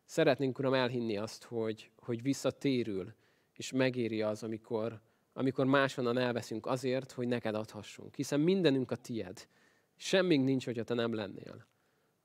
Szeretnénk, 0.06 0.60
Uram, 0.60 0.74
elhinni 0.74 1.18
azt, 1.18 1.44
hogy, 1.44 1.92
hogy 1.96 2.22
visszatérül, 2.22 3.14
és 3.54 3.72
megéri 3.72 4.22
az, 4.22 4.44
amikor, 4.44 5.02
amikor 5.38 5.66
máshonnan 5.66 6.18
elveszünk 6.18 6.66
azért, 6.66 7.12
hogy 7.12 7.28
neked 7.28 7.56
adhassunk. 7.56 8.16
Hiszen 8.16 8.40
mindenünk 8.40 8.92
a 8.92 8.96
tied. 8.96 9.48
Semmink 9.96 10.46
nincs, 10.46 10.66
hogyha 10.66 10.84
te 10.84 10.94
nem 10.94 11.14
lennél. 11.14 11.66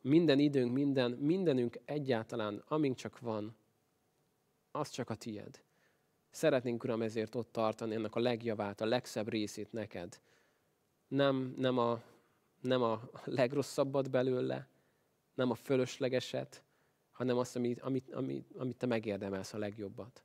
Minden 0.00 0.38
időnk, 0.38 0.72
minden, 0.72 1.10
mindenünk 1.10 1.80
egyáltalán, 1.84 2.62
amink 2.68 2.96
csak 2.96 3.18
van, 3.18 3.56
az 4.70 4.88
csak 4.88 5.10
a 5.10 5.14
tied. 5.14 5.62
Szeretnénk, 6.30 6.84
Uram, 6.84 7.02
ezért 7.02 7.34
ott 7.34 7.52
tartani 7.52 7.94
ennek 7.94 8.14
a 8.14 8.20
legjavát, 8.20 8.80
a 8.80 8.86
legszebb 8.86 9.28
részét 9.28 9.72
neked. 9.72 10.20
Nem, 11.08 11.54
nem, 11.56 11.78
a, 11.78 12.02
nem 12.60 12.82
a 12.82 13.00
legrosszabbat 13.24 14.10
belőle, 14.10 14.68
nem 15.34 15.50
a 15.50 15.54
fölöslegeset, 15.54 16.62
hanem 17.10 17.38
azt, 17.38 17.56
amit, 17.56 17.80
amit, 17.80 18.12
amit, 18.12 18.56
amit 18.56 18.76
te 18.76 18.86
megérdemelsz 18.86 19.52
a 19.52 19.58
legjobbat. 19.58 20.24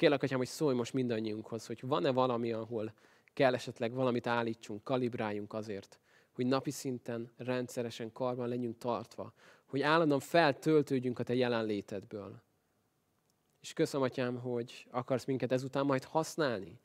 Kérlek, 0.00 0.22
Atyám, 0.22 0.38
hogy 0.38 0.48
szólj 0.48 0.74
most 0.76 0.92
mindannyiunkhoz, 0.92 1.66
hogy 1.66 1.80
van-e 1.80 2.10
valami, 2.10 2.52
ahol 2.52 2.92
kell 3.32 3.54
esetleg 3.54 3.92
valamit 3.92 4.26
állítsunk, 4.26 4.84
kalibráljunk 4.84 5.52
azért, 5.52 6.00
hogy 6.32 6.46
napi 6.46 6.70
szinten 6.70 7.32
rendszeresen 7.36 8.12
karban 8.12 8.48
legyünk 8.48 8.78
tartva, 8.78 9.32
hogy 9.66 9.80
állandóan 9.80 10.20
feltöltődjünk 10.20 11.18
a 11.18 11.22
Te 11.22 11.34
jelenlétedből. 11.34 12.42
És 13.60 13.72
köszönöm, 13.72 14.06
Atyám, 14.06 14.38
hogy 14.38 14.86
akarsz 14.90 15.24
minket 15.24 15.52
ezután 15.52 15.86
majd 15.86 16.04
használni. 16.04 16.80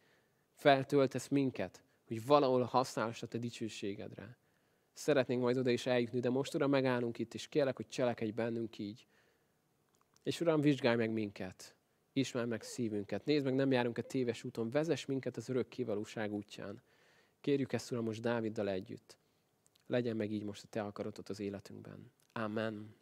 Feltöltesz 0.53 1.27
minket, 1.27 1.83
hogy 2.07 2.25
valahol 2.25 2.63
használsz 2.63 3.21
a 3.21 3.27
Te 3.27 3.37
dicsőségedre. 3.37 4.37
Szeretnénk 4.93 5.41
majd 5.41 5.57
oda 5.57 5.69
is 5.69 5.85
eljutni, 5.85 6.19
de 6.19 6.29
most, 6.29 6.53
Uram, 6.53 6.69
megállunk 6.69 7.19
itt, 7.19 7.33
és 7.33 7.47
kérlek, 7.47 7.75
hogy 7.75 7.87
cselekedj 7.87 8.31
bennünk 8.31 8.77
így. 8.77 9.07
És 10.23 10.41
Uram, 10.41 10.61
vizsgálj 10.61 10.95
meg 10.95 11.11
minket, 11.11 11.75
ismer 12.15 12.45
meg 12.45 12.61
szívünket, 12.63 13.25
nézd 13.25 13.45
meg, 13.45 13.55
nem 13.55 13.71
járunk 13.71 13.97
a 13.97 14.01
téves 14.01 14.43
úton, 14.43 14.69
vezess 14.69 15.05
minket 15.05 15.37
az 15.37 15.49
örök 15.49 15.67
kivalóság 15.67 16.33
útján. 16.33 16.81
Kérjük 17.41 17.73
ezt, 17.73 17.91
Uram, 17.91 18.03
most 18.03 18.21
Dáviddal 18.21 18.69
együtt. 18.69 19.17
Legyen 19.87 20.15
meg 20.15 20.31
így 20.31 20.43
most 20.43 20.63
a 20.63 20.67
Te 20.67 20.81
akaratod 20.81 21.29
az 21.29 21.39
életünkben. 21.39 22.11
Amen. 22.31 22.95